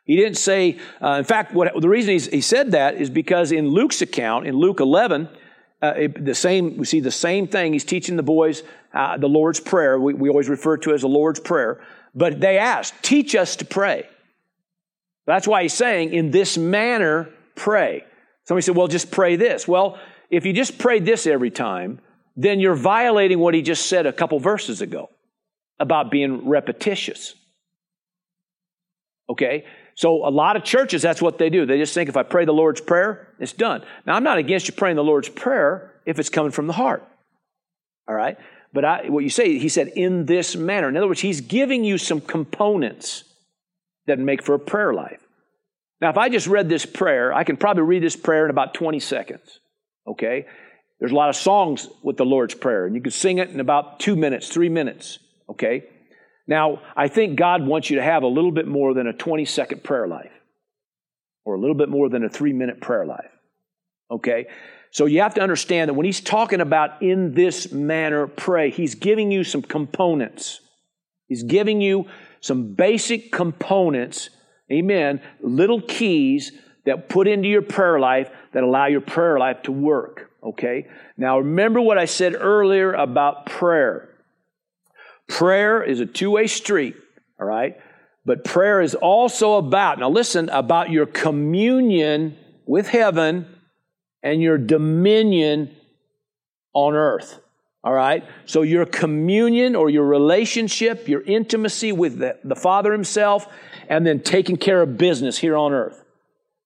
He 0.05 0.17
didn't 0.17 0.39
say, 0.39 0.81
uh, 1.03 1.17
in 1.19 1.25
fact, 1.25 1.53
what, 1.53 1.73
the 1.79 1.89
reason 1.89 2.33
he 2.33 2.41
said 2.41 2.73
that 2.73 2.95
is 2.95 3.11
because 3.11 3.53
in 3.53 3.69
Luke's 3.69 4.01
account, 4.01 4.47
in 4.47 4.57
Luke 4.57 4.81
11, 4.81 5.29
uh, 5.83 5.95
it, 5.97 6.25
the 6.25 6.35
same, 6.35 6.77
we 6.77 6.85
see 6.85 7.01
the 7.01 7.11
same 7.11 7.47
thing. 7.47 7.73
He's 7.73 7.85
teaching 7.85 8.17
the 8.17 8.23
boys 8.23 8.63
uh, 8.93 9.17
the 9.19 9.29
Lord's 9.29 9.61
Prayer. 9.61 9.99
We, 9.99 10.15
we 10.15 10.29
always 10.29 10.49
refer 10.49 10.77
to 10.79 10.91
it 10.91 10.95
as 10.95 11.01
the 11.03 11.09
Lord's 11.09 11.41
Prayer. 11.41 11.81
But 12.15 12.41
they 12.41 12.59
ask, 12.59 13.01
teach 13.03 13.35
us 13.35 13.57
to 13.57 13.65
pray. 13.65 14.09
That's 15.27 15.47
why 15.47 15.63
he's 15.63 15.75
saying, 15.75 16.13
in 16.13 16.31
this 16.31 16.59
manner, 16.59 17.31
pray. 17.55 18.05
Somebody 18.45 18.63
said, 18.63 18.77
well, 18.77 18.89
just 18.89 19.11
pray 19.11 19.37
this. 19.37 19.69
Well, 19.69 19.99
if 20.29 20.45
you 20.45 20.53
just 20.53 20.79
prayed 20.79 21.05
this 21.05 21.27
every 21.27 21.51
time, 21.51 22.01
then 22.37 22.59
you're 22.59 22.75
violating 22.75 23.39
what 23.39 23.55
he 23.55 23.63
just 23.63 23.87
said 23.87 24.07
a 24.07 24.13
couple 24.13 24.39
verses 24.41 24.81
ago 24.81 25.11
about 25.79 26.11
being 26.11 26.49
repetitious. 26.49 27.35
Okay? 29.29 29.65
So 30.01 30.27
a 30.27 30.33
lot 30.33 30.57
of 30.57 30.65
churches, 30.65 31.03
that's 31.03 31.21
what 31.21 31.37
they 31.37 31.51
do. 31.51 31.67
They 31.67 31.77
just 31.77 31.93
think 31.93 32.09
if 32.09 32.17
I 32.17 32.23
pray 32.23 32.47
the 32.47 32.53
Lord's 32.53 32.81
Prayer, 32.81 33.29
it's 33.39 33.53
done. 33.53 33.85
Now, 34.07 34.15
I'm 34.15 34.25
not 34.25 34.39
against 34.39 34.67
you 34.67 34.73
praying 34.73 34.97
the 34.97 35.05
Lord's 35.05 35.29
Prayer 35.29 35.93
if 36.07 36.19
it's 36.19 36.31
coming 36.31 36.53
from 36.53 36.67
the 36.67 36.73
heart. 36.73 37.07
All 38.09 38.15
right? 38.15 38.39
But 38.73 38.87
I, 38.87 39.11
what 39.11 39.25
you 39.25 39.29
say, 39.29 39.59
he 39.59 39.69
said, 39.69 39.89
in 39.89 40.25
this 40.25 40.57
manner. 40.57 40.89
In 40.89 40.97
other 40.97 41.07
words, 41.07 41.21
he's 41.21 41.43
giving 41.43 41.85
you 41.85 41.99
some 41.99 42.23
components 42.23 43.25
that 44.07 44.19
make 44.19 44.43
for 44.43 44.55
a 44.55 44.59
prayer 44.59 44.95
life. 44.95 45.21
Now, 46.01 46.09
if 46.09 46.17
I 46.17 46.31
just 46.31 46.47
read 46.47 46.71
this 46.71 46.87
prayer, 46.87 47.31
I 47.35 47.45
can 47.45 47.59
probably 47.59 47.83
read 47.83 48.03
this 48.03 48.17
prayer 48.17 48.47
in 48.47 48.51
about 48.51 48.73
20 48.73 49.01
seconds. 49.01 49.61
Okay? 50.07 50.47
There's 50.99 51.13
a 51.13 51.15
lot 51.15 51.29
of 51.29 51.37
songs 51.37 51.91
with 52.03 52.17
the 52.17 52.25
Lord's 52.25 52.55
Prayer, 52.55 52.87
and 52.87 52.95
you 52.95 53.03
can 53.03 53.13
sing 53.13 53.37
it 53.37 53.51
in 53.51 53.61
about 53.61 54.01
two 54.01 54.17
minutes, 54.17 54.49
three 54.49 54.71
minutes. 54.71 55.19
Okay? 55.51 55.85
Now, 56.51 56.83
I 56.97 57.07
think 57.07 57.39
God 57.39 57.65
wants 57.65 57.91
you 57.91 57.97
to 57.97 58.03
have 58.03 58.25
a 58.25 58.27
little 58.27 58.51
bit 58.51 58.67
more 58.67 58.93
than 58.93 59.07
a 59.07 59.13
20 59.13 59.45
second 59.45 59.85
prayer 59.85 60.09
life, 60.09 60.33
or 61.45 61.55
a 61.55 61.61
little 61.61 61.77
bit 61.77 61.89
more 61.89 62.09
than 62.09 62.25
a 62.25 62.29
three 62.29 62.53
minute 62.53 62.81
prayer 62.81 63.07
life. 63.07 63.31
Okay? 64.11 64.47
So 64.91 65.07
you 65.07 65.21
have 65.21 65.35
to 65.35 65.41
understand 65.41 65.89
that 65.89 65.95
when 65.95 66.07
he's 66.07 66.21
talking 66.21 66.61
about 66.61 67.01
in 67.03 67.35
this 67.35 67.71
manner 67.71 68.27
pray, 68.27 68.71
he's 68.71 68.97
giving 68.97 69.31
you 69.31 69.45
some 69.45 69.63
components. 69.63 70.61
He's 71.29 71.45
giving 71.45 71.81
you 71.81 72.07
some 72.41 72.75
basic 72.75 73.31
components, 73.31 74.31
amen, 74.73 75.23
little 75.41 75.81
keys 75.81 76.51
that 76.85 77.09
put 77.09 77.29
into 77.29 77.49
your 77.49 77.63
prayer 77.63 78.01
life 78.01 78.29
that 78.53 78.65
allow 78.65 78.87
your 78.87 79.03
prayer 79.03 79.39
life 79.39 79.63
to 79.63 79.73
work. 79.73 80.33
Okay? 80.43 80.89
Now 81.17 81.39
remember 81.39 81.81
what 81.81 81.99
I 81.99 82.07
said 82.07 82.35
earlier 82.35 82.93
about 82.93 83.47
prayer. 83.47 84.10
Prayer 85.31 85.81
is 85.81 86.01
a 86.01 86.07
two 86.07 86.33
way 86.33 86.49
street, 86.49 86.97
all 87.41 87.47
right? 87.47 87.77
But 88.27 88.45
prayer 88.45 88.81
is 88.81 88.97
also 88.97 89.55
about, 89.55 90.01
now 90.01 90.11
listen, 90.11 90.49
about 90.49 90.91
your 90.91 91.07
communion 91.07 92.37
with 92.67 92.89
heaven 92.89 93.47
and 94.25 94.43
your 94.43 94.59
dominion 94.59 95.75
on 96.75 96.95
earth. 96.95 97.39
All 97.85 97.93
right? 97.93 98.25
So 98.45 98.63
your 98.63 98.85
communion 98.85 99.77
or 99.77 99.89
your 99.89 100.05
relationship, 100.05 101.09
your 101.09 101.23
intimacy 101.23 101.93
with 101.93 102.19
the, 102.19 102.37
the 102.43 102.57
Father 102.57 102.93
Himself, 102.93 103.47
and 103.89 104.05
then 104.05 104.21
taking 104.21 104.57
care 104.57 104.83
of 104.83 104.99
business 104.99 105.39
here 105.39 105.57
on 105.57 105.73
earth. 105.73 106.03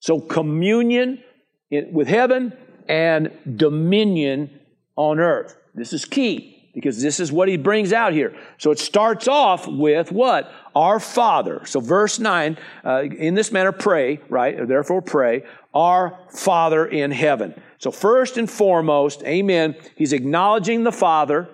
So 0.00 0.20
communion 0.20 1.22
with 1.70 2.09
heaven 2.09 2.55
and 2.88 3.31
dominion 3.57 4.59
on 4.96 5.20
earth. 5.20 5.55
This 5.74 5.92
is 5.92 6.07
key 6.07 6.54
because 6.74 7.00
this 7.00 7.20
is 7.20 7.30
what 7.30 7.48
he 7.48 7.56
brings 7.56 7.92
out 7.92 8.12
here. 8.12 8.37
So 8.58 8.72
it 8.72 8.78
starts 8.78 9.28
off 9.28 9.66
with 9.66 10.10
what? 10.10 10.52
Our 10.74 10.98
Father. 10.98 11.62
So 11.64 11.80
verse 11.80 12.18
9, 12.18 12.58
uh, 12.84 13.02
in 13.02 13.34
this 13.34 13.52
manner 13.52 13.72
pray, 13.72 14.20
right? 14.28 14.66
Therefore 14.66 15.00
pray, 15.00 15.44
our 15.72 16.18
Father 16.30 16.84
in 16.84 17.12
heaven. 17.12 17.54
So 17.78 17.90
first 17.90 18.37
and 18.37 18.50
foremost, 18.50 19.22
amen, 19.22 19.76
he's 19.96 20.12
acknowledging 20.12 20.82
the 20.82 20.92
Father, 20.92 21.48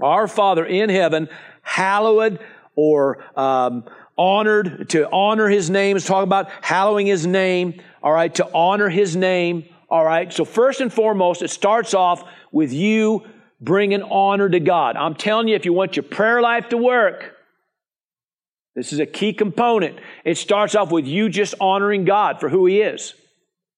our 0.00 0.26
Father 0.26 0.64
in 0.64 0.90
heaven, 0.90 1.28
hallowed 1.62 2.40
or 2.74 3.24
um, 3.38 3.84
honored, 4.18 4.88
to 4.90 5.08
honor 5.10 5.48
his 5.48 5.70
name, 5.70 5.96
is 5.96 6.04
talking 6.04 6.24
about 6.24 6.50
hallowing 6.62 7.06
his 7.06 7.26
name, 7.26 7.80
all 8.02 8.12
right, 8.12 8.34
to 8.34 8.48
honor 8.52 8.88
his 8.88 9.14
name, 9.14 9.66
all 9.88 10.04
right. 10.04 10.32
So, 10.32 10.46
first 10.46 10.80
and 10.80 10.90
foremost, 10.90 11.42
it 11.42 11.50
starts 11.50 11.92
off 11.92 12.24
with 12.50 12.72
you 12.72 13.26
bringing 13.62 14.02
honor 14.02 14.48
to 14.48 14.60
God. 14.60 14.96
I'm 14.96 15.14
telling 15.14 15.48
you, 15.48 15.54
if 15.54 15.64
you 15.64 15.72
want 15.72 15.96
your 15.96 16.02
prayer 16.02 16.42
life 16.42 16.68
to 16.70 16.76
work, 16.76 17.36
this 18.74 18.92
is 18.92 18.98
a 18.98 19.06
key 19.06 19.32
component. 19.32 19.98
It 20.24 20.36
starts 20.36 20.74
off 20.74 20.90
with 20.90 21.06
you 21.06 21.28
just 21.28 21.54
honoring 21.60 22.04
God 22.04 22.40
for 22.40 22.48
who 22.48 22.66
he 22.66 22.80
is, 22.80 23.14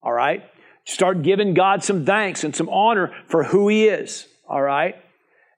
all 0.02 0.12
right. 0.12 0.42
Start 0.86 1.22
giving 1.22 1.54
God 1.54 1.84
some 1.84 2.04
thanks 2.04 2.44
and 2.44 2.56
some 2.56 2.68
honor 2.68 3.14
for 3.28 3.44
who 3.44 3.68
he 3.68 3.86
is, 3.86 4.26
all 4.48 4.62
right. 4.62 4.96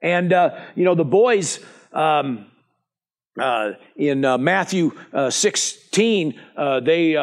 And, 0.02 0.32
uh, 0.32 0.60
you 0.74 0.84
know, 0.84 0.94
the 0.94 1.04
boys, 1.04 1.60
um, 1.92 2.46
uh, 3.38 3.72
in 3.96 4.24
uh, 4.24 4.38
Matthew 4.38 4.92
uh, 5.12 5.30
16, 5.30 6.40
uh, 6.56 6.80
they 6.80 7.16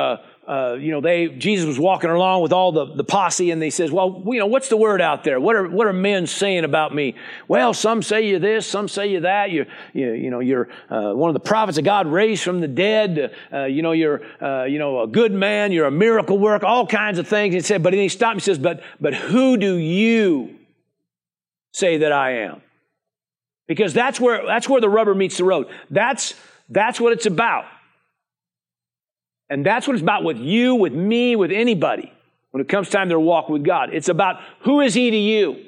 uh, 0.47 0.73
you 0.73 0.91
know, 0.91 0.99
they 0.99 1.27
Jesus 1.29 1.65
was 1.65 1.79
walking 1.79 2.09
along 2.09 2.41
with 2.41 2.51
all 2.51 2.73
the, 2.73 2.85
the 2.85 3.03
posse, 3.03 3.51
and 3.51 3.61
they 3.61 3.69
says, 3.69 3.91
"Well, 3.91 4.21
you 4.25 4.39
know, 4.39 4.45
what's 4.45 4.67
the 4.67 4.75
word 4.75 5.01
out 5.01 5.23
there? 5.23 5.39
What 5.39 5.55
are 5.55 5.69
what 5.69 5.87
are 5.87 5.93
men 5.93 6.27
saying 6.27 6.65
about 6.65 6.93
me? 6.93 7.15
Well, 7.47 7.73
some 7.73 8.01
say 8.01 8.27
you 8.27 8.39
this, 8.39 8.67
some 8.67 8.89
say 8.89 9.07
you 9.07 9.21
that. 9.21 9.51
You 9.51 9.65
you, 9.93 10.11
you 10.11 10.29
know, 10.29 10.41
you're 10.41 10.67
uh, 10.89 11.13
one 11.13 11.29
of 11.29 11.33
the 11.33 11.39
prophets 11.39 11.77
of 11.77 11.85
God 11.85 12.07
raised 12.07 12.43
from 12.43 12.59
the 12.59 12.67
dead. 12.67 13.33
Uh, 13.53 13.65
you 13.65 13.81
know, 13.81 13.93
you're 13.93 14.21
uh, 14.41 14.65
you 14.65 14.79
know 14.79 15.01
a 15.03 15.07
good 15.07 15.31
man. 15.31 15.71
You're 15.71 15.87
a 15.87 15.91
miracle 15.91 16.37
worker. 16.37 16.65
All 16.65 16.85
kinds 16.85 17.19
of 17.19 17.27
things." 17.27 17.53
He 17.53 17.61
said, 17.61 17.81
but 17.81 17.91
then 17.91 18.01
he 18.01 18.09
stopped. 18.09 18.33
and 18.33 18.43
says, 18.43 18.59
"But 18.59 18.83
but 18.99 19.13
who 19.13 19.55
do 19.55 19.75
you 19.75 20.55
say 21.71 21.99
that 21.99 22.11
I 22.11 22.39
am?" 22.39 22.61
Because 23.67 23.93
that's 23.93 24.19
where 24.19 24.45
that's 24.45 24.67
where 24.67 24.81
the 24.81 24.89
rubber 24.89 25.15
meets 25.15 25.37
the 25.37 25.45
road. 25.45 25.67
That's 25.89 26.33
that's 26.67 26.99
what 26.99 27.13
it's 27.13 27.25
about. 27.25 27.65
And 29.49 29.65
that's 29.65 29.87
what 29.87 29.93
it's 29.93 30.01
about 30.01 30.23
with 30.23 30.37
you, 30.37 30.75
with 30.75 30.93
me, 30.93 31.35
with 31.35 31.51
anybody 31.51 32.11
when 32.51 32.61
it 32.61 32.69
comes 32.69 32.89
time 32.89 33.09
to 33.09 33.19
walk 33.19 33.49
with 33.49 33.63
God. 33.63 33.89
It's 33.93 34.09
about 34.09 34.39
who 34.61 34.81
is 34.81 34.93
He 34.93 35.09
to 35.09 35.17
you. 35.17 35.65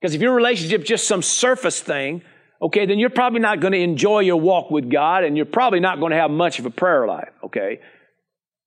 Because 0.00 0.14
if 0.14 0.20
your 0.20 0.34
relationship 0.34 0.82
is 0.82 0.88
just 0.88 1.06
some 1.06 1.22
surface 1.22 1.80
thing, 1.80 2.22
okay, 2.60 2.86
then 2.86 2.98
you're 2.98 3.10
probably 3.10 3.40
not 3.40 3.60
going 3.60 3.72
to 3.72 3.80
enjoy 3.80 4.20
your 4.20 4.40
walk 4.40 4.70
with 4.70 4.90
God 4.90 5.24
and 5.24 5.36
you're 5.36 5.46
probably 5.46 5.80
not 5.80 6.00
going 6.00 6.12
to 6.12 6.16
have 6.16 6.30
much 6.30 6.58
of 6.58 6.66
a 6.66 6.70
prayer 6.70 7.06
life, 7.06 7.32
okay? 7.44 7.80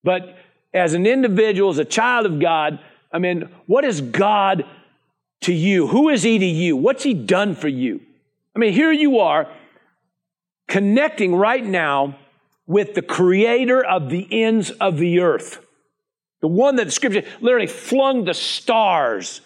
But 0.03 0.38
as 0.74 0.93
an 0.93 1.05
individual, 1.05 1.72
as 1.72 1.80
a 1.80 1.86
child 1.86 2.26
of 2.26 2.39
God, 2.39 2.80
I 3.11 3.20
mean, 3.20 3.49
what 3.65 3.84
is 3.84 4.01
God 4.01 4.65
to 5.41 5.53
you? 5.53 5.88
Who 5.88 6.09
is 6.09 6.24
He 6.24 6.38
to 6.38 6.45
you? 6.45 6.76
What's 6.76 7.03
He 7.03 7.13
done 7.13 7.55
for 7.55 7.67
you? 7.67 8.01
I 8.55 8.59
mean, 8.59 8.74
here 8.74 8.91
you 8.91 9.20
are 9.20 9.47
connecting 10.67 11.36
right 11.36 11.65
now 11.65 12.17
with 12.70 12.93
the 12.93 13.01
creator 13.01 13.84
of 13.84 14.11
the 14.11 14.28
ends 14.32 14.70
of 14.70 14.99
the 14.99 15.22
earth. 15.22 15.59
The 16.41 16.47
one 16.47 16.76
that 16.76 16.86
the 16.86 16.91
scripture 16.91 17.24
literally 17.41 17.65
flung 17.65 18.26
the 18.26 18.36
stars 18.36 19.41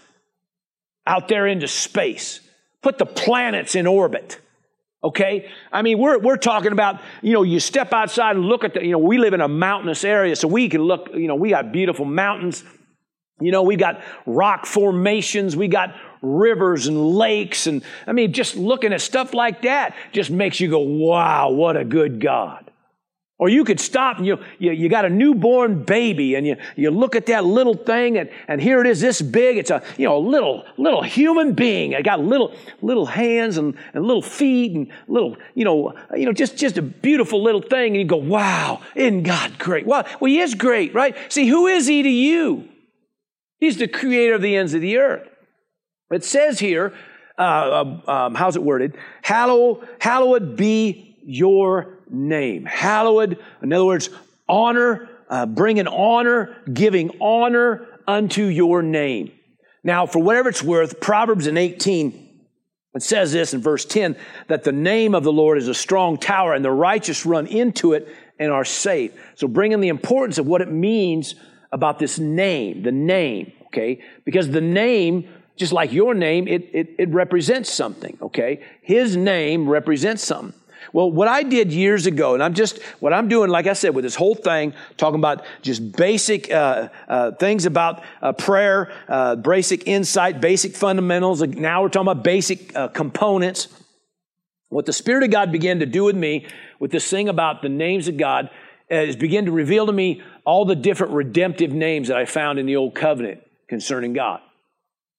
out 1.08 1.30
there 1.30 1.48
into 1.48 1.70
space, 1.70 2.42
put 2.82 2.98
the 2.98 3.06
planets 3.06 3.76
in 3.76 3.88
orbit. 3.88 4.42
Okay? 5.02 5.50
I 5.72 5.84
mean, 5.84 6.00
we're, 6.00 6.20
we're 6.20 6.36
talking 6.36 6.74
about, 6.74 7.00
you 7.22 7.32
know, 7.32 7.44
you 7.44 7.62
step 7.62 7.94
outside 7.94 8.36
and 8.36 8.46
look 8.46 8.66
at 8.66 8.74
the, 8.74 8.84
you 8.84 8.92
know, 8.92 8.98
we 9.00 9.18
live 9.18 9.34
in 9.34 9.40
a 9.40 9.48
mountainous 9.48 10.04
area, 10.04 10.36
so 10.36 10.50
we 10.50 10.68
can 10.68 10.82
look, 10.82 11.10
you 11.14 11.30
know, 11.30 11.36
we 11.36 11.50
got 11.50 11.72
beautiful 11.72 12.04
mountains. 12.04 12.66
You 13.40 13.52
know, 13.52 13.64
we 13.64 13.78
got 13.78 14.02
rock 14.26 14.66
formations, 14.66 15.56
we 15.56 15.70
got 15.70 15.96
rivers 16.22 16.88
and 16.88 17.12
lakes. 17.12 17.68
And 17.68 17.84
I 18.06 18.12
mean, 18.12 18.34
just 18.34 18.58
looking 18.58 18.92
at 18.92 19.00
stuff 19.00 19.34
like 19.34 19.62
that 19.62 19.96
just 20.12 20.30
makes 20.30 20.60
you 20.60 20.70
go, 20.70 20.80
wow, 20.80 21.52
what 21.52 21.78
a 21.78 21.86
good 21.86 22.20
God. 22.20 22.70
Or 23.44 23.50
you 23.50 23.66
could 23.66 23.82
stop 23.82 24.20
and 24.20 24.26
you, 24.26 24.40
you, 24.58 24.72
you, 24.72 24.88
got 24.88 25.04
a 25.04 25.10
newborn 25.10 25.84
baby 25.84 26.36
and 26.36 26.48
you, 26.48 26.56
you 26.78 26.90
look 26.90 27.14
at 27.14 27.26
that 27.26 27.44
little 27.44 27.74
thing 27.74 28.18
and, 28.18 28.30
and 28.48 28.62
here 28.62 28.80
it 28.80 28.88
is 28.88 29.02
this 29.02 29.22
big. 29.22 29.58
It's 29.58 29.70
a, 29.70 29.84
you 29.98 30.08
know, 30.08 30.16
a 30.16 30.24
little, 30.26 30.64
little 30.78 31.04
human 31.04 31.52
being. 31.52 31.92
It 31.92 32.06
got 32.06 32.22
little, 32.22 32.56
little 32.82 33.06
hands 33.06 33.58
and, 33.58 33.76
and 33.94 34.06
little 34.06 34.22
feet 34.22 34.72
and 34.72 34.88
little, 35.10 35.36
you 35.56 35.66
know, 35.66 35.94
you 36.16 36.26
know, 36.26 36.32
just, 36.32 36.56
just 36.56 36.78
a 36.78 36.82
beautiful 36.82 37.44
little 37.44 37.62
thing. 37.62 37.88
And 37.88 37.98
you 37.98 38.06
go, 38.06 38.16
wow, 38.16 38.80
isn't 38.96 39.24
God 39.24 39.60
great? 39.60 39.86
Well, 39.86 40.08
well, 40.22 40.32
he 40.32 40.40
is 40.40 40.56
great, 40.56 40.94
right? 40.94 41.14
See, 41.28 41.50
who 41.50 41.68
is 41.68 41.86
he 41.86 42.02
to 42.02 42.10
you? 42.10 42.70
He's 43.60 43.76
the 43.76 43.90
creator 43.90 44.36
of 44.36 44.42
the 44.42 44.56
ends 44.56 44.74
of 44.74 44.80
the 44.80 44.96
earth. 45.00 45.28
It 46.12 46.24
says 46.24 46.60
here, 46.60 46.94
uh, 47.38 47.98
um, 48.08 48.36
how's 48.36 48.56
it 48.56 48.64
worded? 48.64 48.96
Hallow, 49.22 49.84
hallowed 50.00 50.56
be 50.56 51.18
your 51.26 52.00
name. 52.14 52.66
Hallowed, 52.66 53.38
in 53.62 53.74
other 53.74 53.86
words, 53.86 54.10
honor, 54.48 55.10
uh, 55.30 55.46
bringing 55.46 55.88
honor, 55.88 56.56
giving 56.72 57.18
honor 57.20 57.88
unto 58.08 58.44
your 58.46 58.82
name. 58.82 59.32
Now, 59.84 60.06
for 60.06 60.20
whatever 60.20 60.50
it's 60.50 60.64
worth, 60.64 61.02
Proverbs 61.02 61.48
in 61.48 61.58
18, 61.58 62.30
it 62.96 63.02
says 63.02 63.32
this 63.32 63.54
in 63.54 63.62
verse 63.62 63.86
10 63.86 64.16
that 64.48 64.64
the 64.64 64.72
name 64.72 65.16
of 65.16 65.24
the 65.24 65.32
Lord 65.32 65.58
is 65.58 65.68
a 65.68 65.74
strong 65.74 66.18
tower 66.18 66.54
and 66.54 66.64
the 66.64 66.72
righteous 66.72 67.26
run 67.26 67.48
into 67.48 67.94
it 67.94 68.08
and 68.40 68.52
are 68.52 68.66
safe. 68.66 69.12
So, 69.36 69.48
bringing 69.48 69.80
the 69.80 69.90
importance 69.90 70.38
of 70.38 70.46
what 70.46 70.62
it 70.62 70.72
means 70.72 71.36
about 71.72 72.00
this 72.00 72.20
name, 72.20 72.84
the 72.84 72.92
name, 72.92 73.52
okay? 73.68 74.02
Because 74.26 74.50
the 74.50 74.62
name, 74.62 75.28
just 75.58 75.74
like 75.74 75.92
your 75.92 76.14
name, 76.14 76.48
it, 76.48 76.70
it, 76.74 76.96
it 77.00 77.10
represents 77.10 77.72
something, 77.72 78.18
okay? 78.22 78.64
His 78.84 79.18
name 79.18 79.68
represents 79.68 80.24
something. 80.24 80.60
Well, 80.94 81.12
what 81.12 81.28
I 81.28 81.42
did 81.42 81.74
years 81.74 82.06
ago, 82.06 82.36
and 82.36 82.44
I'm 82.44 82.54
just, 82.54 82.80
what 83.00 83.14
I'm 83.14 83.28
doing, 83.28 83.50
like 83.50 83.66
I 83.66 83.74
said, 83.74 83.96
with 83.96 84.04
this 84.04 84.14
whole 84.14 84.36
thing, 84.36 84.76
talking 84.96 85.20
about 85.20 85.44
just 85.64 85.92
basic 85.92 86.52
uh, 86.52 86.90
uh, 87.08 87.32
things 87.32 87.66
about 87.66 88.04
uh, 88.22 88.32
prayer, 88.32 88.94
uh, 89.10 89.36
basic 89.36 89.88
insight, 89.88 90.40
basic 90.40 90.76
fundamentals. 90.76 91.42
Now 91.42 91.82
we're 91.82 91.90
talking 91.90 92.12
about 92.12 92.24
basic 92.24 92.76
uh, 92.76 92.90
components. 92.90 93.70
What 94.70 94.86
the 94.86 94.94
Spirit 94.94 95.24
of 95.24 95.32
God 95.32 95.52
began 95.52 95.80
to 95.80 95.88
do 95.88 96.04
with 96.04 96.16
me 96.16 96.46
with 96.80 96.92
this 96.92 97.10
thing 97.10 97.28
about 97.28 97.64
the 97.64 97.70
names 97.70 98.08
of 98.08 98.18
God 98.18 98.52
uh, 98.92 98.96
is 98.96 99.16
begin 99.16 99.46
to 99.46 99.52
reveal 99.52 99.88
to 99.88 99.92
me 99.92 100.22
all 100.46 100.64
the 100.64 100.76
different 100.76 101.14
redemptive 101.14 101.72
names 101.72 102.10
that 102.10 102.18
I 102.18 102.26
found 102.26 102.60
in 102.60 102.68
the 102.68 102.76
Old 102.76 102.94
Covenant 102.94 103.42
concerning 103.68 104.14
God. 104.14 104.42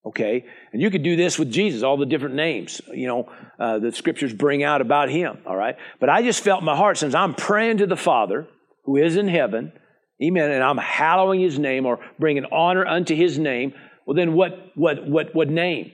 Okay? 0.07 0.45
And 0.75 0.83
you 0.83 0.91
could 0.91 1.05
do 1.05 1.15
this 1.15 1.39
with 1.39 1.53
Jesus, 1.53 1.85
all 1.85 1.97
the 1.97 2.05
different 2.05 2.35
names, 2.35 2.81
you 2.93 3.07
know, 3.07 3.31
uh, 3.61 3.79
the 3.79 3.93
scriptures 3.93 4.33
bring 4.33 4.65
out 4.65 4.81
about 4.81 5.09
him, 5.09 5.39
all 5.47 5.55
right? 5.55 5.77
But 6.01 6.09
I 6.09 6.21
just 6.21 6.43
felt 6.43 6.65
my 6.65 6.75
heart, 6.75 6.99
since 6.99 7.15
I'm 7.15 7.33
praying 7.33 7.79
to 7.79 7.87
the 7.87 7.97
Father 7.97 8.49
who 8.83 8.97
is 8.97 9.15
in 9.15 9.29
heaven, 9.29 9.71
amen, 10.21 10.51
and 10.51 10.65
I'm 10.65 10.79
hallowing 10.79 11.39
his 11.39 11.61
name 11.61 11.87
or 11.87 12.01
bringing 12.19 12.45
honor 12.47 12.85
unto 12.85 13.15
his 13.15 13.39
name, 13.39 13.73
well, 14.05 14.17
then 14.17 14.33
what, 14.33 14.73
what, 14.75 15.09
what, 15.09 15.33
what 15.33 15.49
name? 15.49 15.93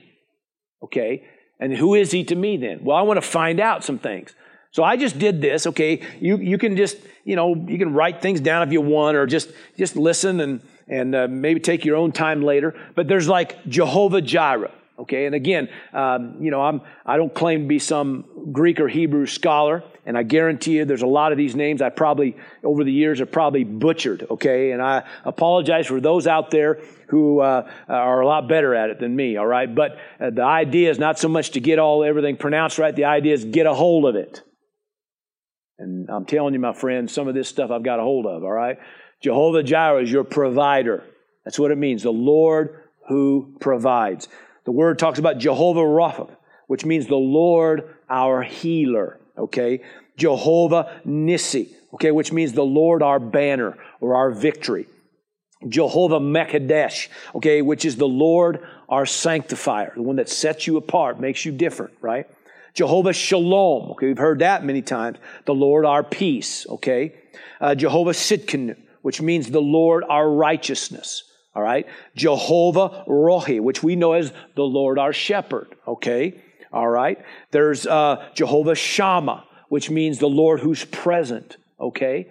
Okay? 0.83 1.25
And 1.59 1.71
who 1.71 1.93
is 1.93 2.09
he 2.09 2.23
to 2.23 2.35
me 2.35 2.57
then? 2.57 2.79
Well, 2.83 2.97
I 2.97 3.03
want 3.03 3.21
to 3.21 3.27
find 3.27 3.59
out 3.59 3.83
some 3.83 3.99
things. 3.99 4.33
So 4.71 4.83
I 4.83 4.95
just 4.95 5.19
did 5.19 5.41
this, 5.41 5.67
okay? 5.67 6.01
You, 6.19 6.37
you 6.37 6.57
can 6.57 6.77
just, 6.77 6.97
you 7.25 7.35
know, 7.35 7.55
you 7.55 7.77
can 7.77 7.93
write 7.93 8.21
things 8.21 8.39
down 8.39 8.65
if 8.65 8.71
you 8.71 8.81
want 8.81 9.17
or 9.17 9.25
just, 9.25 9.51
just 9.77 9.95
listen 9.95 10.39
and, 10.39 10.61
and 10.87 11.13
uh, 11.13 11.27
maybe 11.29 11.59
take 11.59 11.83
your 11.83 11.97
own 11.97 12.11
time 12.11 12.41
later. 12.41 12.73
But 12.95 13.07
there's 13.07 13.27
like 13.27 13.65
Jehovah 13.67 14.21
Jireh. 14.21 14.71
Okay, 14.99 15.25
and 15.25 15.33
again, 15.33 15.67
um, 15.93 16.35
you 16.39 16.51
know, 16.51 16.61
I'm 16.61 16.81
I 17.07 17.17
don't 17.17 17.33
claim 17.33 17.61
to 17.61 17.67
be 17.67 17.79
some 17.79 18.23
Greek 18.51 18.79
or 18.79 18.87
Hebrew 18.87 19.25
scholar, 19.25 19.83
and 20.05 20.15
I 20.15 20.21
guarantee 20.21 20.77
you, 20.77 20.85
there's 20.85 21.01
a 21.01 21.07
lot 21.07 21.31
of 21.31 21.39
these 21.39 21.55
names 21.55 21.81
I 21.81 21.89
probably 21.89 22.37
over 22.63 22.83
the 22.83 22.91
years 22.91 23.17
have 23.17 23.31
probably 23.31 23.63
butchered. 23.63 24.27
Okay, 24.29 24.73
and 24.73 24.81
I 24.81 25.03
apologize 25.25 25.87
for 25.87 25.99
those 25.99 26.27
out 26.27 26.51
there 26.51 26.81
who 27.07 27.39
uh, 27.39 27.67
are 27.87 28.21
a 28.21 28.27
lot 28.27 28.47
better 28.47 28.75
at 28.75 28.91
it 28.91 28.99
than 28.99 29.15
me. 29.15 29.37
All 29.37 29.47
right, 29.47 29.73
but 29.73 29.97
uh, 30.19 30.29
the 30.29 30.43
idea 30.43 30.91
is 30.91 30.99
not 30.99 31.17
so 31.17 31.27
much 31.27 31.51
to 31.51 31.59
get 31.59 31.79
all 31.79 32.03
everything 32.03 32.37
pronounced 32.37 32.77
right. 32.77 32.95
The 32.95 33.05
idea 33.05 33.33
is 33.33 33.43
get 33.43 33.65
a 33.65 33.73
hold 33.73 34.05
of 34.05 34.15
it. 34.15 34.43
And 35.81 36.09
I'm 36.09 36.25
telling 36.25 36.53
you, 36.53 36.59
my 36.59 36.73
friend, 36.73 37.09
some 37.09 37.27
of 37.27 37.33
this 37.33 37.49
stuff 37.49 37.71
I've 37.71 37.83
got 37.83 37.99
a 37.99 38.03
hold 38.03 38.25
of. 38.25 38.43
All 38.43 38.51
right, 38.51 38.77
Jehovah 39.21 39.63
Jireh 39.63 40.03
is 40.03 40.11
your 40.11 40.23
provider. 40.23 41.03
That's 41.43 41.59
what 41.59 41.71
it 41.71 41.77
means. 41.77 42.03
The 42.03 42.11
Lord 42.11 42.83
who 43.07 43.55
provides. 43.59 44.27
The 44.65 44.71
word 44.71 44.99
talks 44.99 45.19
about 45.19 45.39
Jehovah 45.39 45.81
Rapha, 45.81 46.29
which 46.67 46.85
means 46.85 47.07
the 47.07 47.15
Lord 47.15 47.95
our 48.09 48.43
healer. 48.43 49.19
Okay. 49.37 49.81
Jehovah 50.17 51.01
Nissi, 51.05 51.69
okay, 51.95 52.11
which 52.11 52.31
means 52.31 52.53
the 52.53 52.63
Lord 52.63 53.01
our 53.01 53.19
banner 53.19 53.75
or 53.99 54.15
our 54.15 54.29
victory. 54.29 54.85
Jehovah 55.67 56.19
Mekadesh, 56.19 57.07
okay, 57.33 57.61
which 57.61 57.85
is 57.85 57.95
the 57.95 58.07
Lord 58.07 58.63
our 58.87 59.05
sanctifier, 59.05 59.93
the 59.95 60.01
one 60.01 60.17
that 60.17 60.29
sets 60.29 60.67
you 60.67 60.77
apart, 60.77 61.19
makes 61.19 61.43
you 61.43 61.51
different, 61.51 61.93
right? 62.01 62.27
Jehovah 62.73 63.13
Shalom, 63.13 63.91
okay, 63.91 64.07
we've 64.07 64.17
heard 64.17 64.39
that 64.39 64.63
many 64.63 64.81
times. 64.81 65.17
The 65.45 65.53
Lord 65.53 65.85
our 65.85 66.03
peace, 66.03 66.65
okay? 66.67 67.15
Uh, 67.59 67.75
Jehovah 67.75 68.11
Tsidkenu, 68.11 68.75
which 69.01 69.21
means 69.21 69.49
the 69.49 69.61
Lord 69.61 70.03
our 70.07 70.29
righteousness. 70.29 71.23
All 71.53 71.63
right. 71.63 71.85
Jehovah 72.15 73.03
Rohi, 73.07 73.59
which 73.59 73.83
we 73.83 73.95
know 73.95 74.13
as 74.13 74.31
the 74.55 74.63
Lord 74.63 74.97
our 74.97 75.11
shepherd. 75.11 75.67
Okay. 75.85 76.41
All 76.71 76.87
right. 76.87 77.19
There's 77.51 77.85
uh, 77.85 78.29
Jehovah 78.33 78.75
Shammah, 78.75 79.43
which 79.67 79.89
means 79.89 80.19
the 80.19 80.29
Lord 80.29 80.61
who's 80.61 80.85
present. 80.85 81.57
Okay. 81.79 82.27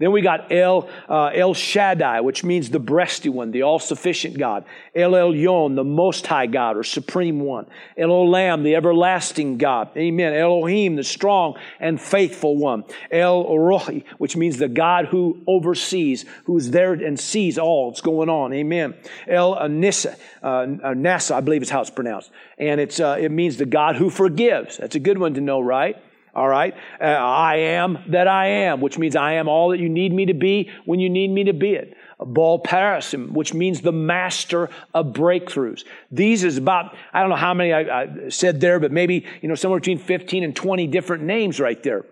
Then 0.00 0.12
we 0.12 0.22
got 0.22 0.50
El, 0.50 0.88
uh, 1.10 1.26
El 1.26 1.52
Shaddai, 1.52 2.22
which 2.22 2.42
means 2.42 2.70
the 2.70 2.80
breasty 2.80 3.30
one, 3.30 3.50
the 3.50 3.62
all 3.62 3.78
sufficient 3.78 4.38
God. 4.38 4.64
El 4.94 5.12
Elyon, 5.12 5.76
the 5.76 5.84
most 5.84 6.26
high 6.26 6.46
God 6.46 6.78
or 6.78 6.82
supreme 6.82 7.40
one. 7.40 7.66
El 7.98 8.08
Olam, 8.08 8.64
the 8.64 8.76
everlasting 8.76 9.58
God. 9.58 9.90
Amen. 9.98 10.32
Elohim, 10.32 10.96
the 10.96 11.04
strong 11.04 11.58
and 11.78 12.00
faithful 12.00 12.56
one. 12.56 12.84
El 13.10 13.44
Rohi, 13.44 14.04
which 14.16 14.38
means 14.38 14.56
the 14.56 14.68
God 14.68 15.04
who 15.04 15.42
oversees, 15.46 16.24
who's 16.44 16.70
there 16.70 16.94
and 16.94 17.20
sees 17.20 17.58
all 17.58 17.90
that's 17.90 18.00
going 18.00 18.30
on. 18.30 18.54
Amen. 18.54 18.94
El 19.28 19.54
Anissa, 19.54 20.18
uh, 20.42 20.64
Nasa, 20.94 21.32
I 21.32 21.40
believe 21.42 21.60
is 21.60 21.68
how 21.68 21.82
it's 21.82 21.90
pronounced. 21.90 22.30
And 22.56 22.80
it's, 22.80 23.00
uh, 23.00 23.18
it 23.20 23.30
means 23.30 23.58
the 23.58 23.66
God 23.66 23.96
who 23.96 24.08
forgives. 24.08 24.78
That's 24.78 24.94
a 24.96 25.00
good 25.00 25.18
one 25.18 25.34
to 25.34 25.42
know, 25.42 25.60
right? 25.60 26.02
All 26.34 26.48
right. 26.48 26.74
Uh, 27.00 27.04
I 27.04 27.56
am 27.56 27.98
that 28.08 28.28
I 28.28 28.46
am, 28.46 28.80
which 28.80 28.98
means 28.98 29.16
I 29.16 29.32
am 29.34 29.48
all 29.48 29.70
that 29.70 29.80
you 29.80 29.88
need 29.88 30.12
me 30.12 30.26
to 30.26 30.34
be 30.34 30.70
when 30.84 31.00
you 31.00 31.10
need 31.10 31.28
me 31.30 31.44
to 31.44 31.52
be 31.52 31.72
it. 31.74 31.96
Baal 32.20 32.62
Perazim, 32.62 33.32
which 33.32 33.54
means 33.54 33.80
the 33.80 33.92
master 33.92 34.68
of 34.94 35.06
breakthroughs. 35.06 35.84
These 36.10 36.44
is 36.44 36.58
about, 36.58 36.94
I 37.12 37.20
don't 37.20 37.30
know 37.30 37.36
how 37.36 37.54
many 37.54 37.72
I, 37.72 38.02
I 38.02 38.28
said 38.28 38.60
there, 38.60 38.78
but 38.78 38.92
maybe, 38.92 39.26
you 39.40 39.48
know, 39.48 39.54
somewhere 39.54 39.80
between 39.80 39.98
15 39.98 40.44
and 40.44 40.54
20 40.54 40.86
different 40.86 41.24
names 41.24 41.58
right 41.58 41.82
there. 41.82 42.04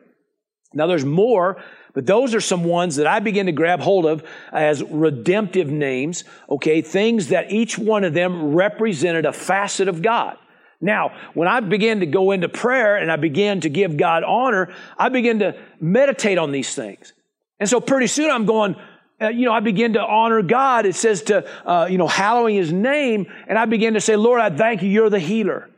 Now 0.72 0.86
there's 0.86 1.04
more, 1.04 1.62
but 1.94 2.06
those 2.06 2.34
are 2.34 2.40
some 2.40 2.64
ones 2.64 2.96
that 2.96 3.06
I 3.06 3.20
begin 3.20 3.46
to 3.46 3.52
grab 3.52 3.80
hold 3.80 4.06
of 4.06 4.22
as 4.52 4.82
redemptive 4.82 5.68
names, 5.68 6.24
okay? 6.48 6.82
Things 6.82 7.28
that 7.28 7.50
each 7.50 7.78
one 7.78 8.04
of 8.04 8.14
them 8.14 8.54
represented 8.54 9.26
a 9.26 9.32
facet 9.32 9.88
of 9.88 10.02
God. 10.02 10.38
Now, 10.81 11.16
when 11.35 11.49
I 11.49 11.61
began 11.61 12.01
to 12.01 12.07
go 12.07 12.31
into 12.31 12.49
prayer 12.49 12.97
and 12.97 13.11
I 13.11 13.16
began 13.16 13.61
to 13.62 13.68
give 13.68 13.97
God 13.97 14.22
honor, 14.22 14.72
I 14.97 15.09
began 15.09 15.41
to 15.41 15.57
meditate 15.81 16.39
on 16.39 16.53
these 16.53 16.74
things. 16.74 17.12
And 17.59 17.68
so 17.68 17.81
pretty 17.81 18.07
soon 18.07 18.31
I'm 18.31 18.47
going, 18.47 18.76
uh, 19.20 19.29
you 19.29 19.47
know, 19.47 19.53
I 19.53 19.61
begin 19.61 19.95
to 19.95 20.01
honor 20.01 20.43
God. 20.43 20.87
It 20.87 20.95
says 20.95 21.22
to, 21.22 21.49
uh, 21.68 21.89
you 21.91 21.99
know, 21.99 22.07
hallowing 22.07 22.55
his 22.55 22.72
name. 22.72 23.26
And 23.49 23.59
I 23.59 23.64
begin 23.64 23.95
to 23.95 24.01
say, 24.01 24.14
Lord, 24.14 24.41
I 24.41 24.51
thank 24.57 24.83
you. 24.83 24.89
You're 24.89 25.11
the 25.11 25.18
healer. 25.18 25.68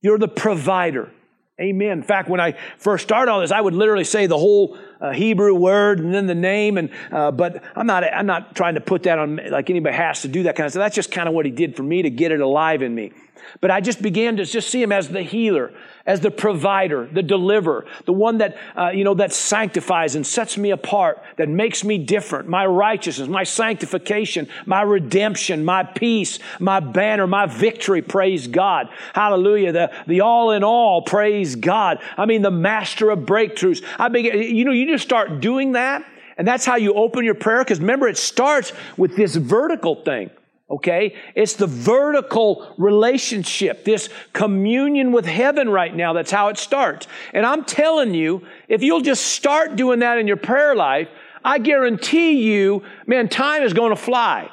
You're 0.00 0.18
the 0.18 0.28
provider. 0.28 1.12
Amen. 1.60 1.92
In 1.98 2.02
fact, 2.02 2.28
when 2.28 2.40
I 2.40 2.56
first 2.78 3.04
started 3.04 3.30
all 3.30 3.40
this, 3.40 3.52
I 3.52 3.60
would 3.60 3.74
literally 3.74 4.04
say 4.04 4.26
the 4.26 4.38
whole 4.38 4.76
uh, 5.00 5.12
Hebrew 5.12 5.54
word 5.54 6.00
and 6.00 6.12
then 6.12 6.26
the 6.26 6.34
name. 6.34 6.76
And 6.76 6.90
uh, 7.12 7.30
but 7.30 7.62
I'm 7.76 7.86
not 7.86 8.02
I'm 8.02 8.26
not 8.26 8.56
trying 8.56 8.74
to 8.74 8.80
put 8.80 9.04
that 9.04 9.18
on 9.18 9.38
like 9.50 9.70
anybody 9.70 9.94
has 9.94 10.22
to 10.22 10.28
do 10.28 10.44
that 10.44 10.56
kind 10.56 10.64
of 10.64 10.72
stuff. 10.72 10.80
That's 10.80 10.96
just 10.96 11.12
kind 11.12 11.28
of 11.28 11.34
what 11.34 11.44
he 11.44 11.52
did 11.52 11.76
for 11.76 11.84
me 11.84 12.02
to 12.02 12.10
get 12.10 12.32
it 12.32 12.40
alive 12.40 12.82
in 12.82 12.94
me. 12.94 13.12
But 13.60 13.70
I 13.70 13.80
just 13.80 14.02
began 14.02 14.36
to 14.36 14.44
just 14.44 14.70
see 14.70 14.82
him 14.82 14.92
as 14.92 15.08
the 15.08 15.22
healer, 15.22 15.72
as 16.04 16.20
the 16.20 16.30
provider, 16.30 17.06
the 17.06 17.22
deliverer, 17.22 17.86
the 18.06 18.12
one 18.12 18.38
that, 18.38 18.56
uh, 18.76 18.90
you 18.90 19.04
know, 19.04 19.14
that 19.14 19.32
sanctifies 19.32 20.16
and 20.16 20.26
sets 20.26 20.58
me 20.58 20.70
apart, 20.70 21.22
that 21.36 21.48
makes 21.48 21.84
me 21.84 21.98
different, 21.98 22.48
my 22.48 22.66
righteousness, 22.66 23.28
my 23.28 23.44
sanctification, 23.44 24.48
my 24.66 24.82
redemption, 24.82 25.64
my 25.64 25.84
peace, 25.84 26.38
my 26.58 26.80
banner, 26.80 27.26
my 27.26 27.46
victory, 27.46 28.02
praise 28.02 28.48
God. 28.48 28.88
Hallelujah. 29.14 29.72
The, 29.72 29.92
the 30.06 30.22
all 30.22 30.50
in 30.50 30.64
all, 30.64 31.02
praise 31.02 31.54
God. 31.54 32.00
I 32.16 32.26
mean, 32.26 32.42
the 32.42 32.50
master 32.50 33.10
of 33.10 33.20
breakthroughs. 33.20 33.84
I 33.98 34.08
begin, 34.08 34.40
you 34.56 34.64
know, 34.64 34.72
you 34.72 34.86
just 34.86 35.04
start 35.04 35.40
doing 35.40 35.72
that, 35.72 36.04
and 36.36 36.48
that's 36.48 36.64
how 36.64 36.76
you 36.76 36.94
open 36.94 37.24
your 37.24 37.34
prayer, 37.34 37.62
because 37.62 37.78
remember, 37.78 38.08
it 38.08 38.18
starts 38.18 38.72
with 38.96 39.16
this 39.16 39.36
vertical 39.36 40.02
thing. 40.02 40.30
Okay? 40.72 41.14
It's 41.34 41.54
the 41.54 41.66
vertical 41.66 42.74
relationship, 42.78 43.84
this 43.84 44.08
communion 44.32 45.12
with 45.12 45.26
heaven 45.26 45.68
right 45.68 45.94
now. 45.94 46.14
That's 46.14 46.30
how 46.30 46.48
it 46.48 46.56
starts. 46.56 47.06
And 47.34 47.44
I'm 47.44 47.64
telling 47.64 48.14
you, 48.14 48.46
if 48.68 48.82
you'll 48.82 49.02
just 49.02 49.26
start 49.26 49.76
doing 49.76 49.98
that 49.98 50.18
in 50.18 50.26
your 50.26 50.38
prayer 50.38 50.74
life, 50.74 51.08
I 51.44 51.58
guarantee 51.58 52.42
you, 52.42 52.84
man, 53.06 53.28
time 53.28 53.62
is 53.62 53.74
going 53.74 53.90
to 53.90 53.96
fly 53.96 54.50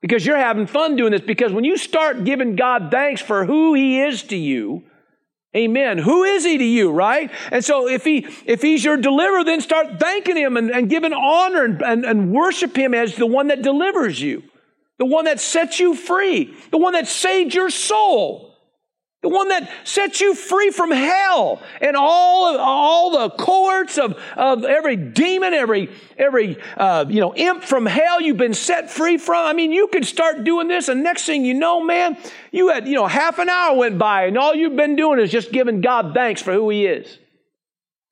because 0.00 0.24
you're 0.24 0.38
having 0.38 0.66
fun 0.66 0.96
doing 0.96 1.12
this. 1.12 1.20
Because 1.20 1.52
when 1.52 1.64
you 1.64 1.76
start 1.76 2.24
giving 2.24 2.56
God 2.56 2.90
thanks 2.90 3.20
for 3.20 3.44
who 3.44 3.74
He 3.74 4.00
is 4.00 4.22
to 4.24 4.36
you, 4.36 4.84
Amen. 5.56 5.96
Who 5.96 6.24
is 6.24 6.44
he 6.44 6.58
to 6.58 6.64
you, 6.64 6.90
right? 6.90 7.30
And 7.50 7.64
so 7.64 7.88
if 7.88 8.04
he 8.04 8.26
if 8.44 8.60
he's 8.60 8.84
your 8.84 8.98
deliverer, 8.98 9.44
then 9.44 9.62
start 9.62 9.98
thanking 9.98 10.36
him 10.36 10.58
and, 10.58 10.70
and 10.70 10.90
giving 10.90 11.14
honor 11.14 11.64
and, 11.64 11.80
and, 11.80 12.04
and 12.04 12.32
worship 12.32 12.76
him 12.76 12.92
as 12.92 13.16
the 13.16 13.26
one 13.26 13.48
that 13.48 13.62
delivers 13.62 14.20
you 14.20 14.42
the 14.98 15.06
one 15.06 15.26
that 15.26 15.40
sets 15.40 15.78
you 15.80 15.94
free, 15.94 16.54
the 16.70 16.78
one 16.78 16.92
that 16.92 17.06
saved 17.06 17.54
your 17.54 17.70
soul, 17.70 18.48
the 19.22 19.28
one 19.28 19.48
that 19.48 19.68
sets 19.82 20.20
you 20.20 20.34
free 20.34 20.70
from 20.70 20.92
hell 20.92 21.60
and 21.80 21.96
all 21.96 22.56
all 22.56 23.10
the 23.18 23.30
cohorts 23.30 23.98
of, 23.98 24.16
of 24.36 24.64
every 24.64 24.94
demon, 24.94 25.54
every 25.54 25.90
every 26.16 26.56
uh, 26.76 27.04
you 27.08 27.20
know 27.20 27.34
imp 27.34 27.64
from 27.64 27.84
hell 27.86 28.20
you've 28.20 28.36
been 28.36 28.54
set 28.54 28.90
free 28.90 29.16
from. 29.16 29.44
I 29.44 29.52
mean, 29.54 29.72
you 29.72 29.88
could 29.88 30.04
start 30.04 30.44
doing 30.44 30.68
this, 30.68 30.88
and 30.88 31.02
next 31.02 31.24
thing 31.26 31.44
you 31.44 31.54
know, 31.54 31.82
man, 31.82 32.16
you 32.52 32.68
had 32.68 32.86
you 32.86 32.94
know 32.94 33.06
half 33.06 33.38
an 33.38 33.48
hour 33.48 33.76
went 33.76 33.98
by, 33.98 34.26
and 34.26 34.38
all 34.38 34.54
you've 34.54 34.76
been 34.76 34.94
doing 34.94 35.18
is 35.18 35.32
just 35.32 35.50
giving 35.50 35.80
God 35.80 36.14
thanks 36.14 36.40
for 36.40 36.52
who 36.52 36.70
He 36.70 36.86
is. 36.86 37.18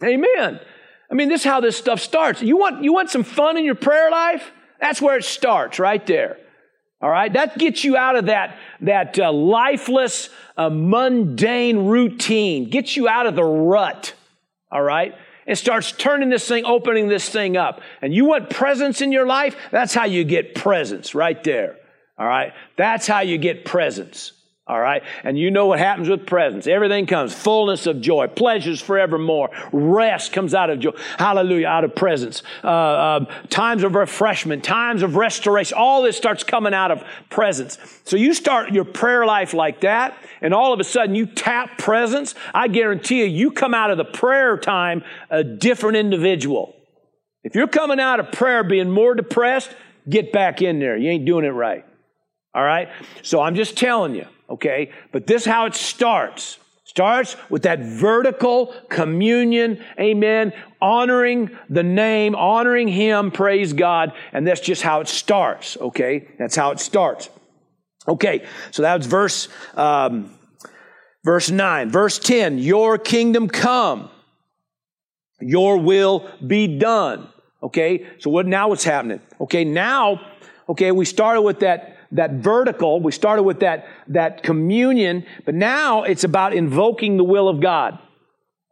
Amen. 0.02 0.60
I 1.08 1.14
mean, 1.14 1.28
this 1.28 1.42
is 1.42 1.46
how 1.46 1.60
this 1.60 1.76
stuff 1.76 2.00
starts. 2.00 2.42
You 2.42 2.56
want 2.56 2.82
you 2.82 2.92
want 2.92 3.10
some 3.10 3.22
fun 3.22 3.56
in 3.56 3.64
your 3.64 3.76
prayer 3.76 4.10
life? 4.10 4.50
That's 4.80 5.00
where 5.00 5.16
it 5.16 5.24
starts, 5.24 5.78
right 5.78 6.04
there. 6.04 6.38
All 7.00 7.10
right, 7.10 7.32
that 7.34 7.58
gets 7.58 7.84
you 7.84 7.96
out 7.96 8.16
of 8.16 8.26
that, 8.26 8.56
that 8.80 9.18
uh, 9.18 9.30
lifeless, 9.30 10.30
uh, 10.56 10.70
mundane 10.70 11.86
routine, 11.86 12.70
gets 12.70 12.96
you 12.96 13.06
out 13.06 13.26
of 13.26 13.36
the 13.36 13.44
rut. 13.44 14.14
All 14.72 14.82
right, 14.82 15.14
and 15.46 15.58
starts 15.58 15.92
turning 15.92 16.30
this 16.30 16.48
thing, 16.48 16.64
opening 16.64 17.08
this 17.08 17.28
thing 17.28 17.56
up. 17.56 17.82
And 18.00 18.14
you 18.14 18.24
want 18.24 18.48
presence 18.48 19.02
in 19.02 19.12
your 19.12 19.26
life? 19.26 19.56
That's 19.70 19.92
how 19.92 20.04
you 20.04 20.24
get 20.24 20.54
presence 20.54 21.14
right 21.14 21.42
there. 21.44 21.76
All 22.18 22.26
right, 22.26 22.54
that's 22.76 23.06
how 23.06 23.20
you 23.20 23.36
get 23.36 23.66
presence. 23.66 24.32
All 24.68 24.80
right. 24.80 25.04
And 25.22 25.38
you 25.38 25.52
know 25.52 25.66
what 25.66 25.78
happens 25.78 26.08
with 26.08 26.26
presence. 26.26 26.66
Everything 26.66 27.06
comes. 27.06 27.32
Fullness 27.32 27.86
of 27.86 28.00
joy. 28.00 28.26
Pleasures 28.26 28.80
forevermore. 28.80 29.50
Rest 29.70 30.32
comes 30.32 30.54
out 30.54 30.70
of 30.70 30.80
joy. 30.80 30.90
Hallelujah. 31.18 31.68
Out 31.68 31.84
of 31.84 31.94
presence. 31.94 32.42
Uh, 32.64 32.66
uh, 32.66 33.24
times 33.48 33.84
of 33.84 33.94
refreshment. 33.94 34.64
Times 34.64 35.04
of 35.04 35.14
restoration. 35.14 35.78
All 35.78 36.02
this 36.02 36.16
starts 36.16 36.42
coming 36.42 36.74
out 36.74 36.90
of 36.90 37.04
presence. 37.30 37.78
So 38.02 38.16
you 38.16 38.34
start 38.34 38.72
your 38.72 38.84
prayer 38.84 39.24
life 39.24 39.54
like 39.54 39.82
that, 39.82 40.18
and 40.40 40.52
all 40.52 40.72
of 40.72 40.80
a 40.80 40.84
sudden 40.84 41.14
you 41.14 41.26
tap 41.26 41.78
presence. 41.78 42.34
I 42.52 42.66
guarantee 42.66 43.20
you, 43.20 43.26
you 43.26 43.52
come 43.52 43.72
out 43.72 43.92
of 43.92 43.98
the 43.98 44.04
prayer 44.04 44.58
time 44.58 45.04
a 45.30 45.44
different 45.44 45.96
individual. 45.96 46.74
If 47.44 47.54
you're 47.54 47.68
coming 47.68 48.00
out 48.00 48.18
of 48.18 48.32
prayer 48.32 48.64
being 48.64 48.90
more 48.90 49.14
depressed, 49.14 49.70
get 50.08 50.32
back 50.32 50.60
in 50.60 50.80
there. 50.80 50.96
You 50.96 51.10
ain't 51.10 51.24
doing 51.24 51.44
it 51.44 51.50
right. 51.50 51.84
All 52.52 52.64
right? 52.64 52.88
So 53.22 53.40
I'm 53.40 53.54
just 53.54 53.76
telling 53.76 54.16
you 54.16 54.26
okay? 54.48 54.90
But 55.12 55.26
this 55.26 55.42
is 55.42 55.46
how 55.46 55.66
it 55.66 55.74
starts. 55.74 56.58
Starts 56.84 57.36
with 57.50 57.64
that 57.64 57.80
vertical 57.80 58.72
communion, 58.88 59.84
amen, 60.00 60.52
honoring 60.80 61.50
the 61.68 61.82
name, 61.82 62.34
honoring 62.34 62.88
Him, 62.88 63.30
praise 63.30 63.72
God, 63.72 64.12
and 64.32 64.46
that's 64.46 64.60
just 64.60 64.82
how 64.82 65.00
it 65.00 65.08
starts, 65.08 65.76
okay? 65.78 66.28
That's 66.38 66.56
how 66.56 66.70
it 66.70 66.80
starts. 66.80 67.28
Okay, 68.08 68.46
so 68.70 68.82
that 68.82 68.96
was 68.96 69.06
verse, 69.06 69.48
um, 69.74 70.30
verse 71.24 71.50
9. 71.50 71.90
Verse 71.90 72.18
10, 72.18 72.58
your 72.58 72.98
kingdom 72.98 73.48
come, 73.48 74.08
your 75.40 75.76
will 75.78 76.30
be 76.46 76.78
done. 76.78 77.28
Okay, 77.62 78.06
so 78.20 78.30
what 78.30 78.46
now 78.46 78.68
what's 78.68 78.84
happening? 78.84 79.20
Okay, 79.40 79.64
now, 79.64 80.20
okay, 80.68 80.92
we 80.92 81.04
started 81.04 81.42
with 81.42 81.60
that 81.60 81.95
that 82.12 82.32
vertical. 82.32 83.00
We 83.00 83.12
started 83.12 83.42
with 83.42 83.60
that, 83.60 83.86
that 84.08 84.42
communion, 84.42 85.24
but 85.44 85.54
now 85.54 86.02
it's 86.02 86.24
about 86.24 86.54
invoking 86.54 87.16
the 87.16 87.24
will 87.24 87.48
of 87.48 87.60
God. 87.60 87.98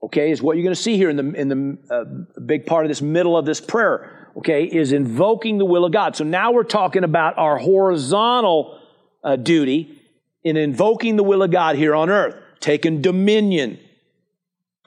Okay, 0.02 0.30
is 0.30 0.42
what 0.42 0.56
you're 0.56 0.64
going 0.64 0.74
to 0.74 0.80
see 0.80 0.96
here 0.96 1.08
in 1.08 1.16
the, 1.16 1.32
in 1.32 1.48
the 1.48 1.78
uh, 1.90 2.40
big 2.40 2.66
part 2.66 2.84
of 2.84 2.90
this 2.90 3.00
middle 3.00 3.36
of 3.36 3.46
this 3.46 3.60
prayer. 3.60 4.28
Okay, 4.36 4.64
is 4.64 4.92
invoking 4.92 5.58
the 5.58 5.64
will 5.64 5.84
of 5.84 5.92
God. 5.92 6.16
So 6.16 6.24
now 6.24 6.52
we're 6.52 6.64
talking 6.64 7.04
about 7.04 7.38
our 7.38 7.56
horizontal 7.56 8.80
uh, 9.22 9.36
duty 9.36 10.02
in 10.42 10.56
invoking 10.56 11.16
the 11.16 11.22
will 11.22 11.42
of 11.42 11.50
God 11.50 11.76
here 11.76 11.94
on 11.94 12.10
earth, 12.10 12.36
taking 12.60 13.00
dominion. 13.00 13.78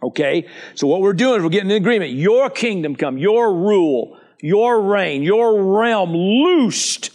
Okay, 0.03 0.47
so 0.75 0.85
what 0.85 1.01
we're 1.01 1.13
doing 1.13 1.37
is 1.37 1.43
we're 1.43 1.49
getting 1.49 1.71
an 1.71 1.77
agreement. 1.77 2.11
Your 2.11 2.51
kingdom 2.51 2.95
come, 2.95 3.17
your 3.17 3.51
rule, 3.51 4.19
your 4.39 4.79
reign, 4.79 5.23
your 5.23 5.79
realm 5.79 6.11
loosed 6.11 7.09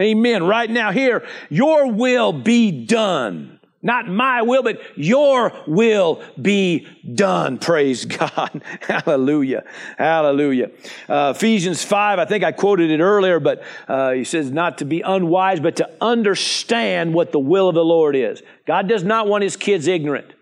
Amen. 0.00 0.44
Right 0.44 0.70
now, 0.70 0.92
here, 0.92 1.26
your 1.48 1.90
will 1.90 2.32
be 2.32 2.84
done. 2.86 3.58
Not 3.80 4.08
my 4.08 4.42
will, 4.42 4.64
but 4.64 4.80
your 4.96 5.52
will 5.66 6.22
be 6.40 6.86
done. 7.14 7.58
Praise 7.58 8.04
God. 8.06 8.62
Hallelujah. 8.80 9.64
Hallelujah. 9.96 10.70
Uh, 11.08 11.32
Ephesians 11.36 11.84
5, 11.84 12.18
I 12.18 12.24
think 12.24 12.42
I 12.42 12.50
quoted 12.50 12.90
it 12.90 13.00
earlier, 13.00 13.38
but 13.38 13.62
uh, 13.86 14.12
he 14.12 14.24
says 14.24 14.50
not 14.50 14.78
to 14.78 14.84
be 14.84 15.00
unwise, 15.00 15.60
but 15.60 15.76
to 15.76 15.88
understand 16.00 17.14
what 17.14 17.30
the 17.30 17.38
will 17.38 17.68
of 17.68 17.76
the 17.76 17.84
Lord 17.84 18.16
is. 18.16 18.42
God 18.66 18.88
does 18.88 19.04
not 19.04 19.28
want 19.28 19.44
his 19.44 19.56
kids 19.56 19.86
ignorant. 19.86 20.32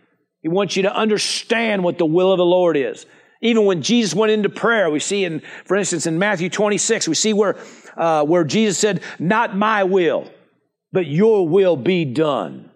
He 0.40 0.48
wants 0.48 0.76
you 0.76 0.84
to 0.84 0.94
understand 0.94 1.84
what 1.84 1.98
the 1.98 2.06
will 2.06 2.32
of 2.32 2.38
the 2.38 2.44
Lord 2.44 2.76
is. 2.76 3.04
Even 3.42 3.66
when 3.66 3.82
Jesus 3.82 4.14
went 4.14 4.32
into 4.32 4.48
prayer, 4.48 4.88
we 4.88 4.98
see 4.98 5.24
in, 5.24 5.42
for 5.66 5.76
instance, 5.76 6.06
in 6.06 6.18
Matthew 6.18 6.48
26, 6.48 7.06
we 7.06 7.14
see 7.14 7.34
where 7.34 7.56
uh, 7.96 8.24
where 8.24 8.44
Jesus 8.44 8.78
said, 8.78 9.02
Not 9.18 9.56
my 9.56 9.84
will, 9.84 10.30
but 10.92 11.06
your 11.06 11.48
will 11.48 11.76
be 11.76 12.04
done. 12.04 12.70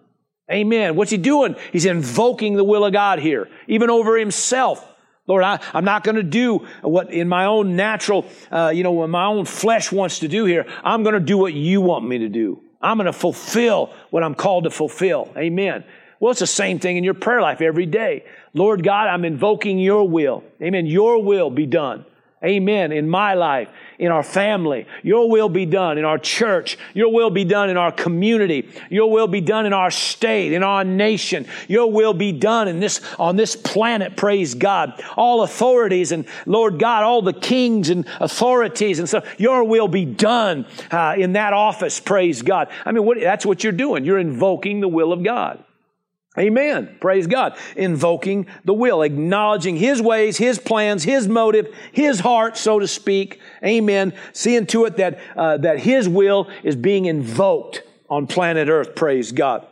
Amen. 0.51 0.95
What's 0.95 1.11
he 1.11 1.17
doing? 1.17 1.55
He's 1.71 1.85
invoking 1.85 2.55
the 2.55 2.63
will 2.63 2.83
of 2.83 2.91
God 2.91 3.19
here, 3.19 3.47
even 3.67 3.89
over 3.89 4.17
himself. 4.17 4.85
Lord, 5.27 5.43
I, 5.43 5.59
am 5.73 5.85
not 5.85 6.03
going 6.03 6.17
to 6.17 6.23
do 6.23 6.67
what 6.81 7.13
in 7.13 7.29
my 7.29 7.45
own 7.45 7.75
natural, 7.75 8.25
uh, 8.51 8.71
you 8.73 8.83
know, 8.83 8.91
what 8.91 9.09
my 9.09 9.25
own 9.25 9.45
flesh 9.45 9.91
wants 9.91 10.19
to 10.19 10.27
do 10.27 10.45
here. 10.45 10.65
I'm 10.83 11.03
going 11.03 11.13
to 11.13 11.21
do 11.21 11.37
what 11.37 11.53
you 11.53 11.79
want 11.79 12.05
me 12.05 12.19
to 12.19 12.29
do. 12.29 12.61
I'm 12.81 12.97
going 12.97 13.05
to 13.05 13.13
fulfill 13.13 13.93
what 14.09 14.23
I'm 14.23 14.35
called 14.35 14.65
to 14.65 14.71
fulfill. 14.71 15.31
Amen. 15.37 15.85
Well, 16.19 16.31
it's 16.31 16.39
the 16.39 16.47
same 16.47 16.79
thing 16.79 16.97
in 16.97 17.03
your 17.03 17.13
prayer 17.13 17.41
life 17.41 17.61
every 17.61 17.85
day. 17.85 18.25
Lord 18.53 18.83
God, 18.83 19.07
I'm 19.07 19.23
invoking 19.23 19.79
your 19.79 20.07
will. 20.07 20.43
Amen. 20.61 20.85
Your 20.85 21.23
will 21.23 21.49
be 21.49 21.65
done. 21.65 22.05
Amen. 22.43 22.91
In 22.91 23.07
my 23.07 23.35
life, 23.35 23.69
in 24.01 24.11
our 24.11 24.23
family. 24.23 24.87
Your 25.03 25.29
will 25.29 25.47
be 25.47 25.67
done 25.67 25.99
in 25.99 26.05
our 26.05 26.17
church. 26.17 26.77
Your 26.95 27.13
will 27.13 27.29
be 27.29 27.45
done 27.45 27.69
in 27.69 27.77
our 27.77 27.91
community. 27.91 28.67
Your 28.89 29.11
will 29.11 29.27
be 29.27 29.41
done 29.41 29.67
in 29.67 29.73
our 29.73 29.91
state, 29.91 30.53
in 30.53 30.63
our 30.63 30.83
nation. 30.83 31.45
Your 31.67 31.89
will 31.91 32.13
be 32.13 32.31
done 32.31 32.67
in 32.67 32.79
this, 32.79 32.99
on 33.19 33.35
this 33.35 33.55
planet. 33.55 34.17
Praise 34.17 34.55
God. 34.55 35.01
All 35.15 35.43
authorities 35.43 36.11
and 36.11 36.25
Lord 36.47 36.79
God, 36.79 37.03
all 37.03 37.21
the 37.21 37.31
kings 37.31 37.91
and 37.91 38.07
authorities 38.19 38.97
and 38.97 39.07
stuff. 39.07 39.23
Your 39.37 39.63
will 39.63 39.87
be 39.87 40.05
done 40.05 40.65
uh, 40.89 41.13
in 41.15 41.33
that 41.33 41.53
office. 41.53 41.99
Praise 41.99 42.41
God. 42.41 42.69
I 42.83 42.91
mean, 42.91 43.05
what, 43.05 43.19
that's 43.19 43.45
what 43.45 43.63
you're 43.63 43.71
doing. 43.71 44.03
You're 44.03 44.19
invoking 44.19 44.81
the 44.81 44.87
will 44.87 45.13
of 45.13 45.23
God. 45.23 45.63
Amen. 46.39 46.97
Praise 47.01 47.27
God. 47.27 47.57
Invoking 47.75 48.47
the 48.63 48.73
will, 48.73 49.01
acknowledging 49.01 49.75
His 49.75 50.01
ways, 50.01 50.37
His 50.37 50.59
plans, 50.59 51.03
His 51.03 51.27
motive, 51.27 51.75
His 51.91 52.21
heart, 52.21 52.55
so 52.55 52.79
to 52.79 52.87
speak. 52.87 53.41
Amen. 53.63 54.13
Seeing 54.31 54.65
to 54.67 54.85
it 54.85 54.97
that, 54.97 55.19
uh, 55.35 55.57
that 55.57 55.79
His 55.79 56.07
will 56.07 56.49
is 56.63 56.77
being 56.77 57.05
invoked 57.05 57.83
on 58.09 58.27
planet 58.27 58.69
Earth. 58.69 58.95
Praise 58.95 59.33
God. 59.33 59.67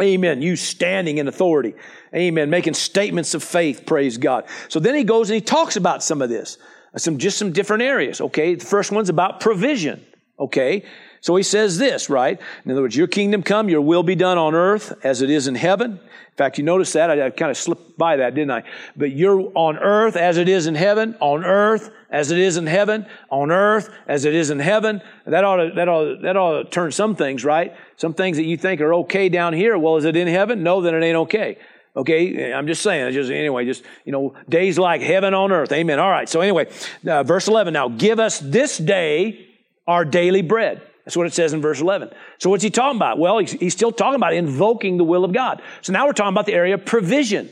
Amen. 0.00 0.42
You 0.42 0.56
standing 0.56 1.18
in 1.18 1.28
authority. 1.28 1.74
Amen. 2.14 2.50
Making 2.50 2.74
statements 2.74 3.34
of 3.34 3.44
faith. 3.44 3.84
Praise 3.86 4.18
God. 4.18 4.44
So 4.68 4.80
then 4.80 4.94
he 4.94 5.04
goes 5.04 5.30
and 5.30 5.34
he 5.34 5.40
talks 5.40 5.76
about 5.76 6.02
some 6.02 6.22
of 6.22 6.28
this. 6.28 6.58
Some, 6.96 7.18
just 7.18 7.38
some 7.38 7.52
different 7.52 7.82
areas. 7.82 8.20
Okay. 8.20 8.54
The 8.54 8.64
first 8.64 8.90
one's 8.90 9.08
about 9.08 9.40
provision. 9.40 10.04
Okay. 10.38 10.84
So 11.20 11.36
he 11.36 11.42
says 11.42 11.78
this, 11.78 12.10
right? 12.10 12.38
In 12.64 12.70
other 12.70 12.82
words, 12.82 12.96
your 12.96 13.06
kingdom 13.06 13.42
come, 13.42 13.68
your 13.68 13.80
will 13.80 14.02
be 14.02 14.14
done 14.14 14.36
on 14.36 14.54
earth 14.54 14.92
as 15.02 15.22
it 15.22 15.30
is 15.30 15.46
in 15.46 15.54
heaven. 15.54 15.92
In 15.92 16.36
fact, 16.36 16.58
you 16.58 16.64
notice 16.64 16.92
that. 16.94 17.10
I, 17.10 17.26
I 17.26 17.30
kind 17.30 17.50
of 17.50 17.56
slipped 17.56 17.96
by 17.96 18.16
that, 18.16 18.34
didn't 18.34 18.50
I? 18.50 18.64
But 18.96 19.12
you're 19.12 19.50
on 19.54 19.78
earth 19.78 20.16
as 20.16 20.36
it 20.36 20.48
is 20.48 20.66
in 20.66 20.74
heaven, 20.74 21.16
on 21.20 21.44
earth 21.44 21.90
as 22.10 22.30
it 22.30 22.38
is 22.38 22.56
in 22.56 22.66
heaven, 22.66 23.06
on 23.30 23.52
earth 23.52 23.88
as 24.08 24.24
it 24.24 24.34
is 24.34 24.50
in 24.50 24.58
heaven. 24.58 25.00
That 25.24 25.44
ought 25.44 25.56
to, 25.56 25.70
that 25.76 25.88
ought 25.88 26.22
that 26.22 26.36
ought 26.36 26.64
to 26.64 26.68
turn 26.68 26.90
some 26.90 27.14
things, 27.14 27.44
right? 27.44 27.74
Some 27.96 28.12
things 28.12 28.36
that 28.36 28.44
you 28.44 28.56
think 28.56 28.80
are 28.80 28.92
okay 28.94 29.28
down 29.28 29.52
here. 29.52 29.78
Well, 29.78 29.96
is 29.96 30.04
it 30.04 30.16
in 30.16 30.28
heaven? 30.28 30.62
No, 30.62 30.80
then 30.80 30.94
it 30.94 31.02
ain't 31.02 31.16
okay. 31.16 31.58
Okay, 31.96 32.52
I'm 32.52 32.66
just 32.66 32.82
saying. 32.82 33.12
Just 33.12 33.30
anyway, 33.30 33.64
just 33.64 33.84
you 34.04 34.10
know, 34.10 34.34
days 34.48 34.78
like 34.78 35.00
heaven 35.00 35.32
on 35.32 35.52
earth. 35.52 35.70
Amen. 35.70 36.00
All 36.00 36.10
right. 36.10 36.28
So 36.28 36.40
anyway, 36.40 36.68
uh, 37.08 37.22
verse 37.22 37.46
11. 37.46 37.72
Now, 37.72 37.88
give 37.88 38.18
us 38.18 38.40
this 38.40 38.76
day 38.76 39.53
our 39.86 40.04
daily 40.04 40.42
bread. 40.42 40.82
That's 41.04 41.16
what 41.16 41.26
it 41.26 41.34
says 41.34 41.52
in 41.52 41.60
verse 41.60 41.80
11. 41.80 42.10
So 42.38 42.48
what's 42.48 42.62
he 42.62 42.70
talking 42.70 42.96
about? 42.96 43.18
Well, 43.18 43.38
he's, 43.38 43.52
he's, 43.52 43.74
still 43.74 43.92
talking 43.92 44.16
about 44.16 44.32
invoking 44.32 44.96
the 44.96 45.04
will 45.04 45.24
of 45.24 45.32
God. 45.32 45.60
So 45.82 45.92
now 45.92 46.06
we're 46.06 46.14
talking 46.14 46.32
about 46.32 46.46
the 46.46 46.54
area 46.54 46.74
of 46.74 46.86
provision. 46.86 47.50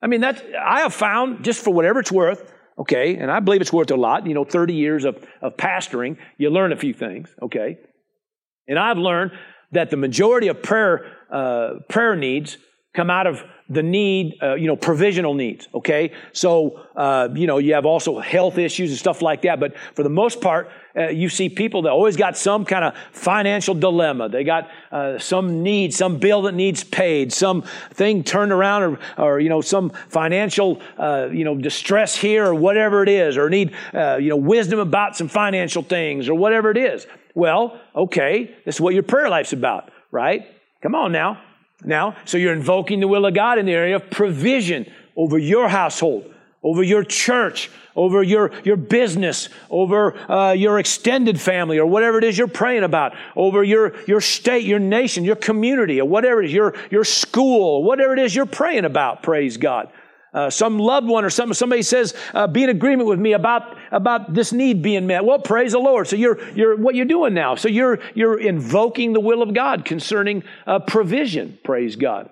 I 0.00 0.06
mean, 0.06 0.22
that 0.22 0.42
I 0.58 0.80
have 0.80 0.94
found, 0.94 1.44
just 1.44 1.62
for 1.62 1.74
whatever 1.74 2.00
it's 2.00 2.12
worth, 2.12 2.52
okay, 2.78 3.16
and 3.16 3.30
I 3.30 3.40
believe 3.40 3.60
it's 3.60 3.72
worth 3.72 3.90
a 3.90 3.96
lot, 3.96 4.26
you 4.26 4.34
know, 4.34 4.44
30 4.44 4.74
years 4.74 5.04
of, 5.04 5.22
of 5.42 5.56
pastoring, 5.56 6.16
you 6.38 6.50
learn 6.50 6.72
a 6.72 6.76
few 6.76 6.94
things, 6.94 7.28
okay? 7.42 7.78
And 8.68 8.78
I've 8.78 8.98
learned 8.98 9.32
that 9.72 9.90
the 9.90 9.96
majority 9.96 10.48
of 10.48 10.62
prayer, 10.62 11.06
uh, 11.30 11.74
prayer 11.88 12.16
needs 12.16 12.56
come 12.94 13.10
out 13.10 13.26
of 13.26 13.42
the 13.68 13.82
need, 13.82 14.38
uh, 14.42 14.54
you 14.54 14.66
know, 14.66 14.76
provisional 14.76 15.34
needs, 15.34 15.68
okay? 15.74 16.12
So, 16.32 16.80
uh, 16.96 17.28
you 17.34 17.46
know, 17.46 17.58
you 17.58 17.74
have 17.74 17.84
also 17.84 18.20
health 18.20 18.58
issues 18.58 18.90
and 18.90 18.98
stuff 18.98 19.22
like 19.22 19.42
that, 19.42 19.60
but 19.60 19.76
for 19.94 20.02
the 20.02 20.08
most 20.08 20.40
part, 20.40 20.70
uh, 20.96 21.08
you 21.08 21.28
see 21.28 21.48
people 21.48 21.82
that 21.82 21.90
always 21.90 22.16
got 22.16 22.36
some 22.36 22.64
kind 22.64 22.84
of 22.84 22.94
financial 23.12 23.74
dilemma. 23.74 24.28
They 24.28 24.44
got 24.44 24.70
uh, 24.90 25.18
some 25.18 25.62
need, 25.62 25.92
some 25.92 26.18
bill 26.18 26.42
that 26.42 26.54
needs 26.54 26.84
paid, 26.84 27.32
some 27.32 27.62
thing 27.90 28.24
turned 28.24 28.52
around, 28.52 28.82
or, 28.82 28.98
or 29.18 29.40
you 29.40 29.48
know, 29.48 29.60
some 29.60 29.90
financial, 30.08 30.80
uh, 30.98 31.28
you 31.32 31.44
know, 31.44 31.56
distress 31.56 32.16
here, 32.16 32.46
or 32.46 32.54
whatever 32.54 33.02
it 33.02 33.08
is, 33.08 33.36
or 33.36 33.50
need, 33.50 33.74
uh, 33.92 34.16
you 34.16 34.30
know, 34.30 34.36
wisdom 34.36 34.78
about 34.78 35.16
some 35.16 35.28
financial 35.28 35.82
things, 35.82 36.28
or 36.28 36.34
whatever 36.34 36.70
it 36.70 36.78
is. 36.78 37.06
Well, 37.34 37.78
okay, 37.94 38.54
this 38.64 38.76
is 38.76 38.80
what 38.80 38.94
your 38.94 39.02
prayer 39.02 39.28
life's 39.28 39.52
about, 39.52 39.90
right? 40.10 40.46
Come 40.82 40.94
on 40.94 41.12
now. 41.12 41.42
Now, 41.84 42.16
so 42.24 42.38
you're 42.38 42.54
invoking 42.54 43.00
the 43.00 43.08
will 43.08 43.26
of 43.26 43.34
God 43.34 43.58
in 43.58 43.66
the 43.66 43.72
area 43.72 43.96
of 43.96 44.10
provision 44.10 44.90
over 45.14 45.38
your 45.38 45.68
household, 45.68 46.32
over 46.62 46.82
your 46.82 47.04
church, 47.04 47.70
over 47.96 48.22
your, 48.22 48.52
your 48.62 48.76
business, 48.76 49.48
over 49.70 50.16
uh, 50.30 50.52
your 50.52 50.78
extended 50.78 51.40
family, 51.40 51.78
or 51.78 51.86
whatever 51.86 52.18
it 52.18 52.24
is 52.24 52.38
you're 52.38 52.46
praying 52.46 52.84
about, 52.84 53.14
over 53.34 53.64
your, 53.64 53.94
your 54.06 54.20
state, 54.20 54.64
your 54.64 54.78
nation, 54.78 55.24
your 55.24 55.36
community, 55.36 56.00
or 56.00 56.08
whatever 56.08 56.42
it 56.42 56.46
is, 56.46 56.52
your, 56.52 56.74
your 56.90 57.04
school, 57.04 57.82
whatever 57.82 58.12
it 58.12 58.18
is 58.18 58.34
you're 58.34 58.46
praying 58.46 58.84
about, 58.84 59.22
praise 59.22 59.56
God. 59.56 59.90
Uh, 60.34 60.50
some 60.50 60.78
loved 60.78 61.08
one 61.08 61.24
or 61.24 61.30
some, 61.30 61.54
somebody 61.54 61.80
says, 61.82 62.14
uh, 62.34 62.46
be 62.46 62.62
in 62.62 62.68
agreement 62.68 63.08
with 63.08 63.18
me 63.18 63.32
about, 63.32 63.74
about 63.90 64.34
this 64.34 64.52
need 64.52 64.82
being 64.82 65.06
met. 65.06 65.24
Well, 65.24 65.38
praise 65.38 65.72
the 65.72 65.78
Lord. 65.78 66.06
So 66.08 66.16
you're, 66.16 66.38
you're, 66.50 66.76
what 66.76 66.94
you're 66.94 67.06
doing 67.06 67.32
now. 67.32 67.54
So 67.54 67.68
you're, 67.68 68.00
you're 68.14 68.38
invoking 68.38 69.14
the 69.14 69.20
will 69.20 69.40
of 69.40 69.54
God 69.54 69.86
concerning 69.86 70.42
uh, 70.66 70.80
provision. 70.80 71.58
Praise 71.64 71.96
God. 71.96 72.28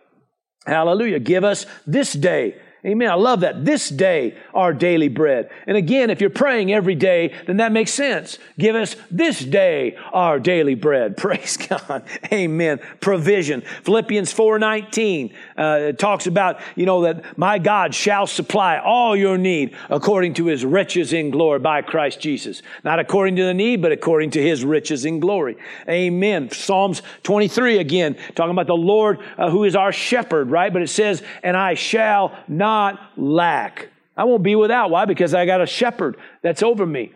Hallelujah. 0.66 1.18
Give 1.18 1.44
us 1.44 1.64
this 1.86 2.12
day 2.12 2.60
Amen. 2.86 3.10
I 3.10 3.14
love 3.14 3.40
that. 3.40 3.64
This 3.64 3.88
day, 3.88 4.36
our 4.52 4.74
daily 4.74 5.08
bread. 5.08 5.48
And 5.66 5.74
again, 5.74 6.10
if 6.10 6.20
you're 6.20 6.28
praying 6.28 6.70
every 6.70 6.94
day, 6.94 7.34
then 7.46 7.56
that 7.56 7.72
makes 7.72 7.94
sense. 7.94 8.38
Give 8.58 8.76
us 8.76 8.94
this 9.10 9.40
day 9.40 9.96
our 10.12 10.38
daily 10.38 10.74
bread. 10.74 11.16
Praise 11.24 11.56
God. 11.56 12.04
Amen. 12.30 12.80
Provision. 13.00 13.62
Philippians 13.84 14.34
4.19 14.34 15.32
uh, 15.56 15.92
talks 15.92 16.26
about, 16.26 16.60
you 16.76 16.84
know, 16.84 17.02
that 17.02 17.38
my 17.38 17.58
God 17.58 17.94
shall 17.94 18.26
supply 18.26 18.78
all 18.78 19.16
your 19.16 19.38
need 19.38 19.74
according 19.88 20.34
to 20.34 20.44
his 20.44 20.62
riches 20.62 21.14
in 21.14 21.30
glory 21.30 21.60
by 21.60 21.80
Christ 21.80 22.20
Jesus. 22.20 22.60
Not 22.84 22.98
according 22.98 23.36
to 23.36 23.44
the 23.44 23.54
need, 23.54 23.80
but 23.80 23.92
according 23.92 24.32
to 24.32 24.42
his 24.42 24.62
riches 24.62 25.06
in 25.06 25.20
glory. 25.20 25.56
Amen. 25.88 26.50
Psalms 26.50 27.00
23 27.22 27.78
again, 27.78 28.18
talking 28.34 28.50
about 28.50 28.66
the 28.66 28.76
Lord 28.76 29.20
uh, 29.38 29.48
who 29.48 29.64
is 29.64 29.74
our 29.74 29.90
shepherd, 29.90 30.50
right? 30.50 30.70
But 30.70 30.82
it 30.82 30.90
says, 30.90 31.22
and 31.42 31.56
I 31.56 31.72
shall 31.72 32.36
not 32.46 32.73
not 32.74 33.00
lack. 33.16 33.88
I 34.16 34.24
won't 34.24 34.42
be 34.42 34.54
without. 34.54 34.90
Why? 34.90 35.04
Because 35.04 35.34
I 35.34 35.46
got 35.46 35.60
a 35.60 35.66
shepherd 35.66 36.16
that's 36.42 36.62
over 36.62 36.84
me. 36.86 37.12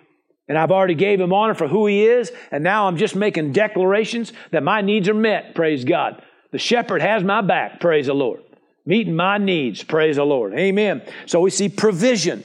And 0.48 0.56
I've 0.56 0.70
already 0.70 0.94
gave 0.94 1.20
him 1.20 1.32
honor 1.32 1.54
for 1.54 1.68
who 1.68 1.86
he 1.86 2.06
is. 2.06 2.32
And 2.50 2.64
now 2.64 2.86
I'm 2.86 2.96
just 2.96 3.14
making 3.14 3.52
declarations 3.52 4.32
that 4.50 4.62
my 4.62 4.80
needs 4.80 5.08
are 5.08 5.14
met. 5.14 5.54
Praise 5.54 5.84
God. 5.84 6.22
The 6.52 6.58
shepherd 6.58 7.02
has 7.02 7.22
my 7.22 7.42
back. 7.42 7.80
Praise 7.80 8.06
the 8.06 8.14
Lord. 8.14 8.42
Meeting 8.86 9.14
my 9.14 9.36
needs. 9.36 9.82
Praise 9.82 10.16
the 10.16 10.24
Lord. 10.24 10.54
Amen. 10.54 11.02
So 11.26 11.40
we 11.40 11.50
see 11.50 11.68
provision. 11.68 12.42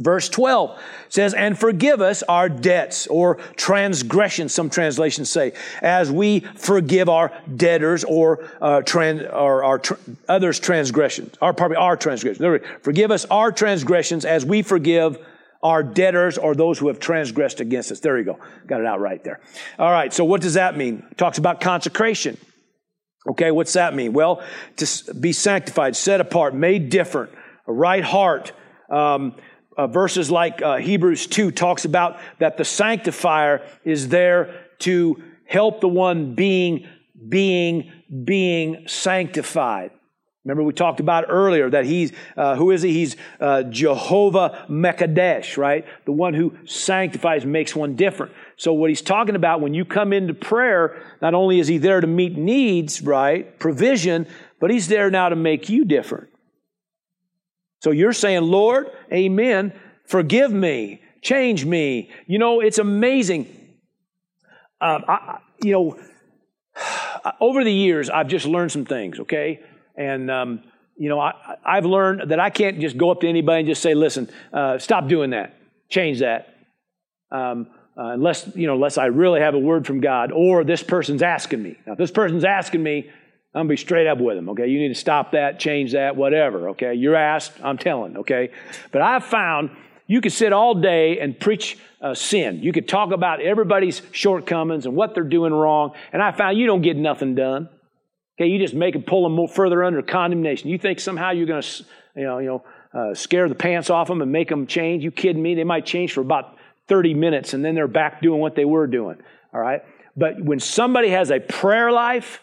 Verse 0.00 0.30
12 0.30 0.80
says, 1.10 1.34
And 1.34 1.58
forgive 1.58 2.00
us 2.00 2.22
our 2.22 2.48
debts 2.48 3.06
or 3.08 3.36
transgressions, 3.56 4.54
some 4.54 4.70
translations 4.70 5.28
say, 5.28 5.52
as 5.82 6.10
we 6.10 6.40
forgive 6.40 7.10
our 7.10 7.30
debtors 7.54 8.02
or, 8.04 8.48
uh, 8.62 8.80
trans, 8.80 9.22
or 9.22 9.62
our 9.64 9.78
tr- 9.78 9.94
others' 10.28 10.58
transgressions, 10.58 11.36
or 11.42 11.52
probably 11.52 11.76
our 11.76 11.96
transgressions. 11.96 12.62
Forgive 12.80 13.10
us 13.10 13.26
our 13.26 13.52
transgressions 13.52 14.24
as 14.24 14.46
we 14.46 14.62
forgive 14.62 15.18
our 15.62 15.82
debtors 15.82 16.38
or 16.38 16.54
those 16.54 16.78
who 16.78 16.88
have 16.88 16.98
transgressed 16.98 17.60
against 17.60 17.92
us. 17.92 18.00
There 18.00 18.18
you 18.18 18.24
go. 18.24 18.38
Got 18.66 18.80
it 18.80 18.86
out 18.86 19.00
right 19.00 19.22
there. 19.22 19.40
All 19.78 19.92
right, 19.92 20.12
so 20.12 20.24
what 20.24 20.40
does 20.40 20.54
that 20.54 20.76
mean? 20.76 21.06
It 21.10 21.18
talks 21.18 21.36
about 21.36 21.60
consecration. 21.60 22.38
Okay, 23.28 23.50
what's 23.50 23.74
that 23.74 23.94
mean? 23.94 24.14
Well, 24.14 24.42
to 24.76 25.14
be 25.14 25.32
sanctified, 25.32 25.94
set 25.96 26.20
apart, 26.20 26.54
made 26.54 26.88
different, 26.88 27.30
a 27.68 27.72
right 27.72 28.02
heart, 28.02 28.52
um, 28.90 29.36
uh, 29.76 29.86
verses 29.86 30.30
like 30.30 30.62
uh, 30.62 30.76
Hebrews 30.76 31.26
2 31.26 31.50
talks 31.50 31.84
about 31.84 32.18
that 32.38 32.56
the 32.56 32.64
sanctifier 32.64 33.66
is 33.84 34.08
there 34.08 34.66
to 34.80 35.22
help 35.46 35.80
the 35.80 35.88
one 35.88 36.34
being, 36.34 36.88
being, 37.28 37.92
being 38.24 38.88
sanctified. 38.88 39.90
Remember, 40.44 40.64
we 40.64 40.72
talked 40.72 40.98
about 40.98 41.26
earlier 41.28 41.70
that 41.70 41.84
he's, 41.84 42.12
uh, 42.36 42.56
who 42.56 42.72
is 42.72 42.82
he? 42.82 42.92
He's 42.92 43.16
uh, 43.38 43.62
Jehovah 43.62 44.66
Mekadesh, 44.68 45.56
right? 45.56 45.86
The 46.04 46.10
one 46.10 46.34
who 46.34 46.56
sanctifies, 46.64 47.46
makes 47.46 47.76
one 47.76 47.94
different. 47.94 48.32
So, 48.56 48.72
what 48.72 48.90
he's 48.90 49.02
talking 49.02 49.36
about 49.36 49.60
when 49.60 49.72
you 49.72 49.84
come 49.84 50.12
into 50.12 50.34
prayer, 50.34 51.00
not 51.20 51.34
only 51.34 51.60
is 51.60 51.68
he 51.68 51.78
there 51.78 52.00
to 52.00 52.08
meet 52.08 52.36
needs, 52.36 53.02
right? 53.02 53.56
Provision, 53.60 54.26
but 54.58 54.72
he's 54.72 54.88
there 54.88 55.10
now 55.10 55.28
to 55.28 55.36
make 55.36 55.68
you 55.68 55.84
different. 55.84 56.31
So 57.82 57.90
you're 57.90 58.12
saying, 58.12 58.42
Lord, 58.42 58.92
amen, 59.12 59.72
forgive 60.06 60.52
me, 60.52 61.02
change 61.20 61.64
me. 61.64 62.10
You 62.28 62.38
know, 62.38 62.60
it's 62.60 62.78
amazing. 62.78 63.48
Uh, 64.80 65.00
I, 65.08 65.38
you 65.60 65.72
know, 65.72 65.98
over 67.40 67.64
the 67.64 67.72
years, 67.72 68.08
I've 68.08 68.28
just 68.28 68.46
learned 68.46 68.70
some 68.70 68.84
things, 68.84 69.18
okay? 69.18 69.58
And, 69.96 70.30
um, 70.30 70.62
you 70.96 71.08
know, 71.08 71.18
I, 71.18 71.34
have 71.64 71.84
learned 71.84 72.30
that 72.30 72.38
I 72.38 72.50
can't 72.50 72.78
just 72.78 72.96
go 72.96 73.10
up 73.10 73.22
to 73.22 73.28
anybody 73.28 73.60
and 73.60 73.68
just 73.68 73.82
say, 73.82 73.94
listen, 73.94 74.30
uh, 74.52 74.78
stop 74.78 75.08
doing 75.08 75.30
that, 75.30 75.56
change 75.88 76.20
that. 76.20 76.54
Um, 77.32 77.66
uh, 77.98 78.10
unless, 78.10 78.48
you 78.54 78.68
know, 78.68 78.74
unless 78.74 78.96
I 78.96 79.06
really 79.06 79.40
have 79.40 79.54
a 79.54 79.58
word 79.58 79.88
from 79.88 80.00
God 80.00 80.30
or 80.30 80.62
this 80.62 80.84
person's 80.84 81.20
asking 81.20 81.60
me. 81.60 81.78
Now, 81.84 81.92
if 81.94 81.98
this 81.98 82.12
person's 82.12 82.44
asking 82.44 82.80
me, 82.80 83.10
I'm 83.54 83.60
gonna 83.60 83.68
be 83.68 83.76
straight 83.76 84.06
up 84.06 84.18
with 84.18 84.36
them, 84.36 84.48
okay? 84.50 84.66
You 84.66 84.78
need 84.78 84.88
to 84.88 84.94
stop 84.94 85.32
that, 85.32 85.58
change 85.58 85.92
that, 85.92 86.16
whatever, 86.16 86.70
okay? 86.70 86.94
You're 86.94 87.16
asked, 87.16 87.52
I'm 87.62 87.76
telling, 87.76 88.16
okay? 88.18 88.50
But 88.90 89.02
I've 89.02 89.24
found 89.24 89.70
you 90.06 90.22
could 90.22 90.32
sit 90.32 90.54
all 90.54 90.74
day 90.74 91.18
and 91.20 91.38
preach 91.38 91.76
uh, 92.00 92.14
sin. 92.14 92.62
You 92.62 92.72
could 92.72 92.88
talk 92.88 93.12
about 93.12 93.42
everybody's 93.42 94.00
shortcomings 94.10 94.86
and 94.86 94.96
what 94.96 95.14
they're 95.14 95.22
doing 95.22 95.52
wrong, 95.52 95.92
and 96.12 96.22
I 96.22 96.32
found 96.32 96.58
you 96.58 96.66
don't 96.66 96.80
get 96.80 96.96
nothing 96.96 97.34
done. 97.34 97.68
Okay, 98.38 98.48
you 98.48 98.58
just 98.58 98.74
make 98.74 98.94
them 98.94 99.02
pull 99.02 99.22
them 99.22 99.46
further 99.48 99.84
under 99.84 100.00
condemnation. 100.00 100.70
You 100.70 100.78
think 100.78 100.98
somehow 100.98 101.32
you're 101.32 101.46
to, 101.46 101.84
you 102.16 102.24
know, 102.24 102.38
you 102.38 102.46
know, 102.46 102.64
uh, 102.94 103.14
scare 103.14 103.48
the 103.48 103.54
pants 103.54 103.90
off 103.90 104.08
them 104.08 104.22
and 104.22 104.32
make 104.32 104.48
them 104.48 104.66
change? 104.66 105.04
You 105.04 105.10
kidding 105.10 105.42
me? 105.42 105.54
They 105.54 105.64
might 105.64 105.84
change 105.84 106.14
for 106.14 106.22
about 106.22 106.56
30 106.88 107.14
minutes 107.14 107.54
and 107.54 107.64
then 107.64 107.74
they're 107.74 107.86
back 107.86 108.22
doing 108.22 108.40
what 108.40 108.54
they 108.54 108.64
were 108.64 108.86
doing. 108.86 109.18
All 109.52 109.60
right, 109.60 109.82
but 110.16 110.42
when 110.42 110.60
somebody 110.60 111.10
has 111.10 111.30
a 111.30 111.40
prayer 111.40 111.92
life 111.92 112.40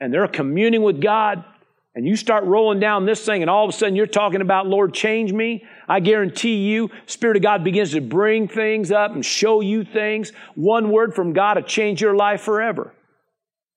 and 0.00 0.12
they're 0.12 0.28
communing 0.28 0.82
with 0.82 1.00
God, 1.00 1.44
and 1.94 2.06
you 2.06 2.16
start 2.16 2.44
rolling 2.44 2.78
down 2.78 3.06
this 3.06 3.24
thing, 3.24 3.42
and 3.42 3.50
all 3.50 3.64
of 3.64 3.74
a 3.74 3.76
sudden 3.76 3.96
you're 3.96 4.06
talking 4.06 4.40
about, 4.40 4.66
Lord, 4.66 4.94
change 4.94 5.32
me, 5.32 5.64
I 5.88 6.00
guarantee 6.00 6.56
you, 6.56 6.90
Spirit 7.06 7.36
of 7.36 7.42
God 7.42 7.64
begins 7.64 7.92
to 7.92 8.00
bring 8.00 8.46
things 8.46 8.92
up 8.92 9.12
and 9.12 9.24
show 9.24 9.60
you 9.60 9.84
things. 9.84 10.32
One 10.54 10.90
word 10.90 11.14
from 11.14 11.32
God 11.32 11.54
to 11.54 11.62
change 11.62 12.00
your 12.00 12.14
life 12.14 12.42
forever. 12.42 12.94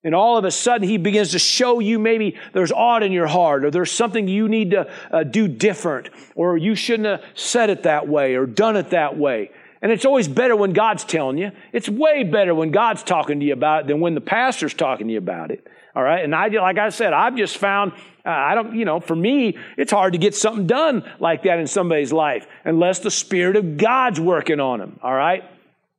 And 0.03 0.15
all 0.15 0.38
of 0.38 0.45
a 0.45 0.51
sudden, 0.51 0.88
He 0.88 0.97
begins 0.97 1.32
to 1.32 1.39
show 1.39 1.80
you 1.80 1.99
maybe 1.99 2.38
there's 2.53 2.72
odd 2.72 3.03
in 3.03 3.11
your 3.11 3.28
heart, 3.28 3.65
or 3.65 3.72
there's 3.72 3.91
something 3.91 4.28
you 4.28 4.47
need 4.47 4.72
to 4.72 4.91
uh, 5.11 5.24
do 5.24 5.47
different, 5.47 6.09
or 6.36 6.57
you 6.57 6.76
shouldn't 6.76 7.07
have 7.07 7.24
said 7.36 7.69
it 7.69 7.84
that 7.84 8.07
way, 8.07 8.36
or 8.36 8.45
done 8.45 8.76
it 8.78 8.89
that 8.91 9.17
way. 9.17 9.51
And 9.82 9.91
it's 9.91 10.05
always 10.05 10.28
better 10.28 10.55
when 10.55 10.74
God's 10.74 11.03
telling 11.03 11.38
you. 11.38 11.51
It's 11.74 11.89
way 11.89 12.24
better 12.24 12.53
when 12.53 12.72
God's 12.72 13.03
talking 13.03 13.39
to 13.39 13.45
you 13.45 13.53
about 13.53 13.82
it 13.82 13.88
than 13.88 13.99
when 13.99 14.15
the 14.15 14.22
pastor's 14.22 14.74
talking 14.74 15.07
to 15.07 15.13
you 15.13 15.19
about 15.19 15.49
it. 15.49 15.67
All 15.95 16.03
right. 16.03 16.23
And 16.23 16.33
I, 16.33 16.47
like 16.47 16.77
I 16.77 16.89
said, 16.89 17.13
I've 17.13 17.35
just 17.35 17.57
found, 17.57 17.91
uh, 18.25 18.29
I 18.29 18.55
don't, 18.55 18.75
you 18.75 18.85
know, 18.85 18.99
for 18.99 19.15
me, 19.15 19.57
it's 19.77 19.91
hard 19.91 20.13
to 20.13 20.19
get 20.19 20.35
something 20.35 20.67
done 20.67 21.03
like 21.19 21.43
that 21.43 21.59
in 21.59 21.67
somebody's 21.67 22.13
life 22.13 22.47
unless 22.63 22.99
the 22.99 23.11
Spirit 23.11 23.55
of 23.57 23.77
God's 23.77 24.19
working 24.19 24.59
on 24.59 24.79
them. 24.79 24.99
All 25.03 25.13
right. 25.13 25.43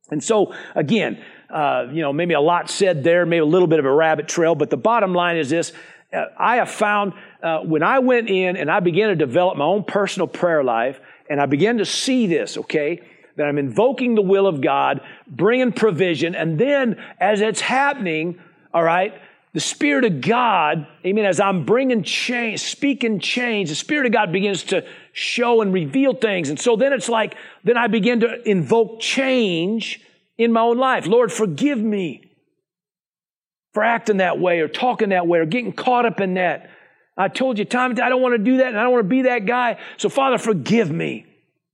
And 0.09 0.23
so, 0.23 0.53
again, 0.75 1.23
uh, 1.49 1.87
you 1.91 2.01
know, 2.01 2.11
maybe 2.11 2.33
a 2.33 2.41
lot 2.41 2.69
said 2.69 3.03
there, 3.03 3.25
maybe 3.25 3.39
a 3.39 3.45
little 3.45 3.67
bit 3.67 3.79
of 3.79 3.85
a 3.85 3.91
rabbit 3.91 4.27
trail, 4.27 4.55
but 4.55 4.69
the 4.69 4.77
bottom 4.77 5.13
line 5.13 5.37
is 5.37 5.49
this. 5.49 5.71
Uh, 6.11 6.25
I 6.37 6.55
have 6.57 6.69
found 6.71 7.13
uh, 7.41 7.59
when 7.59 7.83
I 7.83 7.99
went 7.99 8.29
in 8.29 8.57
and 8.57 8.71
I 8.71 8.79
began 8.79 9.09
to 9.09 9.15
develop 9.15 9.57
my 9.57 9.65
own 9.65 9.83
personal 9.83 10.27
prayer 10.27 10.63
life, 10.63 10.99
and 11.29 11.39
I 11.39 11.45
began 11.45 11.77
to 11.77 11.85
see 11.85 12.27
this, 12.27 12.57
okay, 12.57 13.01
that 13.35 13.47
I'm 13.47 13.57
invoking 13.57 14.15
the 14.15 14.21
will 14.21 14.47
of 14.47 14.61
God, 14.61 15.01
bringing 15.27 15.71
provision, 15.71 16.35
and 16.35 16.59
then 16.59 17.01
as 17.19 17.41
it's 17.41 17.61
happening, 17.61 18.39
all 18.73 18.83
right, 18.83 19.13
the 19.53 19.59
Spirit 19.59 20.03
of 20.03 20.19
God, 20.21 20.87
amen, 21.05 21.25
as 21.25 21.39
I'm 21.39 21.63
bringing 21.63 22.01
change, 22.01 22.59
speaking 22.61 23.19
change, 23.19 23.69
the 23.69 23.75
Spirit 23.75 24.07
of 24.07 24.11
God 24.11 24.31
begins 24.31 24.63
to 24.65 24.83
show 25.11 25.61
and 25.61 25.71
reveal 25.71 26.15
things. 26.15 26.49
And 26.49 26.59
so 26.59 26.75
then 26.75 26.91
it's 26.91 27.07
like, 27.07 27.35
then 27.63 27.77
I 27.77 27.85
begin 27.85 28.21
to 28.21 28.49
invoke 28.49 28.99
change 28.99 30.01
in 30.39 30.51
my 30.51 30.61
own 30.61 30.77
life. 30.79 31.05
Lord, 31.05 31.31
forgive 31.31 31.77
me 31.77 32.31
for 33.73 33.83
acting 33.83 34.17
that 34.17 34.39
way 34.39 34.59
or 34.59 34.67
talking 34.67 35.09
that 35.09 35.27
way 35.27 35.37
or 35.37 35.45
getting 35.45 35.71
caught 35.71 36.07
up 36.07 36.19
in 36.19 36.33
that. 36.33 36.71
I 37.15 37.27
told 37.27 37.59
you 37.59 37.65
time 37.65 37.91
and 37.91 37.97
time, 37.97 38.07
I 38.07 38.09
don't 38.09 38.23
want 38.23 38.33
to 38.33 38.43
do 38.43 38.57
that 38.57 38.69
and 38.69 38.79
I 38.79 38.83
don't 38.83 38.91
want 38.91 39.05
to 39.05 39.09
be 39.09 39.21
that 39.23 39.45
guy. 39.45 39.79
So 39.97 40.09
Father, 40.09 40.39
forgive 40.39 40.89
me. 40.89 41.27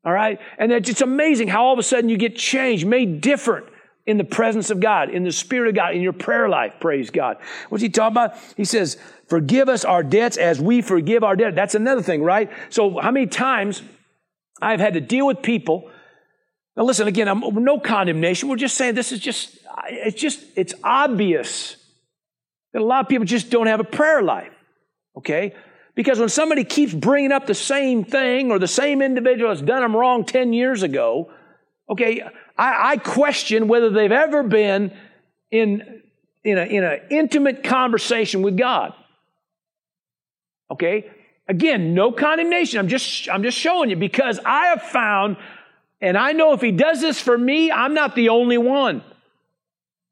All 0.04 0.12
right. 0.12 0.38
And 0.58 0.74
it's 0.74 1.00
amazing 1.00 1.48
how 1.48 1.64
all 1.64 1.74
of 1.74 1.80
a 1.80 1.84
sudden 1.84 2.10
you 2.10 2.18
get 2.18 2.36
changed, 2.36 2.86
made 2.86 3.22
different 3.22 3.68
in 4.10 4.18
the 4.18 4.24
presence 4.24 4.70
of 4.70 4.80
God, 4.80 5.10
in 5.10 5.24
the 5.24 5.32
Spirit 5.32 5.70
of 5.70 5.76
God, 5.76 5.96
in 5.96 6.02
your 6.02 6.14
prayer 6.14 6.50
life. 6.50 6.74
Praise 6.80 7.10
God. 7.10 7.38
What's 7.70 7.82
he 7.82 7.90
talking 7.90 8.14
about? 8.14 8.36
He 8.58 8.66
says, 8.66 8.98
Forgive 9.28 9.70
us 9.70 9.86
our 9.86 10.02
debts 10.02 10.38
as 10.38 10.60
we 10.60 10.82
forgive 10.82 11.24
our 11.24 11.36
debt. 11.36 11.54
That's 11.56 11.76
another 11.76 12.02
thing, 12.02 12.24
right? 12.24 12.50
So, 12.70 13.00
how 13.00 13.12
many 13.12 13.28
times 13.28 13.84
I've 14.62 14.80
had 14.80 14.94
to 14.94 15.02
deal 15.02 15.26
with 15.26 15.42
people. 15.42 15.90
Now, 16.76 16.84
listen, 16.84 17.08
again, 17.08 17.28
I'm, 17.28 17.42
no 17.64 17.80
condemnation. 17.80 18.50
We're 18.50 18.56
just 18.56 18.76
saying 18.76 18.96
this 18.96 19.12
is 19.12 19.20
just, 19.20 19.58
it's 19.90 20.20
just, 20.20 20.44
it's 20.56 20.74
obvious 20.84 21.78
that 22.74 22.82
a 22.82 22.86
lot 22.86 23.06
of 23.06 23.10
people 23.10 23.26
just 23.26 23.50
don't 23.50 23.68
have 23.68 23.80
a 23.80 23.86
prayer 23.86 24.22
life, 24.22 24.54
okay? 25.18 25.54
Because 25.96 26.20
when 26.20 26.30
somebody 26.30 26.64
keeps 26.64 26.94
bringing 26.94 27.32
up 27.32 27.48
the 27.48 27.56
same 27.56 28.04
thing 28.04 28.52
or 28.52 28.60
the 28.60 28.68
same 28.68 29.02
individual 29.02 29.50
that's 29.50 29.62
done 29.62 29.82
them 29.82 29.96
wrong 29.96 30.24
10 30.24 30.54
years 30.54 30.84
ago, 30.84 31.32
okay, 31.90 32.22
I, 32.60 32.92
I 32.92 32.98
question 32.98 33.70
whether 33.70 33.90
they've 33.90 34.12
ever 34.12 34.44
been 34.44 34.92
in, 35.50 36.02
in 36.44 36.58
an 36.58 36.68
in 36.68 36.84
a 36.84 36.98
intimate 37.10 37.64
conversation 37.64 38.42
with 38.42 38.58
God. 38.58 38.94
Okay? 40.70 41.10
Again, 41.48 41.94
no 41.94 42.12
condemnation. 42.12 42.80
I'm 42.80 42.90
just, 42.90 43.30
I'm 43.30 43.44
just 43.44 43.58
showing 43.58 43.90
you 43.90 43.96
because 43.96 44.40
I 44.46 44.68
have 44.68 44.84
found, 44.84 45.38
and 46.02 46.18
I 46.18 46.34
know 46.34 46.54
if 46.54 46.62
he 46.62 46.72
does 46.72 47.02
this 47.02 47.20
for 47.20 47.36
me, 47.36 47.72
I'm 47.72 47.94
not 47.94 48.14
the 48.14 48.30
only 48.30 48.58
one. 48.58 49.04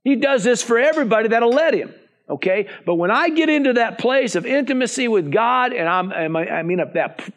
He 0.03 0.15
does 0.15 0.43
this 0.43 0.63
for 0.63 0.79
everybody 0.79 1.27
that'll 1.27 1.51
let 1.51 1.73
him. 1.73 1.93
Okay? 2.29 2.69
But 2.85 2.95
when 2.95 3.11
I 3.11 3.29
get 3.29 3.49
into 3.49 3.73
that 3.73 3.99
place 3.99 4.35
of 4.35 4.45
intimacy 4.45 5.09
with 5.09 5.31
God, 5.31 5.73
and 5.73 5.87
I'm, 5.87 6.35
I 6.35 6.63
mean, 6.63 6.77
that 6.93 7.29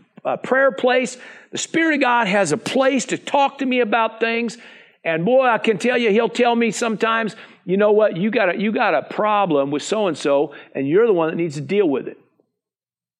prayer 0.44 0.72
place, 0.72 1.18
the 1.50 1.58
Spirit 1.58 1.96
of 1.96 2.00
God 2.00 2.28
has 2.28 2.52
a 2.52 2.56
place 2.56 3.06
to 3.06 3.18
talk 3.18 3.58
to 3.58 3.66
me 3.66 3.80
about 3.80 4.20
things. 4.20 4.56
And 5.04 5.24
boy, 5.24 5.46
I 5.46 5.58
can 5.58 5.78
tell 5.78 5.96
you, 5.96 6.10
he'll 6.10 6.28
tell 6.28 6.54
me 6.54 6.70
sometimes, 6.70 7.34
you 7.64 7.76
know 7.76 7.92
what, 7.92 8.16
you 8.16 8.30
got 8.30 8.54
a, 8.54 8.60
you 8.60 8.72
got 8.72 8.94
a 8.94 9.02
problem 9.02 9.70
with 9.70 9.82
so 9.82 10.06
and 10.08 10.16
so, 10.16 10.54
and 10.74 10.86
you're 10.86 11.06
the 11.06 11.12
one 11.12 11.30
that 11.30 11.36
needs 11.36 11.54
to 11.54 11.60
deal 11.60 11.88
with 11.88 12.06
it. 12.06 12.18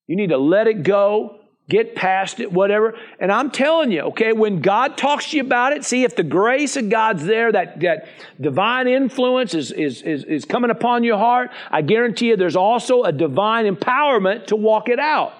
You 0.06 0.16
need 0.16 0.28
to 0.28 0.38
let 0.38 0.66
it 0.66 0.82
go, 0.82 1.40
get 1.70 1.94
past 1.94 2.40
it, 2.40 2.52
whatever. 2.52 2.98
And 3.18 3.32
I'm 3.32 3.50
telling 3.50 3.92
you, 3.92 4.00
okay, 4.00 4.32
when 4.32 4.60
God 4.60 4.98
talks 4.98 5.30
to 5.30 5.36
you 5.36 5.42
about 5.42 5.72
it, 5.72 5.84
see 5.84 6.02
if 6.02 6.16
the 6.16 6.24
grace 6.24 6.76
of 6.76 6.90
God's 6.90 7.24
there, 7.24 7.50
that, 7.52 7.80
that 7.80 8.08
divine 8.38 8.88
influence 8.88 9.54
is, 9.54 9.70
is, 9.70 10.02
is, 10.02 10.24
is 10.24 10.44
coming 10.44 10.70
upon 10.70 11.04
your 11.04 11.16
heart, 11.16 11.50
I 11.70 11.80
guarantee 11.82 12.26
you 12.26 12.36
there's 12.36 12.56
also 12.56 13.04
a 13.04 13.12
divine 13.12 13.72
empowerment 13.72 14.48
to 14.48 14.56
walk 14.56 14.88
it 14.88 14.98
out. 14.98 15.32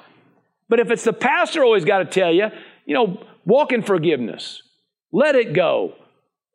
But 0.69 0.79
if 0.79 0.91
it's 0.91 1.05
the 1.05 1.13
pastor 1.13 1.65
always 1.65 1.85
got 1.85 1.99
to 1.99 2.05
tell 2.05 2.33
you, 2.33 2.47
you 2.87 2.95
know, 2.95 3.21
walk 3.45 3.73
in 3.73 3.83
forgiveness. 3.83 4.63
Let 5.13 5.35
it 5.35 5.53
go. 5.53 5.97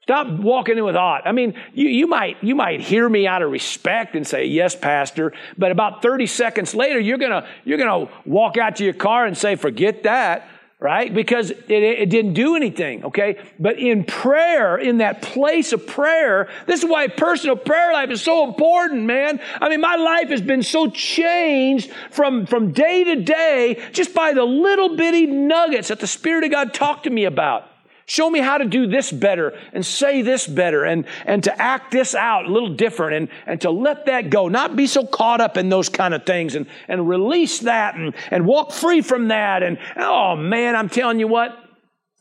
Stop 0.06 0.28
walking 0.28 0.78
in 0.78 0.86
with 0.86 0.96
ought. 0.96 1.26
I 1.26 1.32
mean, 1.32 1.56
you, 1.74 1.88
you, 1.88 2.06
might, 2.06 2.38
you 2.44 2.54
might 2.54 2.80
hear 2.80 3.10
me 3.10 3.26
out 3.26 3.42
of 3.42 3.50
respect 3.50 4.16
and 4.16 4.26
say, 4.26 4.46
yes, 4.46 4.76
pastor, 4.76 5.34
but 5.58 5.72
about 5.72 6.04
30 6.04 6.28
seconds 6.28 6.76
later, 6.76 7.00
you're 7.00 7.18
gonna, 7.18 7.48
you're 7.64 7.80
gonna 7.80 8.08
walk 8.24 8.56
out 8.56 8.76
to 8.76 8.84
your 8.84 8.94
car 8.94 9.26
and 9.26 9.36
say, 9.36 9.56
forget 9.56 10.04
that, 10.04 10.48
right? 10.80 11.12
Because 11.12 11.50
it, 11.50 11.72
it 11.72 12.12
didn't 12.12 12.36
do 12.36 12.56
anything, 12.56 13.06
okay? 13.06 13.44
But 13.58 13.80
in 13.80 14.04
prayer, 14.04 14.78
in 14.78 15.00
that 15.00 15.24
place 15.24 15.74
of 15.74 15.88
prayer, 15.88 16.50
this 16.68 16.84
is 16.84 16.88
why 16.88 17.08
personal 17.08 17.56
prayer 17.56 17.92
life 17.92 18.12
is 18.12 18.22
so 18.22 18.48
important, 18.48 19.06
man. 19.06 19.40
I 19.60 19.70
mean, 19.70 19.82
my 19.82 19.96
life 19.96 20.30
has 20.30 20.42
been 20.44 20.62
so 20.62 20.88
changed 20.92 21.92
from, 22.12 22.46
from 22.46 22.74
day 22.74 23.06
to 23.06 23.24
day 23.24 23.84
just 23.92 24.14
by 24.14 24.34
the 24.34 24.44
little 24.44 24.96
bitty 24.96 25.26
nuggets 25.26 25.88
that 25.88 26.00
the 26.00 26.06
Spirit 26.06 26.44
of 26.44 26.52
God 26.52 26.76
talked 26.76 27.06
to 27.06 27.10
me 27.10 27.26
about. 27.26 27.72
Show 28.08 28.30
me 28.30 28.40
how 28.40 28.60
to 28.60 28.66
do 28.66 28.86
this 28.86 29.12
better 29.12 29.58
and 29.74 29.84
say 29.84 30.22
this 30.22 30.46
better 30.46 30.84
and, 30.84 31.06
and 31.26 31.44
to 31.44 31.62
act 31.62 31.92
this 31.92 32.14
out 32.14 32.46
a 32.46 32.52
little 32.52 32.76
different 32.76 33.16
and, 33.16 33.30
and 33.48 33.62
to 33.62 33.72
let 33.72 34.06
that 34.06 34.30
go. 34.30 34.48
Not 34.48 34.76
be 34.76 34.86
so 34.86 35.08
caught 35.08 35.42
up 35.42 35.58
in 35.58 35.70
those 35.70 35.90
kind 35.90 36.14
of 36.14 36.24
things 36.24 36.54
and, 36.54 36.68
and 36.88 37.10
release 37.10 37.60
that 37.60 37.96
and, 37.96 38.14
and 38.30 38.46
walk 38.46 38.72
free 38.72 39.02
from 39.02 39.30
that. 39.30 39.64
And 39.64 39.80
oh 39.98 40.36
man, 40.36 40.76
I'm 40.76 40.90
telling 40.90 41.20
you 41.20 41.28
what, 41.28 41.58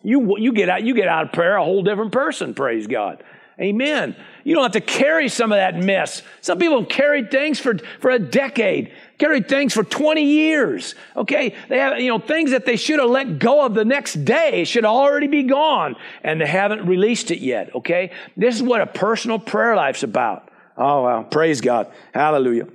you, 0.03 0.39
you 0.39 0.55
get 0.55 0.70
out, 0.70 0.82
you 0.82 0.95
get 0.95 1.09
out 1.09 1.26
of 1.26 1.32
prayer 1.32 1.57
a 1.57 1.64
whole 1.64 1.82
different 1.82 2.12
person, 2.12 2.55
praise 2.55 2.87
God. 2.87 3.22
Amen. 3.61 4.16
You 4.45 4.55
don't 4.55 4.63
have 4.63 4.73
to 4.73 4.81
carry 4.81 5.29
some 5.31 5.53
of 5.53 5.57
that 5.57 5.77
mess. 5.77 6.23
Some 6.43 6.59
people 6.59 6.81
have 6.81 6.89
carried 6.89 7.31
things 7.31 7.59
for, 7.59 7.79
for 8.01 8.11
a 8.11 8.19
decade, 8.19 8.93
carried 9.19 9.49
things 9.49 9.73
for 9.73 9.83
20 9.83 10.23
years. 10.23 10.95
Okay. 11.17 11.57
They 11.69 11.79
have, 11.79 11.99
you 11.99 12.09
know, 12.09 12.19
things 12.19 12.51
that 12.51 12.67
they 12.67 12.77
should 12.77 13.01
have 13.01 13.09
let 13.09 13.39
go 13.39 13.65
of 13.65 13.75
the 13.75 13.87
next 13.87 14.25
day 14.25 14.65
should 14.65 14.85
already 14.85 15.29
be 15.29 15.45
gone 15.45 15.97
and 16.23 16.41
they 16.41 16.47
haven't 16.47 16.87
released 16.87 17.31
it 17.31 17.41
yet. 17.41 17.75
Okay. 17.75 18.13
This 18.37 18.55
is 18.55 18.63
what 18.63 18.83
a 18.83 18.87
personal 18.87 19.39
prayer 19.39 19.75
life's 19.77 20.03
about. 20.03 20.51
Oh, 20.77 21.05
well, 21.05 21.25
praise 21.25 21.63
God. 21.63 21.91
Hallelujah. 22.13 22.69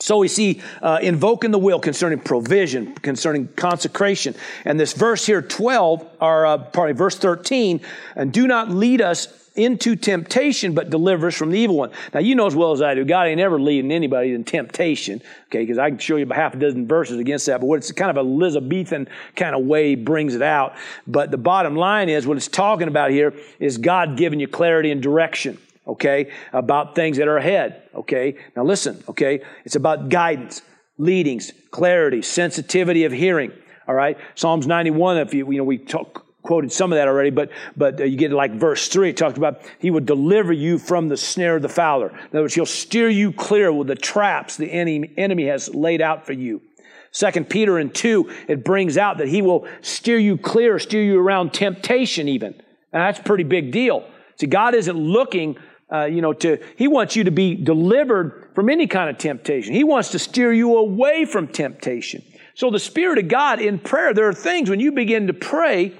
So 0.00 0.18
we 0.18 0.28
see 0.28 0.60
uh, 0.82 0.98
invoking 1.00 1.52
the 1.52 1.58
will 1.58 1.80
concerning 1.80 2.18
provision, 2.18 2.94
concerning 2.96 3.48
consecration. 3.48 4.34
And 4.64 4.78
this 4.78 4.92
verse 4.92 5.24
here, 5.24 5.40
12, 5.40 6.06
or 6.20 6.46
uh, 6.46 6.58
pardon 6.58 6.96
verse 6.96 7.16
13, 7.16 7.80
and 8.14 8.32
do 8.32 8.46
not 8.46 8.70
lead 8.70 9.00
us 9.00 9.45
into 9.56 9.96
temptation, 9.96 10.74
but 10.74 10.90
deliver 10.90 11.28
us 11.28 11.34
from 11.34 11.50
the 11.50 11.58
evil 11.58 11.76
one. 11.76 11.90
Now, 12.14 12.20
you 12.20 12.34
know 12.34 12.46
as 12.46 12.54
well 12.54 12.72
as 12.72 12.82
I 12.82 12.94
do, 12.94 13.04
God 13.04 13.26
ain't 13.26 13.40
ever 13.40 13.60
leading 13.60 13.90
anybody 13.90 14.32
in 14.32 14.44
temptation, 14.44 15.22
okay, 15.48 15.60
because 15.60 15.78
I 15.78 15.90
can 15.90 15.98
show 15.98 16.16
you 16.16 16.24
about 16.24 16.36
half 16.36 16.54
a 16.54 16.58
dozen 16.58 16.86
verses 16.86 17.18
against 17.18 17.46
that, 17.46 17.60
but 17.60 17.66
what 17.66 17.78
it's 17.78 17.92
kind 17.92 18.10
of 18.10 18.16
Elizabethan 18.16 19.08
kind 19.34 19.54
of 19.54 19.64
way 19.64 19.94
brings 19.94 20.34
it 20.34 20.42
out. 20.42 20.74
But 21.06 21.30
the 21.30 21.38
bottom 21.38 21.76
line 21.76 22.08
is, 22.08 22.26
what 22.26 22.36
it's 22.36 22.48
talking 22.48 22.88
about 22.88 23.10
here 23.10 23.34
is 23.58 23.78
God 23.78 24.16
giving 24.16 24.40
you 24.40 24.48
clarity 24.48 24.90
and 24.90 25.02
direction. 25.02 25.58
okay, 25.86 26.30
about 26.52 26.94
things 26.94 27.16
that 27.18 27.28
are 27.28 27.36
ahead, 27.36 27.82
okay? 27.94 28.36
Now 28.56 28.64
listen, 28.64 29.02
okay? 29.08 29.42
It's 29.64 29.76
about 29.76 30.08
guidance, 30.08 30.62
leadings, 30.98 31.52
clarity, 31.70 32.22
sensitivity 32.22 33.04
of 33.04 33.12
hearing, 33.12 33.52
all 33.86 33.94
right? 33.94 34.18
Psalms 34.34 34.66
91, 34.66 35.18
if 35.18 35.34
you, 35.34 35.50
you 35.50 35.58
know, 35.58 35.64
we 35.64 35.78
talk, 35.78 36.25
quoted 36.46 36.72
some 36.72 36.92
of 36.92 36.96
that 36.96 37.08
already, 37.08 37.30
but, 37.30 37.50
but 37.76 38.00
uh, 38.00 38.04
you 38.04 38.16
get 38.16 38.30
like 38.30 38.52
verse 38.52 38.88
3, 38.88 39.10
it 39.10 39.16
talked 39.16 39.36
about 39.36 39.62
he 39.80 39.90
would 39.90 40.06
deliver 40.06 40.52
you 40.52 40.78
from 40.78 41.08
the 41.08 41.16
snare 41.16 41.56
of 41.56 41.62
the 41.62 41.68
fowler. 41.68 42.08
In 42.08 42.28
other 42.28 42.42
words, 42.42 42.54
he'll 42.54 42.64
steer 42.64 43.08
you 43.08 43.32
clear 43.32 43.72
with 43.72 43.88
the 43.88 43.96
traps 43.96 44.56
the 44.56 44.70
enemy, 44.70 45.12
enemy 45.16 45.46
has 45.46 45.74
laid 45.74 46.00
out 46.00 46.24
for 46.24 46.32
you. 46.32 46.62
Second 47.10 47.50
Peter 47.50 47.78
and 47.78 47.92
2, 47.92 48.30
it 48.46 48.64
brings 48.64 48.96
out 48.96 49.18
that 49.18 49.28
he 49.28 49.42
will 49.42 49.66
steer 49.80 50.18
you 50.18 50.38
clear, 50.38 50.78
steer 50.78 51.02
you 51.02 51.18
around 51.18 51.52
temptation 51.52 52.28
even. 52.28 52.54
And 52.92 53.02
that's 53.02 53.18
a 53.18 53.22
pretty 53.22 53.44
big 53.44 53.72
deal. 53.72 54.08
See, 54.38 54.46
God 54.46 54.74
isn't 54.74 54.96
looking, 54.96 55.56
uh, 55.90 56.04
you 56.04 56.20
know, 56.20 56.32
to, 56.34 56.62
he 56.76 56.86
wants 56.86 57.16
you 57.16 57.24
to 57.24 57.30
be 57.30 57.54
delivered 57.54 58.50
from 58.54 58.70
any 58.70 58.86
kind 58.86 59.10
of 59.10 59.18
temptation. 59.18 59.74
He 59.74 59.82
wants 59.82 60.10
to 60.10 60.18
steer 60.18 60.52
you 60.52 60.76
away 60.76 61.24
from 61.24 61.48
temptation. 61.48 62.22
So 62.54 62.70
the 62.70 62.78
Spirit 62.78 63.18
of 63.18 63.28
God 63.28 63.60
in 63.60 63.78
prayer, 63.78 64.14
there 64.14 64.28
are 64.28 64.34
things 64.34 64.70
when 64.70 64.80
you 64.80 64.92
begin 64.92 65.26
to 65.26 65.34
pray, 65.34 65.94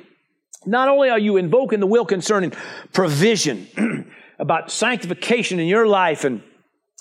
not 0.66 0.88
only 0.88 1.10
are 1.10 1.18
you 1.18 1.36
invoking 1.36 1.80
the 1.80 1.86
will 1.86 2.04
concerning 2.04 2.52
provision, 2.92 3.66
about 4.38 4.70
sanctification 4.70 5.58
in 5.60 5.66
your 5.66 5.86
life, 5.86 6.24
and 6.24 6.42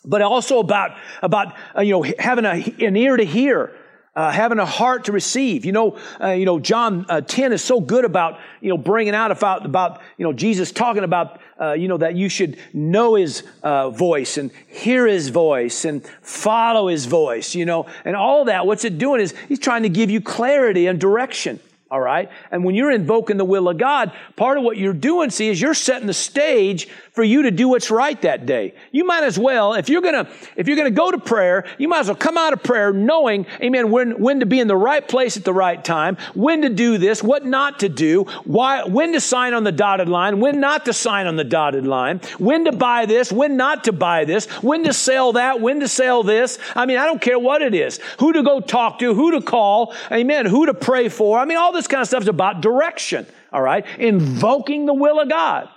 but 0.06 0.22
also 0.22 0.60
about 0.60 0.92
about 1.22 1.56
uh, 1.76 1.82
you 1.82 1.92
know 1.92 2.06
having 2.20 2.46
a, 2.46 2.86
an 2.86 2.96
ear 2.96 3.18
to 3.18 3.26
hear, 3.26 3.76
uh, 4.16 4.32
having 4.32 4.60
a 4.60 4.66
heart 4.66 5.06
to 5.06 5.12
receive. 5.12 5.66
You 5.66 5.72
know, 5.72 5.98
uh, 6.22 6.30
you 6.30 6.46
know, 6.46 6.60
John 6.60 7.06
uh, 7.10 7.22
10 7.22 7.54
is 7.54 7.64
so 7.64 7.82
good 7.82 8.06
about, 8.06 8.40
you 8.62 8.70
know, 8.70 8.78
bringing 8.78 9.14
out 9.14 9.32
about, 9.32 9.66
about 9.66 10.02
you 10.18 10.24
know, 10.24 10.34
Jesus 10.34 10.72
talking 10.72 11.04
about, 11.04 11.40
uh, 11.60 11.74
you 11.74 11.88
know, 11.88 11.98
that 11.98 12.16
you 12.16 12.30
should 12.30 12.58
know 12.74 13.16
his 13.16 13.44
uh, 13.62 13.90
voice 13.90 14.38
and 14.38 14.52
hear 14.68 15.06
his 15.06 15.30
voice 15.30 15.86
and 15.86 16.06
follow 16.22 16.88
his 16.88 17.06
voice, 17.06 17.56
you 17.56 17.66
know, 17.66 17.88
and 18.06 18.16
all 18.16 18.46
that. 18.46 18.66
What's 18.66 18.86
it 18.86 18.98
doing 18.98 19.22
is 19.22 19.34
he's 19.50 19.60
trying 19.60 19.84
to 19.84 19.90
give 19.90 20.10
you 20.10 20.22
clarity 20.22 20.88
and 20.88 21.00
direction. 21.00 21.60
All 21.96 22.02
right. 22.02 22.30
And 22.52 22.66
when 22.66 22.76
you're 22.76 22.92
invoking 22.92 23.38
the 23.38 23.46
will 23.46 23.70
of 23.70 23.78
God, 23.78 24.12
part 24.36 24.58
of 24.58 24.66
what 24.66 24.76
you're 24.76 24.92
doing, 24.92 25.30
see, 25.30 25.48
is 25.48 25.62
you're 25.62 25.74
setting 25.74 26.08
the 26.08 26.14
stage 26.14 26.90
for 27.16 27.24
you 27.24 27.44
to 27.44 27.52
do 27.52 27.70
what's 27.70 27.90
right 27.90 28.22
that 28.24 28.46
day. 28.46 28.74
You 28.92 29.06
might 29.06 29.24
as 29.24 29.40
well, 29.40 29.74
if 29.74 29.88
you're 29.88 30.02
gonna, 30.02 30.28
if 30.58 30.68
you're 30.68 30.76
gonna 30.76 30.92
go 30.92 31.12
to 31.12 31.18
prayer, 31.18 31.66
you 31.78 31.88
might 31.88 32.02
as 32.02 32.08
well 32.08 32.16
come 32.16 32.38
out 32.38 32.52
of 32.52 32.62
prayer 32.62 32.92
knowing, 32.92 33.48
amen, 33.62 33.90
when, 33.90 34.20
when 34.22 34.42
to 34.42 34.46
be 34.46 34.60
in 34.60 34.68
the 34.68 34.76
right 34.76 35.06
place 35.08 35.38
at 35.38 35.46
the 35.46 35.54
right 35.54 35.84
time, 35.84 36.18
when 36.34 36.62
to 36.62 36.70
do 36.70 36.98
this, 36.98 37.24
what 37.24 37.46
not 37.46 37.80
to 37.80 37.90
do, 37.90 38.26
why, 38.44 38.84
when 38.84 39.14
to 39.14 39.22
sign 39.22 39.54
on 39.54 39.64
the 39.64 39.72
dotted 39.72 40.10
line, 40.10 40.42
when 40.42 40.60
not 40.60 40.86
to 40.86 40.94
sign 40.94 41.26
on 41.26 41.38
the 41.38 41.46
dotted 41.46 41.88
line, 41.88 42.20
when 42.38 42.66
to 42.66 42.74
buy 42.74 43.06
this, 43.06 43.32
when 43.32 43.56
not 43.56 43.86
to 43.86 43.94
buy 43.94 44.26
this, 44.26 44.46
when 44.62 44.84
to 44.84 44.94
sell 44.94 45.34
that, 45.34 45.62
when 45.62 45.80
to 45.80 45.88
sell 45.88 46.22
this. 46.22 46.60
I 46.76 46.86
mean, 46.86 46.98
I 46.98 47.06
don't 47.06 47.22
care 47.22 47.40
what 47.40 47.62
it 47.62 47.74
is. 47.74 48.00
Who 48.20 48.34
to 48.34 48.44
go 48.44 48.60
talk 48.60 49.00
to, 49.00 49.14
who 49.14 49.32
to 49.32 49.42
call, 49.42 49.96
amen, 50.12 50.48
who 50.48 50.66
to 50.66 50.74
pray 50.74 51.08
for. 51.08 51.40
I 51.40 51.46
mean, 51.46 51.58
all 51.58 51.72
this 51.72 51.88
kind 51.88 52.02
of 52.02 52.08
stuff 52.08 52.24
is 52.24 52.28
about 52.28 52.60
direction, 52.62 53.26
all 53.54 53.62
right? 53.62 53.86
Invoking 53.98 54.86
the 54.86 54.94
will 54.94 55.22
of 55.22 55.30
God. 55.30 55.70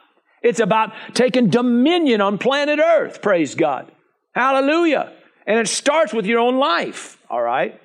It's 0.43 0.61
about 0.61 0.93
taking 1.15 1.51
dominion 1.51 2.21
on 2.21 2.39
planet 2.39 2.79
Earth, 2.79 3.23
praise 3.23 3.55
God. 3.55 3.91
Hallelujah. 4.35 5.13
And 5.47 5.59
it 5.59 5.69
starts 5.69 6.13
with 6.13 6.27
your 6.27 6.39
own 6.41 6.59
life, 6.59 7.19
all 7.29 7.43
right? 7.43 7.81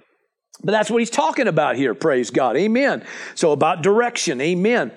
But 0.64 0.72
that's 0.72 0.89
what 0.89 0.99
he's 0.99 1.10
talking 1.10 1.47
about 1.47 1.76
here, 1.76 1.93
praise 1.93 2.30
God. 2.30 2.56
Amen. 2.58 3.04
So 3.36 3.51
about 3.51 3.82
direction, 3.82 4.39
amen. 4.39 4.91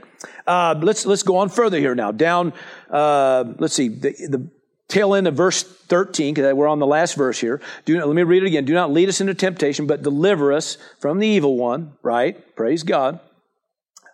Uh, 0.46 0.74
let's, 0.80 1.06
let's 1.06 1.22
go 1.22 1.38
on 1.38 1.48
further 1.48 1.78
here 1.78 1.94
now. 1.94 2.12
Down, 2.12 2.52
uh, 2.90 3.44
let's 3.58 3.74
see, 3.74 3.88
the, 3.88 4.10
the 4.28 4.50
tail 4.88 5.14
end 5.14 5.26
of 5.26 5.34
verse 5.34 5.62
13, 5.62 6.34
because 6.34 6.54
we're 6.54 6.68
on 6.68 6.78
the 6.78 6.86
last 6.86 7.16
verse 7.16 7.38
here. 7.38 7.60
Do 7.84 7.96
not, 7.96 8.06
let 8.06 8.14
me 8.14 8.22
read 8.22 8.42
it 8.42 8.46
again. 8.46 8.64
Do 8.64 8.74
not 8.74 8.92
lead 8.92 9.08
us 9.08 9.20
into 9.20 9.34
temptation, 9.34 9.86
but 9.86 10.02
deliver 10.02 10.52
us 10.52 10.78
from 11.00 11.18
the 11.18 11.26
evil 11.26 11.56
one, 11.56 11.94
right? 12.02 12.54
Praise 12.54 12.82
God. 12.82 13.20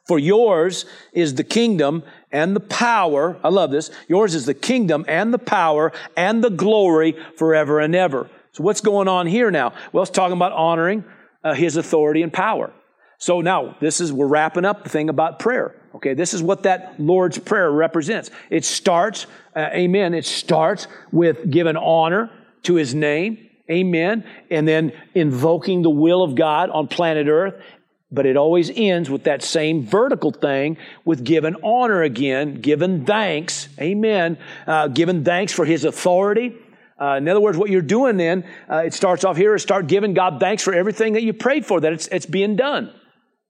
For 0.07 0.19
yours 0.19 0.85
is 1.13 1.35
the 1.35 1.45
kingdom 1.45 2.03
and 2.33 2.57
the 2.57 2.61
power. 2.61 3.39
I 3.45 3.49
love 3.49 3.71
this. 3.71 3.91
Yours 4.09 4.35
is 4.35 4.47
the 4.47 4.55
kingdom 4.55 5.05
and 5.07 5.33
the 5.33 5.39
power 5.39 5.93
and 6.17 6.43
the 6.43 6.51
glory 6.51 7.17
forever 7.37 7.79
and 7.79 7.95
ever. 7.95 8.31
So 8.53 8.63
what's 8.63 8.81
going 8.81 9.09
on 9.09 9.27
here 9.27 9.51
now? 9.51 9.73
Well, 9.93 10.03
it's 10.03 10.11
talking 10.11 10.37
about 10.37 10.53
honoring 10.53 11.05
uh, 11.45 11.55
his 11.55 11.77
authority 11.77 12.23
and 12.23 12.33
power. 12.33 12.73
So 13.19 13.41
now 13.41 13.77
this 13.81 14.01
is, 14.01 14.13
we're 14.13 14.27
wrapping 14.27 14.65
up 14.65 14.83
the 14.83 14.91
thing 14.91 15.09
about 15.09 15.39
prayer. 15.39 15.77
Okay, 15.95 16.15
this 16.15 16.35
is 16.35 16.43
what 16.43 16.65
that 16.65 16.99
Lord's 16.99 17.39
Prayer 17.39 17.71
represents. 17.71 18.31
It 18.51 18.65
starts, 18.65 19.27
uh, 19.55 19.69
amen, 19.73 20.15
it 20.15 20.25
starts 20.25 20.89
with 21.13 21.51
giving 21.51 21.77
honor 21.77 22.31
to 22.65 22.75
his 22.75 22.95
name, 22.95 23.51
amen, 23.71 24.25
and 24.51 24.67
then 24.67 24.93
invoking 25.15 25.83
the 25.83 25.91
will 25.91 26.23
of 26.23 26.35
God 26.35 26.71
on 26.71 26.89
planet 26.89 27.29
earth, 27.29 27.55
but 28.13 28.27
it 28.27 28.37
always 28.37 28.71
ends 28.75 29.09
with 29.09 29.25
that 29.25 29.43
same 29.43 29.85
vertical 29.85 30.31
thing 30.31 30.77
with 31.05 31.25
giving 31.25 31.57
honor 31.65 32.03
again, 32.03 32.61
giving 32.61 33.05
thanks, 33.05 33.69
amen, 33.81 34.39
uh, 34.67 34.89
giving 34.89 35.25
thanks 35.25 35.53
for 35.53 35.65
his 35.65 35.85
authority. 35.85 36.55
Uh, 37.01 37.17
in 37.17 37.27
other 37.27 37.41
words, 37.41 37.59
what 37.59 37.71
you're 37.71 37.83
doing 37.83 38.17
then, 38.17 38.45
uh, 38.71 38.77
it 38.77 38.95
starts 38.95 39.25
off 39.25 39.37
here, 39.37 39.55
is 39.55 39.63
start 39.63 39.87
giving 39.87 40.15
God 40.15 40.39
thanks 40.39 40.63
for 40.63 40.73
everything 40.73 41.15
that 41.15 41.23
you 41.23 41.33
prayed 41.33 41.67
for, 41.67 41.81
that 41.81 41.93
it's, 41.93 42.07
it's 42.09 42.27
being 42.27 42.55
done. 42.55 42.93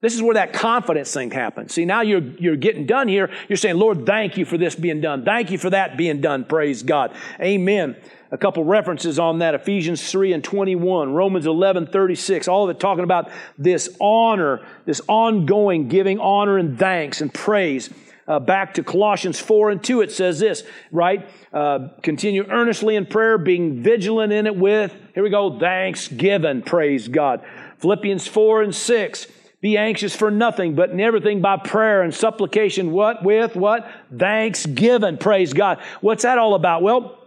This 0.01 0.15
is 0.15 0.21
where 0.21 0.33
that 0.33 0.51
confidence 0.51 1.13
thing 1.13 1.31
happens. 1.31 1.73
See, 1.73 1.85
now 1.85 2.01
you're, 2.01 2.21
you're 2.21 2.57
getting 2.57 2.85
done 2.85 3.07
here. 3.07 3.29
You're 3.47 3.57
saying, 3.57 3.77
Lord, 3.77 4.05
thank 4.05 4.37
you 4.37 4.43
for 4.43 4.57
this 4.57 4.75
being 4.75 4.99
done. 4.99 5.23
Thank 5.23 5.49
you 5.49 5.57
for 5.57 5.69
that 5.69 5.95
being 5.95 6.19
done. 6.19 6.43
Praise 6.43 6.83
God. 6.83 7.15
Amen 7.39 7.95
a 8.33 8.37
couple 8.37 8.63
references 8.63 9.19
on 9.19 9.39
that 9.39 9.53
Ephesians 9.53 10.09
3 10.09 10.33
and 10.33 10.43
21, 10.43 11.13
Romans 11.13 11.45
11, 11.45 11.85
36, 11.85 12.47
all 12.47 12.63
of 12.63 12.75
it 12.75 12.79
talking 12.79 13.03
about 13.03 13.29
this 13.59 13.95
honor, 14.01 14.65
this 14.85 15.01
ongoing 15.07 15.87
giving 15.87 16.19
honor 16.19 16.57
and 16.57 16.79
thanks 16.79 17.21
and 17.21 17.31
praise. 17.31 17.91
Uh, 18.27 18.39
back 18.39 18.73
to 18.73 18.83
Colossians 18.83 19.39
4 19.39 19.69
and 19.69 19.83
2, 19.83 20.01
it 20.01 20.11
says 20.11 20.39
this, 20.39 20.63
right? 20.91 21.29
Uh, 21.53 21.89
continue 22.01 22.43
earnestly 22.49 22.95
in 22.95 23.05
prayer, 23.05 23.37
being 23.37 23.83
vigilant 23.83 24.33
in 24.33 24.47
it 24.47 24.55
with, 24.55 24.95
here 25.13 25.21
we 25.21 25.29
go, 25.29 25.59
thanksgiving, 25.59 26.63
praise 26.63 27.07
God. 27.07 27.45
Philippians 27.77 28.25
4 28.25 28.63
and 28.63 28.73
6, 28.73 29.27
be 29.61 29.77
anxious 29.77 30.15
for 30.15 30.31
nothing, 30.31 30.73
but 30.73 30.89
in 30.89 30.99
everything 30.99 31.41
by 31.41 31.57
prayer 31.57 32.01
and 32.01 32.11
supplication, 32.11 32.91
what? 32.91 33.23
With 33.23 33.55
what? 33.55 33.87
Thanksgiving, 34.17 35.17
praise 35.17 35.53
God. 35.53 35.79
What's 36.01 36.23
that 36.23 36.39
all 36.39 36.55
about? 36.55 36.81
Well, 36.81 37.22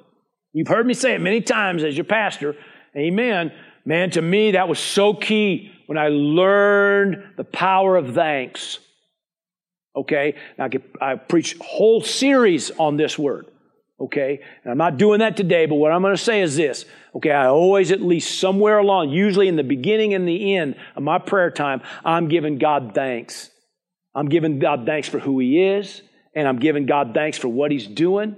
You've 0.57 0.69
heard 0.69 0.87
me 0.87 0.95
say 0.95 1.15
it 1.15 1.21
many 1.21 1.43
times 1.43 1.85
as 1.85 1.99
your 1.99 2.07
pastor. 2.07 2.57
Amen. 2.97 3.53
Man, 3.85 4.09
to 4.13 4.23
me, 4.23 4.53
that 4.53 4.71
was 4.71 4.79
so 4.79 5.13
key 5.13 5.71
when 5.85 5.99
I 5.99 6.09
learned 6.09 7.35
the 7.37 7.45
power 7.45 7.95
of 7.95 8.15
thanks. 8.15 8.79
Okay? 9.95 10.35
Now, 10.57 10.65
I, 10.65 10.69
could, 10.71 10.83
I 10.99 11.17
preach 11.17 11.59
whole 11.61 12.01
series 12.01 12.71
on 12.71 12.97
this 12.97 13.19
word. 13.19 13.49
Okay? 14.01 14.41
And 14.65 14.71
I'm 14.71 14.79
not 14.79 14.97
doing 14.97 15.19
that 15.19 15.37
today, 15.37 15.67
but 15.67 15.75
what 15.75 15.93
I'm 15.93 16.01
going 16.01 16.17
to 16.17 16.23
say 16.23 16.41
is 16.41 16.57
this. 16.57 16.87
Okay, 17.15 17.33
I 17.33 17.49
always, 17.49 17.93
at 17.93 18.01
least 18.01 18.41
somewhere 18.41 18.79
along, 18.79 19.11
usually 19.11 19.49
in 19.49 19.57
the 19.57 19.63
beginning 19.63 20.15
and 20.15 20.27
the 20.27 20.57
end 20.57 20.77
of 20.97 21.03
my 21.03 21.19
prayer 21.19 21.51
time, 21.51 21.83
I'm 22.03 22.29
giving 22.29 22.57
God 22.57 22.93
thanks. 22.95 23.51
I'm 24.15 24.31
giving 24.31 24.59
God 24.59 24.87
thanks 24.87 25.07
for 25.07 25.19
who 25.19 25.39
He 25.39 25.63
is, 25.63 26.01
and 26.35 26.49
I'm 26.49 26.61
giving 26.61 26.87
God 26.87 27.13
thanks 27.13 27.37
for 27.37 27.49
what 27.49 27.71
He's 27.71 27.87
doing. 27.87 28.37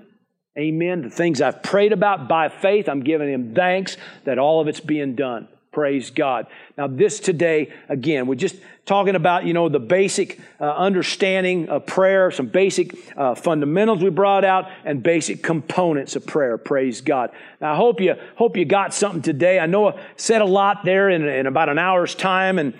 Amen. 0.59 1.03
The 1.03 1.11
things 1.11 1.41
I've 1.41 1.63
prayed 1.63 1.93
about 1.93 2.29
by 2.29 2.49
faith, 2.49 2.89
I'm 2.89 3.05
giving 3.05 3.33
Him 3.33 3.55
thanks 3.55 3.97
that 4.25 4.39
all 4.39 4.61
of 4.61 4.67
it's 4.67 4.81
being 4.81 5.15
done. 5.15 5.47
Praise 5.71 6.11
God. 6.11 6.49
Now, 6.77 6.89
this 6.89 7.21
today, 7.21 7.73
again, 7.89 8.27
we're 8.27 8.35
just 8.35 8.57
talking 8.85 9.15
about, 9.15 9.45
you 9.45 9.53
know, 9.53 9.69
the 9.69 9.79
basic 9.79 10.41
uh, 10.61 10.65
understanding 10.65 11.69
of 11.69 11.87
prayer, 11.87 12.33
some 12.33 12.49
basic 12.49 12.97
uh, 13.17 13.37
fundamentals 13.37 14.03
we 14.03 14.11
brought 14.11 14.45
out, 14.45 14.69
and 14.85 15.01
basic 15.01 15.45
components 15.45 16.17
of 16.17 16.27
prayer. 16.27 16.59
Praise 16.59 17.03
God. 17.03 17.31
Now, 17.61 17.75
I 17.75 17.77
hope 17.77 18.01
you, 18.01 18.17
hope 18.35 18.57
you 18.57 18.65
got 18.65 18.93
something 18.93 19.23
today. 19.23 19.61
I 19.61 19.67
know 19.67 19.91
I 19.91 20.01
said 20.17 20.43
a 20.43 20.47
lot 20.47 20.85
there 20.85 21.09
in, 21.09 21.29
in 21.29 21.47
about 21.47 21.69
an 21.69 21.79
hour's 21.79 22.17
time, 22.17 22.59
and, 22.59 22.75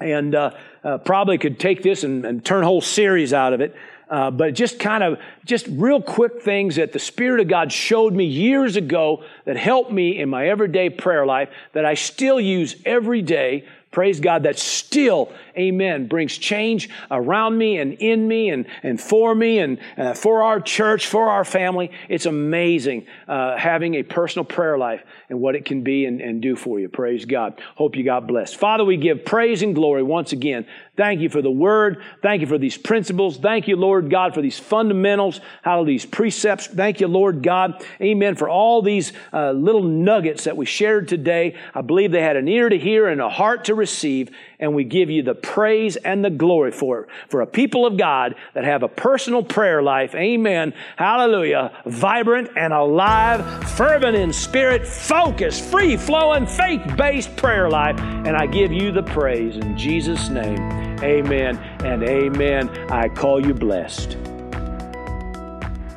and 0.00 0.34
uh, 0.34 0.50
uh 0.82 0.98
probably 0.98 1.38
could 1.38 1.60
take 1.60 1.84
this 1.84 2.02
and, 2.02 2.24
and 2.24 2.44
turn 2.44 2.64
a 2.64 2.66
whole 2.66 2.80
series 2.80 3.32
out 3.32 3.52
of 3.52 3.60
it. 3.60 3.76
Uh, 4.10 4.30
but 4.30 4.54
just 4.54 4.78
kind 4.78 5.02
of, 5.04 5.18
just 5.44 5.66
real 5.68 6.00
quick 6.00 6.40
things 6.42 6.76
that 6.76 6.92
the 6.92 6.98
Spirit 6.98 7.40
of 7.40 7.48
God 7.48 7.70
showed 7.70 8.14
me 8.14 8.24
years 8.24 8.76
ago 8.76 9.22
that 9.44 9.56
helped 9.56 9.92
me 9.92 10.18
in 10.18 10.30
my 10.30 10.48
everyday 10.48 10.88
prayer 10.88 11.26
life 11.26 11.50
that 11.74 11.84
I 11.84 11.94
still 11.94 12.40
use 12.40 12.76
every 12.86 13.20
day. 13.20 13.66
Praise 13.90 14.20
God, 14.20 14.42
that 14.44 14.58
still, 14.58 15.32
amen, 15.58 16.06
brings 16.06 16.36
change 16.38 16.88
around 17.10 17.58
me 17.58 17.78
and 17.78 17.94
in 17.94 18.26
me 18.28 18.50
and, 18.50 18.66
and 18.82 19.00
for 19.00 19.34
me 19.34 19.58
and 19.58 19.78
uh, 19.96 20.14
for 20.14 20.42
our 20.42 20.60
church, 20.60 21.06
for 21.06 21.28
our 21.28 21.44
family. 21.44 21.90
It's 22.08 22.26
amazing 22.26 23.06
uh, 23.26 23.56
having 23.56 23.94
a 23.94 24.02
personal 24.02 24.44
prayer 24.44 24.78
life 24.78 25.02
and 25.28 25.40
what 25.40 25.54
it 25.54 25.64
can 25.64 25.82
be 25.82 26.06
and, 26.06 26.20
and 26.20 26.40
do 26.40 26.56
for 26.56 26.80
you. 26.80 26.88
Praise 26.88 27.24
God. 27.24 27.60
Hope 27.74 27.96
you 27.96 28.04
got 28.04 28.26
blessed. 28.26 28.56
Father, 28.56 28.84
we 28.84 28.96
give 28.96 29.24
praise 29.24 29.62
and 29.62 29.74
glory 29.74 30.02
once 30.02 30.32
again. 30.32 30.66
Thank 30.96 31.20
you 31.20 31.28
for 31.28 31.42
the 31.42 31.50
word. 31.50 32.02
Thank 32.22 32.40
you 32.40 32.48
for 32.48 32.58
these 32.58 32.76
principles. 32.76 33.36
Thank 33.36 33.68
you, 33.68 33.76
Lord 33.76 34.10
God, 34.10 34.34
for 34.34 34.42
these 34.42 34.58
fundamentals, 34.58 35.40
how 35.62 35.84
these 35.84 36.04
precepts. 36.04 36.66
Thank 36.66 37.00
you, 37.00 37.06
Lord 37.06 37.42
God. 37.42 37.84
Amen. 38.00 38.34
For 38.34 38.48
all 38.48 38.82
these 38.82 39.12
uh, 39.32 39.52
little 39.52 39.84
nuggets 39.84 40.44
that 40.44 40.56
we 40.56 40.66
shared 40.66 41.06
today. 41.06 41.56
I 41.72 41.82
believe 41.82 42.10
they 42.10 42.20
had 42.20 42.36
an 42.36 42.48
ear 42.48 42.68
to 42.68 42.76
hear 42.76 43.06
and 43.06 43.20
a 43.20 43.28
heart 43.28 43.66
to 43.66 43.76
receive. 43.76 44.30
And 44.58 44.74
we 44.74 44.82
give 44.82 45.08
you 45.08 45.22
the 45.22 45.36
praise 45.48 45.96
and 45.96 46.22
the 46.22 46.28
glory 46.28 46.70
for 46.70 47.00
it. 47.00 47.08
For 47.30 47.40
a 47.40 47.46
people 47.46 47.86
of 47.86 47.96
God 47.96 48.34
that 48.52 48.64
have 48.64 48.82
a 48.82 48.88
personal 48.88 49.42
prayer 49.42 49.82
life. 49.82 50.14
Amen. 50.14 50.74
Hallelujah. 50.96 51.72
Vibrant 51.86 52.50
and 52.54 52.74
alive, 52.74 53.64
fervent 53.70 54.14
in 54.14 54.30
spirit, 54.30 54.86
focused, 54.86 55.64
free 55.64 55.96
flowing, 55.96 56.46
faith 56.46 56.82
based 56.98 57.34
prayer 57.36 57.70
life. 57.70 57.98
And 57.98 58.36
I 58.36 58.46
give 58.46 58.72
you 58.72 58.92
the 58.92 59.02
praise 59.02 59.56
in 59.56 59.76
Jesus' 59.76 60.28
name. 60.28 60.58
Amen 61.02 61.56
and 61.82 62.02
amen. 62.02 62.68
I 62.90 63.08
call 63.08 63.44
you 63.44 63.54
blessed. 63.54 64.18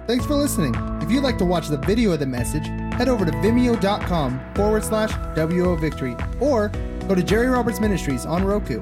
Thanks 0.08 0.26
for 0.26 0.36
listening. 0.36 0.76
If 1.02 1.12
you'd 1.12 1.24
like 1.24 1.38
to 1.40 1.46
watch 1.46 1.68
the 1.68 1.78
video 1.78 2.14
of 2.14 2.20
the 2.20 2.26
message, 2.26 2.68
head 2.94 3.10
over 3.10 3.26
to 3.26 3.32
vimeo.com 3.34 4.54
forward 4.56 4.84
slash 4.86 5.12
WO 5.36 5.76
Victory 5.76 6.16
or 6.40 6.70
go 7.08 7.16
to 7.16 7.24
Jerry 7.24 7.48
Roberts 7.48 7.82
Ministries 7.82 8.26
on 8.26 8.46
Roku. 8.46 8.82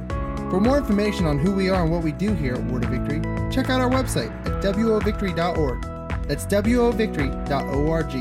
For 0.50 0.60
more 0.60 0.78
information 0.80 1.26
on 1.28 1.38
who 1.38 1.52
we 1.52 1.70
are 1.70 1.84
and 1.84 1.92
what 1.92 2.04
we 2.04 2.12
do 2.12 2.34
here 2.34 2.56
at 2.56 2.64
Word 2.66 2.84
of 2.84 2.90
Victory, 2.90 3.22
check 3.52 3.70
out 3.70 3.82
our 3.82 3.90
website 3.90 4.32
at 4.48 4.64
wovictory.org. 4.64 5.82
That's 6.28 6.46
wovictory.org. 6.48 8.12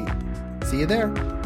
See 0.64 0.81
you 0.81 0.87
there. 0.87 1.38